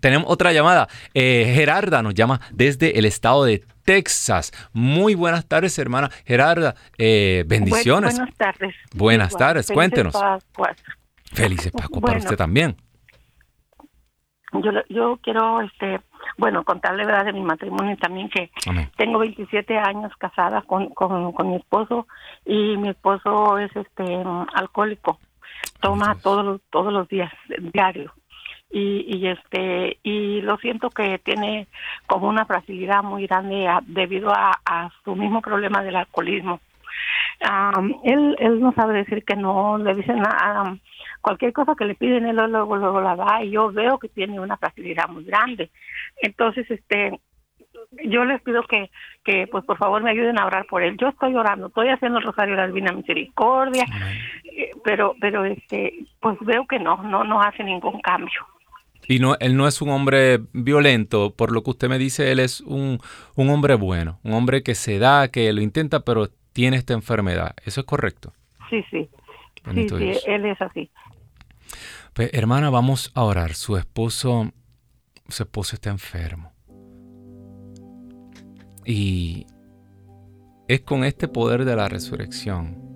Tenemos 0.00 0.30
otra 0.30 0.52
llamada. 0.52 0.88
Eh, 1.14 1.52
Gerarda 1.54 2.02
nos 2.02 2.14
llama 2.14 2.40
desde 2.50 2.98
el 2.98 3.04
estado 3.04 3.44
de 3.44 3.64
Texas. 3.84 4.52
Muy 4.72 5.14
buenas 5.14 5.46
tardes, 5.46 5.78
hermana 5.78 6.10
Gerarda. 6.24 6.74
Eh, 6.98 7.44
bendiciones. 7.46 8.16
buenas 8.16 8.36
tardes. 8.36 8.74
Buenas 8.94 9.36
tardes, 9.36 9.70
cuéntenos. 9.70 10.14
Felices 11.32 11.72
para 11.72 12.18
usted 12.18 12.36
también. 12.36 12.76
Yo, 14.52 14.72
yo 14.88 15.18
quiero 15.22 15.60
este 15.60 16.00
bueno, 16.36 16.64
contarle 16.64 17.04
verdad 17.04 17.26
de 17.26 17.32
mi 17.32 17.42
matrimonio 17.42 17.96
también 17.98 18.28
que 18.30 18.50
tengo 18.96 19.18
27 19.18 19.78
años 19.78 20.12
casada 20.18 20.62
con, 20.62 20.88
con, 20.90 21.48
mi 21.48 21.56
esposo 21.56 22.06
y 22.44 22.76
mi 22.76 22.88
esposo 22.88 23.58
es 23.58 23.70
este 23.76 24.22
alcohólico. 24.54 25.18
Toma 25.80 26.16
todos 26.22 26.44
los, 26.44 26.60
todos 26.70 26.92
los 26.92 27.08
días, 27.08 27.32
diario. 27.72 28.12
Y, 28.72 29.04
y 29.16 29.26
este 29.26 29.98
y 30.04 30.42
lo 30.42 30.56
siento 30.58 30.90
que 30.90 31.18
tiene 31.18 31.66
como 32.06 32.28
una 32.28 32.46
fragilidad 32.46 33.02
muy 33.02 33.26
grande 33.26 33.68
debido 33.88 34.30
a, 34.30 34.60
a 34.64 34.90
su 35.02 35.16
mismo 35.16 35.42
problema 35.42 35.82
del 35.82 35.96
alcoholismo 35.96 36.60
él, 38.04 38.36
él 38.38 38.60
no 38.60 38.72
sabe 38.72 38.94
decir 38.94 39.24
que 39.24 39.36
no, 39.36 39.78
le 39.78 39.94
dicen 39.94 40.18
nada, 40.18 40.76
cualquier 41.20 41.52
cosa 41.52 41.74
que 41.74 41.84
le 41.84 41.94
piden, 41.94 42.26
él 42.26 42.36
luego, 42.36 42.76
luego 42.76 43.00
la 43.00 43.16
da 43.16 43.42
y 43.42 43.50
yo 43.50 43.72
veo 43.72 43.98
que 43.98 44.08
tiene 44.08 44.40
una 44.40 44.56
facilidad 44.56 45.08
muy 45.08 45.24
grande. 45.24 45.70
Entonces, 46.22 46.70
este, 46.70 47.18
yo 48.04 48.24
les 48.24 48.42
pido 48.42 48.62
que, 48.64 48.90
que 49.24 49.46
pues 49.46 49.64
por 49.64 49.78
favor 49.78 50.02
me 50.02 50.10
ayuden 50.10 50.38
a 50.38 50.46
orar 50.46 50.66
por 50.66 50.82
él. 50.82 50.96
Yo 50.98 51.08
estoy 51.08 51.34
orando, 51.34 51.68
estoy 51.68 51.88
haciendo 51.88 52.18
el 52.18 52.24
Rosario 52.24 52.54
de 52.54 52.60
la 52.60 52.66
Divina 52.66 52.92
Misericordia, 52.92 53.84
eh, 54.44 54.70
pero, 54.84 55.14
pero 55.20 55.44
este, 55.44 55.94
pues 56.20 56.36
veo 56.40 56.66
que 56.66 56.78
no, 56.78 57.02
no, 57.02 57.24
no 57.24 57.40
hace 57.40 57.64
ningún 57.64 58.00
cambio. 58.00 58.40
Y 59.08 59.18
no, 59.18 59.36
él 59.40 59.56
no 59.56 59.66
es 59.66 59.82
un 59.82 59.88
hombre 59.90 60.40
violento, 60.52 61.34
por 61.34 61.52
lo 61.52 61.62
que 61.62 61.70
usted 61.70 61.88
me 61.88 61.98
dice, 61.98 62.30
él 62.30 62.38
es 62.38 62.60
un, 62.60 63.00
un 63.34 63.50
hombre 63.50 63.74
bueno, 63.74 64.20
un 64.22 64.34
hombre 64.34 64.62
que 64.62 64.74
se 64.74 64.98
da, 64.98 65.28
que 65.28 65.52
lo 65.52 65.60
intenta, 65.60 66.00
pero 66.00 66.28
tiene 66.52 66.76
esta 66.76 66.94
enfermedad. 66.94 67.54
¿Eso 67.64 67.80
es 67.80 67.86
correcto? 67.86 68.32
Sí, 68.68 68.84
sí. 68.90 69.08
sí, 69.74 69.88
sí, 69.88 70.12
él 70.26 70.46
es 70.46 70.60
así. 70.60 70.90
Pues, 72.12 72.30
hermana, 72.32 72.70
vamos 72.70 73.10
a 73.14 73.24
orar. 73.24 73.54
Su 73.54 73.76
esposo, 73.76 74.52
su 75.28 75.42
esposo 75.42 75.74
está 75.74 75.90
enfermo. 75.90 76.52
Y 78.84 79.46
es 80.68 80.80
con 80.82 81.04
este 81.04 81.28
poder 81.28 81.64
de 81.64 81.76
la 81.76 81.88
resurrección 81.88 82.90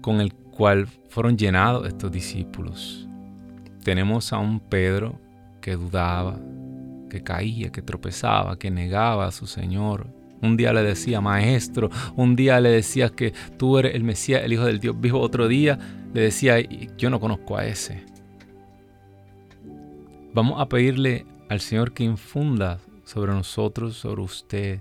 con 0.00 0.20
el 0.20 0.34
cual 0.34 0.86
fueron 1.08 1.38
llenados 1.38 1.86
estos 1.88 2.12
discípulos. 2.12 3.08
Tenemos 3.84 4.32
a 4.32 4.38
un 4.38 4.58
Pedro 4.58 5.20
que 5.60 5.76
dudaba, 5.76 6.40
que 7.08 7.22
caía, 7.22 7.70
que 7.70 7.82
tropezaba, 7.82 8.58
que 8.58 8.70
negaba 8.70 9.26
a 9.26 9.30
su 9.30 9.46
Señor, 9.46 10.08
un 10.42 10.56
día 10.56 10.72
le 10.72 10.82
decía, 10.82 11.20
maestro, 11.20 11.90
un 12.16 12.36
día 12.36 12.60
le 12.60 12.70
decía 12.70 13.08
que 13.08 13.32
tú 13.56 13.78
eres 13.78 13.94
el 13.94 14.04
Mesías, 14.04 14.42
el 14.44 14.52
Hijo 14.52 14.64
del 14.64 14.80
Dios 14.80 15.00
vivo, 15.00 15.20
otro 15.20 15.48
día 15.48 15.78
le 16.12 16.20
decía, 16.20 16.60
yo 16.98 17.10
no 17.10 17.20
conozco 17.20 17.56
a 17.56 17.66
ese. 17.66 18.04
Vamos 20.34 20.60
a 20.60 20.68
pedirle 20.68 21.26
al 21.48 21.60
Señor 21.60 21.92
que 21.92 22.04
infunda 22.04 22.78
sobre 23.04 23.32
nosotros, 23.32 23.96
sobre 23.96 24.22
usted, 24.22 24.80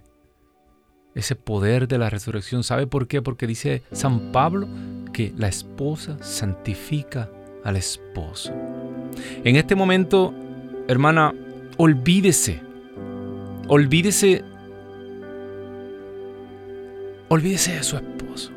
ese 1.15 1.35
poder 1.35 1.87
de 1.87 1.97
la 1.97 2.09
resurrección. 2.09 2.63
¿Sabe 2.63 2.87
por 2.87 3.07
qué? 3.07 3.21
Porque 3.21 3.47
dice 3.47 3.83
San 3.91 4.31
Pablo 4.31 4.67
que 5.13 5.33
la 5.37 5.47
esposa 5.47 6.17
santifica 6.21 7.29
al 7.63 7.75
esposo. 7.75 8.53
En 9.43 9.55
este 9.55 9.75
momento, 9.75 10.33
hermana, 10.87 11.33
olvídese, 11.77 12.61
olvídese, 13.67 14.43
olvídese 17.29 17.73
de 17.73 17.83
su 17.83 17.95
esposo. 17.97 18.51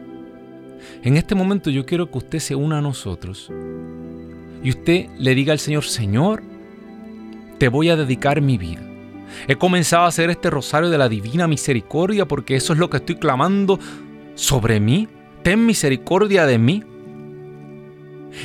En 1.02 1.16
este 1.16 1.34
momento 1.34 1.70
yo 1.70 1.86
quiero 1.86 2.10
que 2.10 2.18
usted 2.18 2.38
se 2.38 2.54
una 2.54 2.78
a 2.78 2.82
nosotros 2.82 3.50
y 4.62 4.70
usted 4.70 5.08
le 5.18 5.34
diga 5.34 5.52
al 5.52 5.58
Señor, 5.58 5.84
Señor, 5.84 6.42
te 7.58 7.68
voy 7.68 7.90
a 7.90 7.96
dedicar 7.96 8.40
mi 8.40 8.58
vida. 8.58 8.82
He 9.48 9.56
comenzado 9.56 10.04
a 10.04 10.08
hacer 10.08 10.30
este 10.30 10.50
rosario 10.50 10.90
de 10.90 10.98
la 10.98 11.08
divina 11.08 11.46
misericordia 11.46 12.26
porque 12.26 12.56
eso 12.56 12.72
es 12.72 12.78
lo 12.78 12.90
que 12.90 12.98
estoy 12.98 13.16
clamando 13.16 13.78
sobre 14.34 14.80
mí. 14.80 15.08
Ten 15.42 15.64
misericordia 15.64 16.46
de 16.46 16.58
mí 16.58 16.82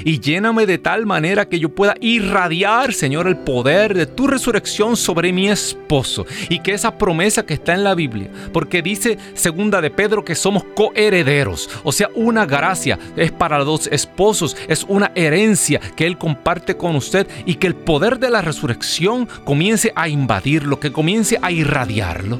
y 0.03 0.19
lléname 0.19 0.65
de 0.65 0.77
tal 0.77 1.05
manera 1.05 1.47
que 1.47 1.59
yo 1.59 1.69
pueda 1.69 1.95
irradiar, 2.01 2.93
Señor, 2.93 3.27
el 3.27 3.37
poder 3.37 3.93
de 3.93 4.05
tu 4.05 4.27
resurrección 4.27 4.97
sobre 4.97 5.33
mi 5.33 5.49
esposo 5.49 6.25
y 6.49 6.59
que 6.59 6.73
esa 6.73 6.97
promesa 6.97 7.45
que 7.45 7.53
está 7.53 7.73
en 7.73 7.83
la 7.83 7.95
Biblia, 7.95 8.29
porque 8.53 8.81
dice 8.81 9.17
segunda 9.33 9.81
de 9.81 9.91
Pedro 9.91 10.23
que 10.23 10.35
somos 10.35 10.63
coherederos, 10.75 11.69
o 11.83 11.91
sea, 11.91 12.09
una 12.15 12.45
gracia 12.45 12.99
es 13.15 13.31
para 13.31 13.59
los 13.59 13.87
esposos, 13.87 14.57
es 14.67 14.85
una 14.87 15.11
herencia 15.15 15.79
que 15.95 16.05
él 16.05 16.17
comparte 16.17 16.75
con 16.77 16.95
usted 16.95 17.27
y 17.45 17.55
que 17.55 17.67
el 17.67 17.75
poder 17.75 18.19
de 18.19 18.29
la 18.29 18.41
resurrección 18.41 19.27
comience 19.43 19.91
a 19.95 20.07
invadirlo, 20.07 20.79
que 20.79 20.91
comience 20.91 21.37
a 21.41 21.51
irradiarlo. 21.51 22.39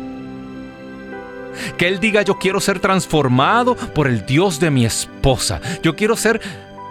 Que 1.78 1.88
Él 1.88 1.99
diga, 1.99 2.22
yo 2.22 2.38
quiero 2.39 2.60
ser 2.60 2.80
transformado 2.80 3.76
por 3.76 4.08
el 4.08 4.26
Dios 4.26 4.60
de 4.60 4.72
mi 4.72 4.86
esposa. 4.86 5.60
Yo 5.84 5.95
quiero 5.95 6.16
ser 6.16 6.41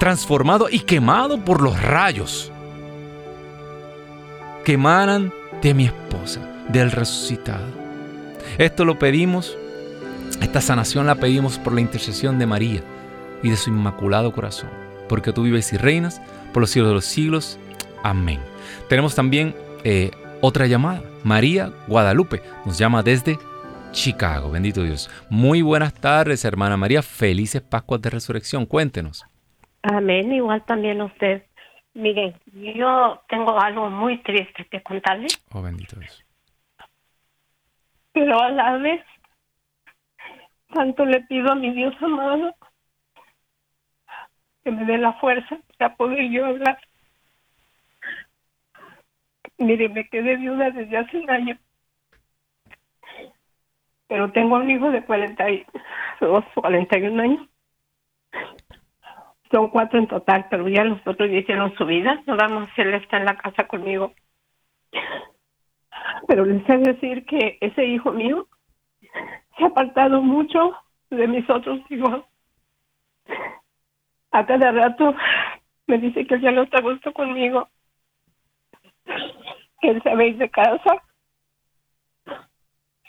transformado 0.00 0.68
y 0.70 0.80
quemado 0.80 1.44
por 1.44 1.60
los 1.60 1.80
rayos 1.80 2.50
que 4.64 4.72
emanan 4.72 5.30
de 5.60 5.74
mi 5.74 5.84
esposa, 5.84 6.40
del 6.68 6.90
resucitado. 6.90 7.66
Esto 8.56 8.86
lo 8.86 8.98
pedimos, 8.98 9.58
esta 10.40 10.62
sanación 10.62 11.06
la 11.06 11.16
pedimos 11.16 11.58
por 11.58 11.74
la 11.74 11.82
intercesión 11.82 12.38
de 12.38 12.46
María 12.46 12.82
y 13.42 13.50
de 13.50 13.58
su 13.58 13.68
inmaculado 13.68 14.32
corazón, 14.32 14.70
porque 15.06 15.34
tú 15.34 15.42
vives 15.42 15.70
y 15.74 15.76
reinas 15.76 16.22
por 16.54 16.62
los 16.62 16.70
siglos 16.70 16.88
de 16.88 16.94
los 16.94 17.04
siglos. 17.04 17.58
Amén. 18.02 18.40
Tenemos 18.88 19.14
también 19.14 19.54
eh, 19.84 20.12
otra 20.40 20.66
llamada. 20.66 21.02
María 21.24 21.72
Guadalupe 21.88 22.40
nos 22.64 22.78
llama 22.78 23.02
desde 23.02 23.38
Chicago. 23.92 24.50
Bendito 24.50 24.82
Dios. 24.82 25.10
Muy 25.28 25.60
buenas 25.60 25.92
tardes, 25.92 26.46
hermana 26.46 26.78
María. 26.78 27.02
Felices 27.02 27.60
Pascuas 27.60 28.00
de 28.00 28.08
Resurrección. 28.08 28.64
Cuéntenos. 28.64 29.26
Amén, 29.82 30.32
igual 30.32 30.64
también 30.64 31.00
usted. 31.00 31.44
Miren, 31.94 32.34
yo 32.52 33.22
tengo 33.28 33.58
algo 33.58 33.90
muy 33.90 34.18
triste 34.22 34.64
que 34.66 34.82
contarle. 34.82 35.28
Oh, 35.52 35.62
bendito 35.62 35.98
Dios. 35.98 36.24
Pero 38.12 38.40
a 38.40 38.50
la 38.50 38.76
vez, 38.76 39.04
tanto 40.72 41.04
le 41.04 41.20
pido 41.22 41.52
a 41.52 41.54
mi 41.54 41.72
Dios 41.72 41.94
amado 42.00 42.54
que 44.62 44.70
me 44.70 44.84
dé 44.84 44.98
la 44.98 45.14
fuerza 45.14 45.58
para 45.78 45.96
poder 45.96 46.30
yo 46.30 46.46
hablar. 46.46 46.78
Mire, 49.58 49.88
me 49.88 50.08
quedé 50.08 50.36
viuda 50.36 50.70
desde 50.70 50.96
hace 50.96 51.18
un 51.18 51.30
año. 51.30 51.58
Pero 54.08 54.30
tengo 54.32 54.56
un 54.56 54.70
hijo 54.70 54.90
de 54.90 55.04
42, 55.04 56.44
41 56.54 57.22
años 57.22 57.49
son 59.50 59.68
cuatro 59.68 59.98
en 59.98 60.06
total, 60.06 60.46
pero 60.48 60.68
ya 60.68 60.84
los 60.84 61.04
otros 61.06 61.30
hicieron 61.30 61.74
su 61.74 61.84
vida. 61.84 62.22
No 62.26 62.36
vamos, 62.36 62.68
él 62.76 62.94
está 62.94 63.16
en 63.16 63.24
la 63.24 63.36
casa 63.36 63.66
conmigo. 63.66 64.12
Pero 66.26 66.44
les 66.44 66.64
sé 66.66 66.78
decir 66.78 67.26
que 67.26 67.58
ese 67.60 67.84
hijo 67.84 68.12
mío 68.12 68.46
se 69.56 69.64
ha 69.64 69.66
apartado 69.66 70.22
mucho 70.22 70.76
de 71.10 71.26
mis 71.26 71.48
otros 71.50 71.80
hijos. 71.90 72.24
A 74.30 74.46
cada 74.46 74.70
rato 74.70 75.14
me 75.86 75.98
dice 75.98 76.24
que 76.26 76.40
ya 76.40 76.52
no 76.52 76.62
está 76.62 76.78
a 76.78 76.82
gusto 76.82 77.12
conmigo, 77.12 77.68
que 79.80 79.90
él 79.90 80.02
se 80.02 80.10
de 80.10 80.50
casa, 80.50 81.02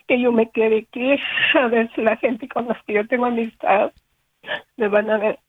que 0.07 0.19
yo 0.19 0.31
me 0.31 0.49
quede 0.49 0.79
aquí 0.79 1.15
a 1.53 1.67
ver 1.67 1.91
si 1.93 2.01
la 2.01 2.17
gente 2.17 2.47
con 2.47 2.67
las 2.67 2.83
que 2.83 2.93
yo 2.93 3.07
tengo 3.07 3.25
amistad 3.25 3.93
me 4.77 4.87
van 4.87 5.09
a 5.11 5.17
ver 5.17 5.39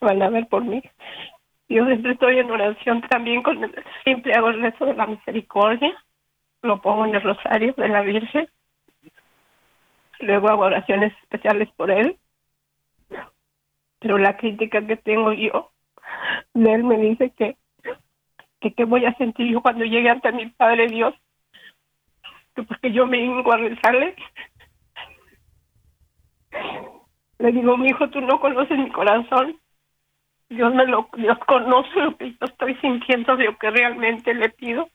van 0.00 0.22
a 0.22 0.30
ver 0.30 0.46
por 0.48 0.64
mí. 0.64 0.82
Yo 1.68 1.86
siempre 1.86 2.12
estoy 2.12 2.38
en 2.38 2.50
oración 2.50 3.00
también, 3.02 3.42
con 3.42 3.72
siempre 4.02 4.34
hago 4.34 4.48
el 4.48 4.60
rezo 4.60 4.86
de 4.86 4.94
la 4.94 5.06
misericordia, 5.06 5.94
lo 6.62 6.80
pongo 6.80 7.06
en 7.06 7.14
el 7.14 7.22
rosario 7.22 7.74
de 7.76 7.88
la 7.88 8.02
Virgen, 8.02 8.48
luego 10.18 10.48
hago 10.48 10.62
oraciones 10.62 11.12
especiales 11.22 11.68
por 11.76 11.90
él, 11.90 12.18
pero 14.00 14.18
la 14.18 14.36
crítica 14.36 14.84
que 14.84 14.96
tengo 14.96 15.32
yo 15.32 15.70
de 16.54 16.74
él 16.74 16.84
me 16.84 16.96
dice 16.96 17.30
que 17.30 17.56
que 18.60 18.74
qué 18.74 18.84
voy 18.84 19.06
a 19.06 19.14
sentir 19.14 19.50
yo 19.50 19.62
cuando 19.62 19.84
llegue 19.84 20.10
ante 20.10 20.32
mi 20.32 20.46
Padre 20.50 20.86
Dios, 20.86 21.14
que 22.54 22.62
porque 22.62 22.92
yo 22.92 23.06
me 23.06 23.18
vengo 23.18 23.52
a 23.52 23.56
rezarle. 23.56 24.14
Le 27.38 27.52
digo, 27.52 27.76
mi 27.78 27.88
hijo, 27.88 28.10
tú 28.10 28.20
no 28.20 28.38
conoces 28.38 28.76
mi 28.76 28.90
corazón, 28.90 29.58
Dios 30.50 30.74
me 30.74 30.84
lo, 30.84 31.08
Dios 31.16 31.38
conoce 31.46 32.00
lo 32.00 32.16
que 32.16 32.32
yo 32.32 32.38
estoy 32.40 32.74
sintiendo 32.76 33.36
de 33.36 33.44
lo 33.44 33.56
que 33.56 33.70
realmente 33.70 34.34
le 34.34 34.50
pido. 34.50 34.88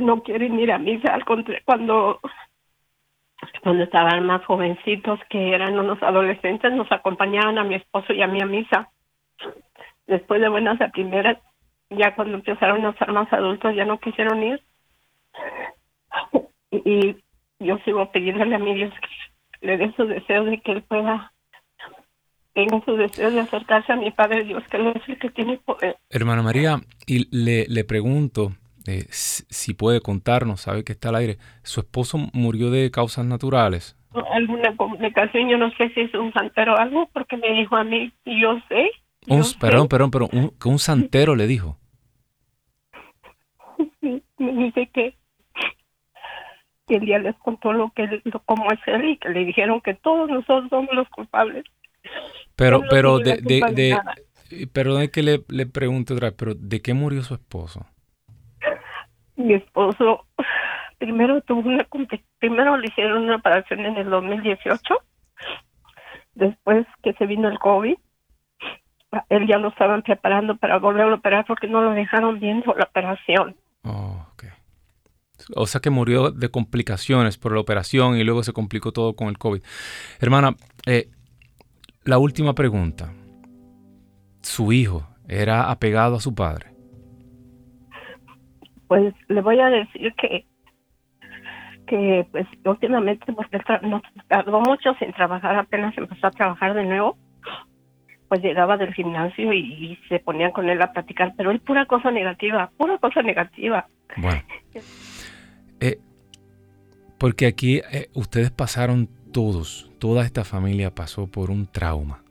No 0.00 0.22
quiere 0.22 0.46
ir 0.46 0.72
a 0.72 0.78
misa, 0.78 1.14
al 1.14 1.24
contrario, 1.24 1.62
cuando 1.64 2.20
cuando 3.62 3.84
estaban 3.84 4.24
más 4.26 4.44
jovencitos, 4.44 5.18
que 5.28 5.52
eran 5.52 5.78
unos 5.78 6.02
adolescentes, 6.02 6.72
nos 6.72 6.90
acompañaban 6.92 7.58
a 7.58 7.64
mi 7.64 7.74
esposo 7.74 8.12
y 8.12 8.22
a 8.22 8.26
mí 8.26 8.40
a 8.40 8.46
misa. 8.46 8.90
Después 10.06 10.40
de 10.40 10.48
buenas 10.48 10.80
a 10.80 10.88
primeras, 10.88 11.38
ya 11.90 12.14
cuando 12.14 12.36
empezaron 12.36 12.84
a 12.84 12.92
ser 12.94 13.12
más 13.12 13.32
adultos, 13.32 13.74
ya 13.74 13.84
no 13.84 13.98
quisieron 13.98 14.42
ir. 14.42 14.62
Y, 16.70 17.16
yo 17.58 17.78
sigo 17.78 18.12
pidiéndole 18.12 18.54
a 18.54 18.58
mi 18.58 18.74
Dios 18.74 18.92
que 19.00 19.66
le 19.66 19.78
dé 19.78 19.92
su 19.96 20.06
deseo 20.06 20.44
de 20.44 20.60
que 20.60 20.72
él 20.72 20.82
pueda 20.82 21.32
tengo 22.56 22.82
su 22.86 22.96
deseo 22.96 23.30
de 23.30 23.40
acercarse 23.40 23.92
a 23.92 23.96
mi 23.96 24.10
Padre 24.10 24.42
Dios, 24.44 24.64
que 24.70 24.78
es 24.78 25.08
el 25.08 25.18
que 25.18 25.28
tiene 25.28 25.58
poder. 25.58 25.98
Hermana 26.08 26.42
María, 26.42 26.80
y 27.06 27.28
le, 27.30 27.66
le 27.68 27.84
pregunto 27.84 28.52
eh, 28.86 29.04
si 29.10 29.74
puede 29.74 30.00
contarnos, 30.00 30.62
sabe 30.62 30.82
que 30.82 30.92
está 30.92 31.10
al 31.10 31.16
aire, 31.16 31.36
¿su 31.64 31.80
esposo 31.80 32.16
murió 32.32 32.70
de 32.70 32.90
causas 32.90 33.26
naturales? 33.26 33.94
Alguna 34.32 34.74
comunicación, 34.74 35.50
yo 35.50 35.58
no 35.58 35.70
sé 35.72 35.90
si 35.90 36.00
es 36.00 36.14
un 36.14 36.32
santero 36.32 36.72
o 36.72 36.78
algo, 36.78 37.10
porque 37.12 37.36
me 37.36 37.52
dijo 37.52 37.76
a 37.76 37.84
mí, 37.84 38.10
y 38.24 38.40
yo 38.40 38.58
sé. 38.70 38.90
Un, 39.28 39.42
perdón, 39.60 39.88
perdón, 39.88 40.10
pero 40.10 40.28
un, 40.32 40.48
que 40.58 40.68
un 40.70 40.78
santero 40.78 41.36
le 41.36 41.46
dijo. 41.46 41.76
me 44.00 44.22
dice 44.38 44.88
que 44.94 45.14
que 46.86 46.94
el 46.94 47.00
día 47.00 47.18
les 47.18 47.34
contó 47.38 47.72
lo 47.72 47.90
que 47.90 48.22
cómo 48.44 48.70
es 48.70 48.78
él 48.86 49.08
y 49.08 49.16
que 49.16 49.28
le 49.30 49.44
dijeron 49.44 49.80
que 49.80 49.94
todos 49.94 50.30
nosotros 50.30 50.70
somos 50.70 50.94
los 50.94 51.08
culpables 51.08 51.64
pero, 52.54 52.82
pero, 52.88 53.18
de, 53.18 53.36
de, 53.36 53.60
de, 53.72 54.66
perdón 54.68 55.08
que 55.08 55.22
le, 55.22 55.44
le 55.48 55.66
pregunte 55.66 56.14
otra 56.14 56.28
vez, 56.28 56.36
pero 56.38 56.54
¿de 56.54 56.80
qué 56.80 56.94
murió 56.94 57.22
su 57.22 57.34
esposo? 57.34 57.86
Mi 59.36 59.54
esposo 59.54 60.26
primero 60.98 61.40
tuvo 61.42 61.68
una 61.68 61.86
primero 62.38 62.76
le 62.76 62.86
hicieron 62.86 63.24
una 63.24 63.36
operación 63.36 63.80
en 63.80 63.96
el 63.96 64.10
2018 64.10 64.94
después 66.34 66.86
que 67.02 67.12
se 67.14 67.26
vino 67.26 67.48
el 67.48 67.58
COVID 67.58 67.96
él 69.28 69.46
ya 69.46 69.58
lo 69.58 69.68
estaban 69.68 70.02
preparando 70.02 70.56
para 70.56 70.78
volver 70.78 71.04
a 71.04 71.14
operar 71.14 71.44
porque 71.46 71.68
no 71.68 71.82
lo 71.82 71.92
dejaron 71.92 72.40
viendo 72.40 72.74
la 72.74 72.84
operación 72.84 73.56
oh, 73.84 74.26
okay. 74.32 74.50
o 75.54 75.66
sea 75.66 75.80
que 75.80 75.90
murió 75.90 76.30
de 76.30 76.50
complicaciones 76.50 77.38
por 77.38 77.52
la 77.52 77.60
operación 77.60 78.16
y 78.16 78.24
luego 78.24 78.42
se 78.42 78.52
complicó 78.52 78.92
todo 78.92 79.14
con 79.14 79.28
el 79.28 79.38
COVID 79.38 79.62
hermana 80.20 80.56
eh, 80.86 81.10
la 82.06 82.18
última 82.18 82.54
pregunta. 82.54 83.12
¿Su 84.40 84.72
hijo 84.72 85.06
era 85.28 85.70
apegado 85.70 86.16
a 86.16 86.20
su 86.20 86.34
padre? 86.34 86.70
Pues 88.88 89.12
le 89.28 89.42
voy 89.42 89.60
a 89.60 89.66
decir 89.66 90.14
que 90.14 90.46
que 91.86 92.26
pues 92.32 92.46
últimamente 92.64 93.32
porque 93.32 93.60
nos 93.82 94.02
tardó 94.28 94.60
mucho 94.60 94.94
sin 94.98 95.12
trabajar, 95.12 95.56
apenas 95.56 95.96
empezó 95.96 96.26
a 96.26 96.30
trabajar 96.32 96.74
de 96.74 96.84
nuevo. 96.84 97.16
pues 98.28 98.42
llegaba 98.42 98.76
del 98.76 98.92
gimnasio 98.92 99.52
y, 99.52 99.96
se 100.08 100.18
ponían 100.18 100.50
con 100.50 100.68
él 100.68 100.82
a 100.82 100.92
platicar, 100.92 101.34
pero 101.36 101.52
él 101.52 101.60
pura 101.60 101.86
cosa 101.86 102.10
negativa, 102.10 102.72
pura 102.76 102.98
cosa 102.98 103.22
negativa. 103.22 103.86
Bueno. 104.16 104.42
Eh, 105.80 105.98
porque 107.18 107.46
aquí 107.46 107.82
eh, 107.92 108.08
ustedes 108.14 108.50
pasaron 108.50 109.08
todos, 109.32 109.85
toda 109.98 110.24
esta 110.24 110.44
familia 110.44 110.94
pasó 110.94 111.26
por 111.26 111.50
un 111.50 111.66
trauma. 111.66 112.22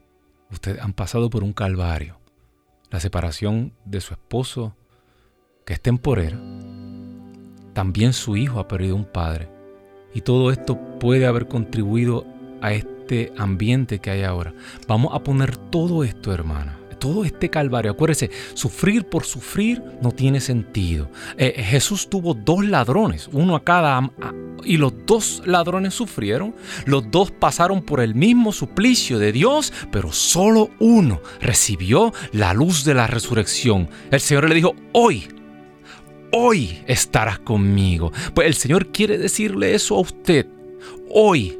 Ustedes 0.51 0.81
han 0.81 0.93
pasado 0.93 1.29
por 1.29 1.43
un 1.43 1.53
calvario. 1.53 2.17
La 2.91 2.99
separación 2.99 3.73
de 3.85 4.01
su 4.01 4.13
esposo, 4.13 4.75
que 5.65 5.73
es 5.73 5.81
temporera. 5.81 6.37
También 7.73 8.13
su 8.13 8.37
hijo 8.37 8.59
ha 8.59 8.67
perdido 8.67 8.95
un 8.95 9.05
padre. 9.05 9.49
Y 10.13 10.21
todo 10.21 10.51
esto 10.51 10.79
puede 10.99 11.25
haber 11.25 11.47
contribuido 11.47 12.25
a 12.61 12.73
este 12.73 13.33
ambiente 13.37 13.99
que 13.99 14.11
hay 14.11 14.23
ahora. 14.23 14.53
Vamos 14.87 15.13
a 15.13 15.23
poner 15.23 15.57
todo 15.57 16.03
esto, 16.03 16.33
hermana, 16.33 16.79
todo 16.99 17.25
este 17.25 17.49
calvario. 17.49 17.91
Acuérdese, 17.91 18.29
sufrir 18.53 19.05
por 19.05 19.25
sufrir 19.25 19.81
no 20.01 20.11
tiene 20.11 20.39
sentido. 20.39 21.09
Eh, 21.37 21.63
Jesús 21.63 22.09
tuvo 22.09 22.33
dos 22.33 22.65
ladrones, 22.65 23.29
uno 23.31 23.55
a 23.55 23.63
cada, 23.63 24.11
y 24.63 24.77
los 24.77 24.93
dos 25.05 25.41
ladrones 25.45 25.93
sufrieron. 25.93 26.55
Los 26.85 27.09
dos 27.11 27.31
pasaron 27.31 27.83
por 27.83 27.99
el 27.99 28.15
mismo 28.15 28.51
suplicio 28.51 29.19
de 29.19 29.31
Dios, 29.31 29.71
pero 29.91 30.11
solo 30.11 30.69
uno 30.79 31.21
recibió 31.39 32.13
la 32.31 32.53
luz 32.53 32.83
de 32.83 32.93
la 32.93 33.07
resurrección. 33.07 33.89
El 34.11 34.19
Señor 34.19 34.49
le 34.49 34.55
dijo, 34.55 34.75
hoy 34.93 35.27
hoy 36.31 36.83
estarás 36.85 37.39
conmigo. 37.39 38.11
Pues 38.33 38.47
el 38.47 38.55
Señor 38.55 38.91
quiere 38.91 39.17
decirle 39.17 39.73
eso 39.73 39.95
a 39.95 40.01
usted. 40.01 40.47
Hoy 41.09 41.57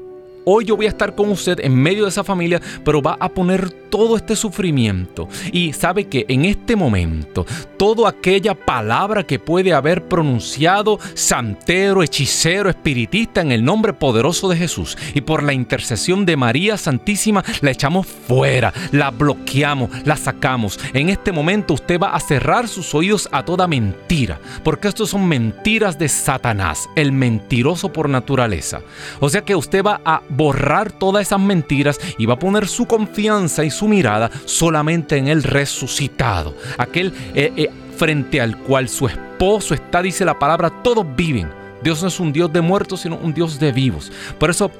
Hoy 0.47 0.65
yo 0.65 0.75
voy 0.75 0.85
a 0.85 0.89
estar 0.89 1.15
con 1.15 1.31
usted 1.31 1.59
en 1.59 1.75
medio 1.75 2.03
de 2.03 2.09
esa 2.09 2.23
familia, 2.23 2.61
pero 2.83 3.01
va 3.01 3.17
a 3.19 3.29
poner 3.29 3.71
todo 3.71 4.15
este 4.15 4.35
sufrimiento. 4.35 5.27
Y 5.51 5.73
sabe 5.73 6.05
que 6.05 6.25
en 6.29 6.45
este 6.45 6.75
momento, 6.75 7.47
toda 7.77 8.09
aquella 8.09 8.53
palabra 8.53 9.23
que 9.23 9.39
puede 9.39 9.73
haber 9.73 10.03
pronunciado 10.03 10.99
santero, 11.15 12.03
hechicero, 12.03 12.69
espiritista 12.69 13.41
en 13.41 13.51
el 13.51 13.65
nombre 13.65 13.93
poderoso 13.93 14.47
de 14.47 14.57
Jesús 14.57 14.95
y 15.15 15.21
por 15.21 15.41
la 15.41 15.53
intercesión 15.53 16.27
de 16.27 16.37
María 16.37 16.77
Santísima, 16.77 17.43
la 17.61 17.71
echamos 17.71 18.05
fuera, 18.05 18.71
la 18.91 19.09
bloqueamos, 19.09 19.89
la 20.05 20.15
sacamos. 20.15 20.79
En 20.93 21.09
este 21.09 21.31
momento 21.31 21.73
usted 21.73 21.99
va 21.99 22.13
a 22.13 22.19
cerrar 22.19 22.67
sus 22.67 22.93
oídos 22.93 23.27
a 23.31 23.43
toda 23.43 23.65
mentira, 23.65 24.39
porque 24.63 24.89
estos 24.89 25.09
son 25.09 25.27
mentiras 25.27 25.97
de 25.97 26.07
Satanás, 26.07 26.87
el 26.95 27.11
mentiroso 27.11 27.91
por 27.91 28.09
naturaleza. 28.09 28.81
O 29.19 29.29
sea 29.29 29.41
que 29.41 29.55
usted 29.55 29.83
va 29.83 30.01
a 30.05 30.21
borrar 30.35 30.91
todas 30.91 31.21
esas 31.21 31.39
mentiras 31.39 31.99
y 32.17 32.25
va 32.25 32.35
a 32.35 32.39
poner 32.39 32.67
su 32.67 32.85
confianza 32.85 33.63
y 33.63 33.71
su 33.71 33.87
mirada 33.87 34.29
solamente 34.45 35.17
en 35.17 35.27
el 35.27 35.43
resucitado, 35.43 36.55
aquel 36.77 37.13
eh, 37.33 37.51
eh, 37.55 37.69
frente 37.97 38.41
al 38.41 38.57
cual 38.57 38.89
su 38.89 39.07
esposo 39.07 39.73
está, 39.73 40.01
dice 40.01 40.25
la 40.25 40.37
palabra, 40.37 40.69
todos 40.69 41.05
viven. 41.15 41.49
Dios 41.83 42.01
no 42.01 42.07
es 42.07 42.19
un 42.19 42.33
Dios 42.33 42.51
de 42.51 42.61
muertos, 42.61 43.01
sino 43.01 43.17
un 43.17 43.33
Dios 43.33 43.59
de 43.59 43.71
vivos. 43.71 44.11
Por 44.39 44.49
eso 44.49 44.71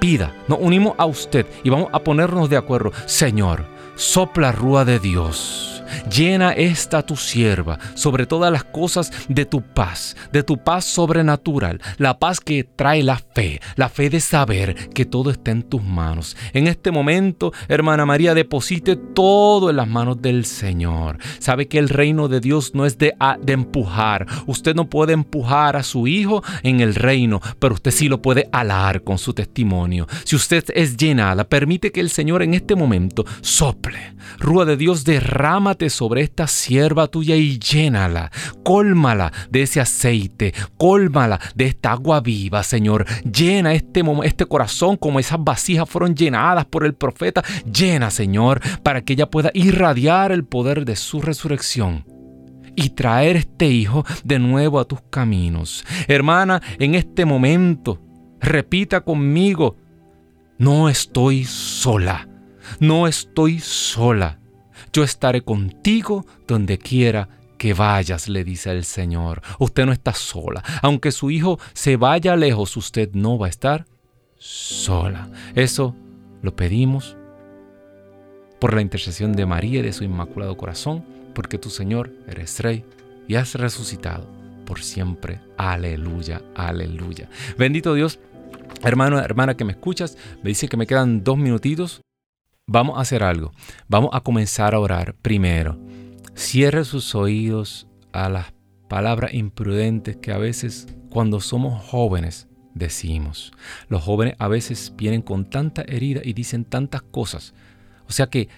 pida, 0.00 0.32
nos 0.48 0.58
unimos 0.60 0.94
a 0.96 1.04
usted 1.04 1.46
y 1.62 1.70
vamos 1.70 1.88
a 1.92 1.98
ponernos 1.98 2.48
de 2.48 2.56
acuerdo. 2.56 2.92
Señor, 3.06 3.66
sopla 3.96 4.50
rúa 4.52 4.84
de 4.84 4.98
Dios 4.98 5.83
Llena 6.10 6.52
esta 6.52 7.02
tu 7.02 7.16
sierva 7.16 7.78
sobre 7.94 8.26
todas 8.26 8.52
las 8.52 8.64
cosas 8.64 9.12
de 9.28 9.44
tu 9.44 9.62
paz, 9.62 10.16
de 10.32 10.42
tu 10.42 10.58
paz 10.58 10.84
sobrenatural, 10.84 11.80
la 11.98 12.18
paz 12.18 12.40
que 12.40 12.64
trae 12.64 13.02
la 13.02 13.18
fe, 13.18 13.60
la 13.76 13.88
fe 13.88 14.10
de 14.10 14.20
saber 14.20 14.90
que 14.90 15.04
todo 15.04 15.30
está 15.30 15.50
en 15.50 15.62
tus 15.62 15.82
manos. 15.82 16.36
En 16.52 16.66
este 16.66 16.90
momento, 16.90 17.52
hermana 17.68 18.06
María, 18.06 18.34
deposite 18.34 18.96
todo 18.96 19.70
en 19.70 19.76
las 19.76 19.88
manos 19.88 20.20
del 20.20 20.44
Señor. 20.44 21.18
Sabe 21.38 21.68
que 21.68 21.78
el 21.78 21.88
reino 21.88 22.28
de 22.28 22.40
Dios 22.40 22.74
no 22.74 22.86
es 22.86 22.98
de, 22.98 23.14
empujar. 23.46 24.26
Usted 24.46 24.74
no 24.74 24.88
puede 24.88 25.12
empujar 25.12 25.76
a 25.76 25.82
su 25.82 26.06
hijo 26.06 26.42
en 26.62 26.80
el 26.80 26.94
reino, 26.94 27.40
pero 27.58 27.74
usted 27.74 27.90
sí 27.90 28.08
lo 28.08 28.20
puede 28.20 28.48
alar 28.52 29.02
con 29.02 29.18
su 29.18 29.32
testimonio. 29.32 30.06
Si 30.24 30.36
usted 30.36 30.64
es 30.74 30.96
llenada, 30.96 31.44
permite 31.44 31.92
que 31.92 32.00
el 32.00 32.10
Señor 32.10 32.42
en 32.42 32.54
este 32.54 32.74
momento 32.74 33.24
sople. 33.40 34.14
Rúa 34.38 34.64
de 34.64 34.76
Dios, 34.76 35.04
derrámate 35.04 35.83
sobre 35.90 36.22
esta 36.22 36.46
sierva 36.46 37.06
tuya 37.08 37.36
y 37.36 37.58
llénala, 37.58 38.30
cólmala 38.62 39.32
de 39.50 39.62
ese 39.62 39.80
aceite, 39.80 40.54
cólmala 40.76 41.40
de 41.54 41.66
esta 41.66 41.92
agua 41.92 42.20
viva, 42.20 42.62
Señor. 42.62 43.06
Llena 43.24 43.74
este, 43.74 44.02
este 44.24 44.46
corazón 44.46 44.96
como 44.96 45.20
esas 45.20 45.42
vasijas 45.42 45.88
fueron 45.88 46.14
llenadas 46.14 46.64
por 46.66 46.84
el 46.84 46.94
profeta. 46.94 47.42
Llena, 47.70 48.10
Señor, 48.10 48.60
para 48.82 49.02
que 49.02 49.14
ella 49.14 49.30
pueda 49.30 49.50
irradiar 49.54 50.32
el 50.32 50.44
poder 50.44 50.84
de 50.84 50.96
su 50.96 51.20
resurrección 51.20 52.04
y 52.76 52.90
traer 52.90 53.36
este 53.36 53.66
hijo 53.66 54.04
de 54.24 54.38
nuevo 54.38 54.78
a 54.78 54.84
tus 54.84 55.00
caminos. 55.10 55.84
Hermana, 56.08 56.62
en 56.78 56.94
este 56.94 57.24
momento, 57.24 58.00
repita 58.40 59.02
conmigo, 59.02 59.76
no 60.58 60.88
estoy 60.88 61.44
sola, 61.44 62.28
no 62.80 63.06
estoy 63.06 63.60
sola. 63.60 64.40
Yo 64.94 65.02
estaré 65.02 65.42
contigo 65.42 66.24
donde 66.46 66.78
quiera 66.78 67.28
que 67.58 67.74
vayas, 67.74 68.28
le 68.28 68.44
dice 68.44 68.70
el 68.70 68.84
Señor. 68.84 69.42
Usted 69.58 69.86
no 69.86 69.92
está 69.92 70.14
sola. 70.14 70.62
Aunque 70.82 71.10
su 71.10 71.32
hijo 71.32 71.58
se 71.72 71.96
vaya 71.96 72.36
lejos, 72.36 72.76
usted 72.76 73.10
no 73.12 73.36
va 73.36 73.46
a 73.46 73.50
estar 73.50 73.86
sola. 74.38 75.28
Eso 75.56 75.96
lo 76.42 76.54
pedimos 76.54 77.16
por 78.60 78.72
la 78.72 78.82
intercesión 78.82 79.32
de 79.32 79.46
María 79.46 79.80
y 79.80 79.82
de 79.82 79.92
su 79.92 80.04
inmaculado 80.04 80.56
corazón, 80.56 81.04
porque 81.34 81.58
tu 81.58 81.70
Señor 81.70 82.12
eres 82.28 82.60
rey 82.60 82.84
y 83.26 83.34
has 83.34 83.56
resucitado 83.56 84.28
por 84.64 84.80
siempre. 84.80 85.40
Aleluya, 85.56 86.40
aleluya. 86.54 87.28
Bendito 87.58 87.94
Dios. 87.94 88.20
Hermano, 88.84 89.18
hermana 89.18 89.56
que 89.56 89.64
me 89.64 89.72
escuchas, 89.72 90.16
me 90.44 90.50
dice 90.50 90.68
que 90.68 90.76
me 90.76 90.86
quedan 90.86 91.24
dos 91.24 91.36
minutitos 91.36 92.04
vamos 92.66 92.98
a 92.98 93.02
hacer 93.02 93.22
algo. 93.22 93.52
Vamos 93.88 94.10
a 94.12 94.20
comenzar 94.20 94.74
a 94.74 94.80
orar 94.80 95.14
primero. 95.22 95.78
Cierre 96.34 96.84
sus 96.84 97.14
oídos 97.14 97.86
a 98.12 98.28
las 98.28 98.52
palabras 98.88 99.34
imprudentes 99.34 100.16
que 100.16 100.32
a 100.32 100.38
veces 100.38 100.86
cuando 101.10 101.40
somos 101.40 101.82
jóvenes 101.84 102.48
decimos. 102.74 103.52
Los 103.88 104.02
jóvenes 104.02 104.34
a 104.38 104.48
veces 104.48 104.92
vienen 104.96 105.22
con 105.22 105.48
tanta 105.48 105.82
herida 105.82 106.20
y 106.24 106.32
dicen 106.32 106.64
tantas 106.64 107.02
cosas. 107.02 107.54
O 108.08 108.12
sea 108.12 108.26
que 108.26 108.48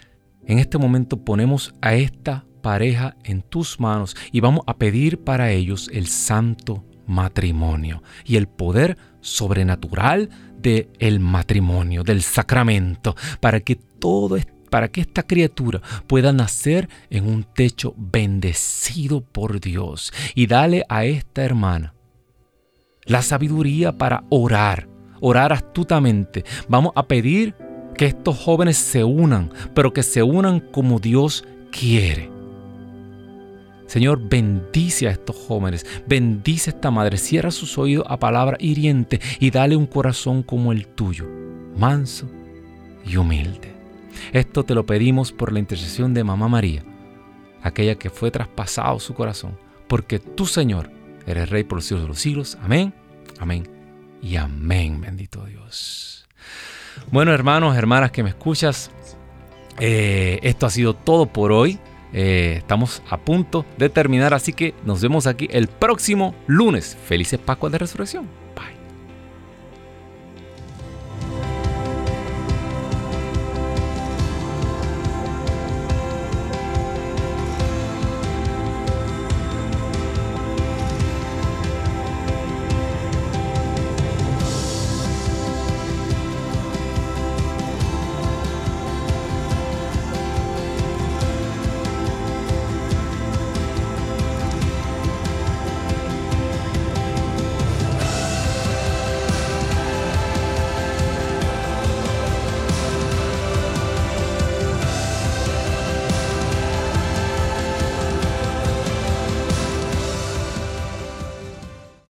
en 0.46 0.58
este 0.58 0.78
momento 0.78 1.24
ponemos 1.24 1.74
a 1.80 1.94
esta 1.94 2.46
pareja 2.62 3.16
en 3.24 3.42
tus 3.42 3.78
manos 3.78 4.16
y 4.32 4.40
vamos 4.40 4.62
a 4.66 4.76
pedir 4.76 5.22
para 5.22 5.50
ellos 5.50 5.90
el 5.92 6.06
santo 6.06 6.84
matrimonio 7.06 8.02
y 8.24 8.36
el 8.36 8.48
poder 8.48 8.96
sobrenatural 9.20 10.30
del 10.66 10.88
el 10.98 11.20
matrimonio, 11.20 12.02
del 12.02 12.22
sacramento, 12.22 13.14
para 13.40 13.60
que 13.60 13.76
todo 13.76 14.36
para 14.68 14.88
que 14.88 15.00
esta 15.00 15.22
criatura 15.22 15.80
pueda 16.08 16.32
nacer 16.32 16.88
en 17.08 17.28
un 17.28 17.44
techo 17.44 17.94
bendecido 17.96 19.20
por 19.20 19.60
Dios 19.60 20.12
y 20.34 20.48
dale 20.48 20.84
a 20.88 21.04
esta 21.04 21.44
hermana 21.44 21.94
la 23.04 23.22
sabiduría 23.22 23.96
para 23.96 24.24
orar, 24.28 24.88
orar 25.20 25.52
astutamente. 25.52 26.44
Vamos 26.68 26.92
a 26.96 27.06
pedir 27.06 27.54
que 27.96 28.06
estos 28.06 28.36
jóvenes 28.36 28.76
se 28.76 29.04
unan, 29.04 29.52
pero 29.72 29.92
que 29.92 30.02
se 30.02 30.24
unan 30.24 30.58
como 30.58 30.98
Dios 30.98 31.44
quiere. 31.70 32.35
Señor, 33.86 34.20
bendice 34.28 35.08
a 35.08 35.12
estos 35.12 35.36
jóvenes, 35.36 35.86
bendice 36.06 36.70
a 36.70 36.74
esta 36.74 36.90
madre, 36.90 37.18
cierra 37.18 37.50
sus 37.50 37.78
oídos 37.78 38.06
a 38.08 38.18
palabra 38.18 38.56
hiriente 38.60 39.20
y 39.38 39.50
dale 39.50 39.76
un 39.76 39.86
corazón 39.86 40.42
como 40.42 40.72
el 40.72 40.86
tuyo, 40.88 41.26
manso 41.76 42.28
y 43.04 43.16
humilde. 43.16 43.74
Esto 44.32 44.64
te 44.64 44.74
lo 44.74 44.86
pedimos 44.86 45.32
por 45.32 45.52
la 45.52 45.60
intercesión 45.60 46.14
de 46.14 46.24
Mamá 46.24 46.48
María, 46.48 46.82
aquella 47.62 47.96
que 47.96 48.10
fue 48.10 48.30
traspasado 48.30 48.98
su 48.98 49.14
corazón, 49.14 49.56
porque 49.86 50.18
tú, 50.18 50.46
Señor, 50.46 50.90
eres 51.26 51.50
Rey 51.50 51.64
por 51.64 51.78
los 51.78 51.84
siglos 51.84 52.02
de 52.02 52.08
los 52.08 52.18
siglos. 52.18 52.58
Amén, 52.62 52.92
amén 53.38 53.68
y 54.22 54.36
amén, 54.36 55.00
bendito 55.00 55.44
Dios. 55.44 56.26
Bueno, 57.10 57.32
hermanos, 57.32 57.76
hermanas 57.76 58.10
que 58.10 58.22
me 58.22 58.30
escuchas, 58.30 58.90
eh, 59.78 60.40
esto 60.42 60.66
ha 60.66 60.70
sido 60.70 60.94
todo 60.94 61.26
por 61.26 61.52
hoy. 61.52 61.78
Eh, 62.18 62.54
estamos 62.56 63.02
a 63.10 63.18
punto 63.18 63.66
de 63.76 63.90
terminar, 63.90 64.32
así 64.32 64.54
que 64.54 64.72
nos 64.86 65.02
vemos 65.02 65.26
aquí 65.26 65.48
el 65.52 65.68
próximo 65.68 66.34
lunes. 66.46 66.96
Felices 67.04 67.38
Pascuas 67.38 67.72
de 67.72 67.78
Resurrección. 67.78 68.45